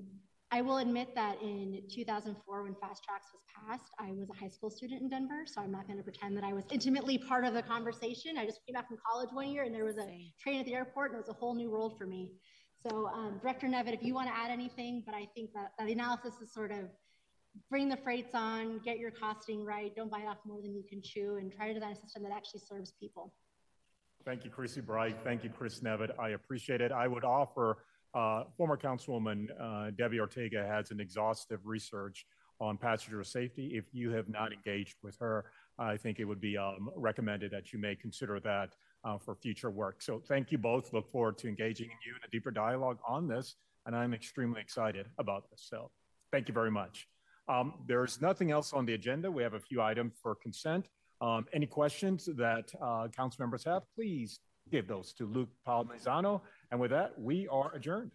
I 0.49 0.61
will 0.61 0.77
admit 0.77 1.13
that 1.15 1.41
in 1.41 1.81
2004, 1.89 2.63
when 2.63 2.73
FasTracks 2.73 3.33
was 3.33 3.43
passed, 3.53 3.91
I 3.99 4.11
was 4.13 4.29
a 4.29 4.33
high 4.33 4.47
school 4.47 4.69
student 4.69 5.01
in 5.01 5.09
Denver, 5.09 5.43
so 5.45 5.61
I'm 5.61 5.71
not 5.71 5.87
going 5.87 5.97
to 5.97 6.03
pretend 6.03 6.37
that 6.37 6.45
I 6.45 6.53
was 6.53 6.63
intimately 6.71 7.17
part 7.17 7.43
of 7.43 7.53
the 7.53 7.61
conversation. 7.61 8.37
I 8.37 8.45
just 8.45 8.65
came 8.65 8.73
back 8.73 8.87
from 8.87 8.97
college 9.05 9.29
one 9.33 9.49
year, 9.49 9.63
and 9.63 9.75
there 9.75 9.83
was 9.83 9.97
a 9.97 10.31
train 10.39 10.61
at 10.61 10.65
the 10.65 10.73
airport, 10.73 11.11
and 11.11 11.19
it 11.19 11.27
was 11.27 11.35
a 11.35 11.37
whole 11.37 11.53
new 11.53 11.69
world 11.69 11.97
for 11.97 12.05
me. 12.05 12.31
So, 12.81 13.07
um, 13.07 13.39
Director 13.41 13.67
Nevitt, 13.67 13.93
if 13.93 14.03
you 14.03 14.13
want 14.13 14.29
to 14.29 14.33
add 14.33 14.49
anything, 14.49 15.03
but 15.05 15.13
I 15.13 15.27
think 15.35 15.51
that, 15.53 15.71
that 15.77 15.85
the 15.85 15.91
analysis 15.91 16.35
is 16.41 16.53
sort 16.53 16.71
of 16.71 16.85
bring 17.69 17.89
the 17.89 17.97
freights 17.97 18.33
on, 18.33 18.79
get 18.85 18.99
your 18.99 19.11
costing 19.11 19.65
right, 19.65 19.93
don't 19.97 20.09
bite 20.09 20.27
off 20.27 20.37
more 20.45 20.61
than 20.61 20.73
you 20.73 20.83
can 20.87 21.01
chew, 21.01 21.37
and 21.41 21.51
try 21.51 21.67
to 21.67 21.73
design 21.73 21.91
a 21.91 21.95
system 21.95 22.23
that 22.23 22.31
actually 22.31 22.61
serves 22.61 22.93
people. 22.97 23.33
Thank 24.23 24.45
you, 24.45 24.51
Chrissy 24.51 24.81
Bright. 24.81 25.17
Thank 25.25 25.43
you, 25.43 25.49
Chris 25.49 25.81
Nevitt. 25.81 26.11
I 26.17 26.29
appreciate 26.29 26.79
it. 26.79 26.93
I 26.93 27.07
would 27.07 27.25
offer 27.25 27.79
uh, 28.17 28.45
former 28.57 28.75
Councilwoman 28.75 29.47
uh, 29.61 29.91
Debbie 29.91 30.19
Ortega 30.19 30.65
has 30.65 30.89
an 30.89 30.99
exhaustive 30.99 31.59
research 31.65 32.25
on 32.59 32.75
passenger 32.75 33.23
safety. 33.23 33.73
If 33.75 33.85
you 33.93 34.09
have 34.09 34.27
not 34.27 34.51
engaged 34.51 34.95
with 35.03 35.15
her, 35.19 35.45
I 35.77 35.97
think 35.97 36.19
it 36.19 36.25
would 36.25 36.41
be 36.41 36.57
um, 36.57 36.89
recommended 36.95 37.51
that 37.51 37.71
you 37.71 37.77
may 37.77 37.95
consider 37.95 38.39
that 38.39 38.69
uh, 39.03 39.19
for 39.19 39.35
future 39.35 39.69
work. 39.69 40.01
So 40.01 40.19
thank 40.27 40.51
you 40.51 40.57
both. 40.57 40.91
Look 40.93 41.11
forward 41.11 41.37
to 41.39 41.47
engaging 41.47 41.89
you 42.03 42.13
in 42.13 42.27
a 42.27 42.31
deeper 42.31 42.49
dialogue 42.49 42.97
on 43.07 43.27
this, 43.27 43.55
and 43.85 43.95
I'm 43.95 44.15
extremely 44.15 44.61
excited 44.61 45.05
about 45.19 45.47
this. 45.51 45.67
So 45.69 45.91
thank 46.31 46.47
you 46.47 46.55
very 46.55 46.71
much. 46.71 47.07
Um, 47.47 47.75
there's 47.87 48.19
nothing 48.19 48.49
else 48.49 48.73
on 48.73 48.87
the 48.87 48.95
agenda. 48.95 49.29
We 49.29 49.43
have 49.43 49.53
a 49.53 49.59
few 49.59 49.79
items 49.79 50.13
for 50.23 50.33
consent. 50.33 50.89
Um, 51.21 51.45
any 51.53 51.67
questions 51.67 52.27
that 52.35 52.73
uh, 52.81 53.09
council 53.09 53.43
members 53.43 53.63
have, 53.65 53.83
please 53.95 54.39
give 54.71 54.87
those 54.87 55.13
to 55.13 55.25
Luke 55.25 55.49
Palmisano. 55.67 56.41
And 56.71 56.79
with 56.79 56.91
that, 56.91 57.19
we 57.19 57.47
are 57.47 57.73
adjourned. 57.73 58.11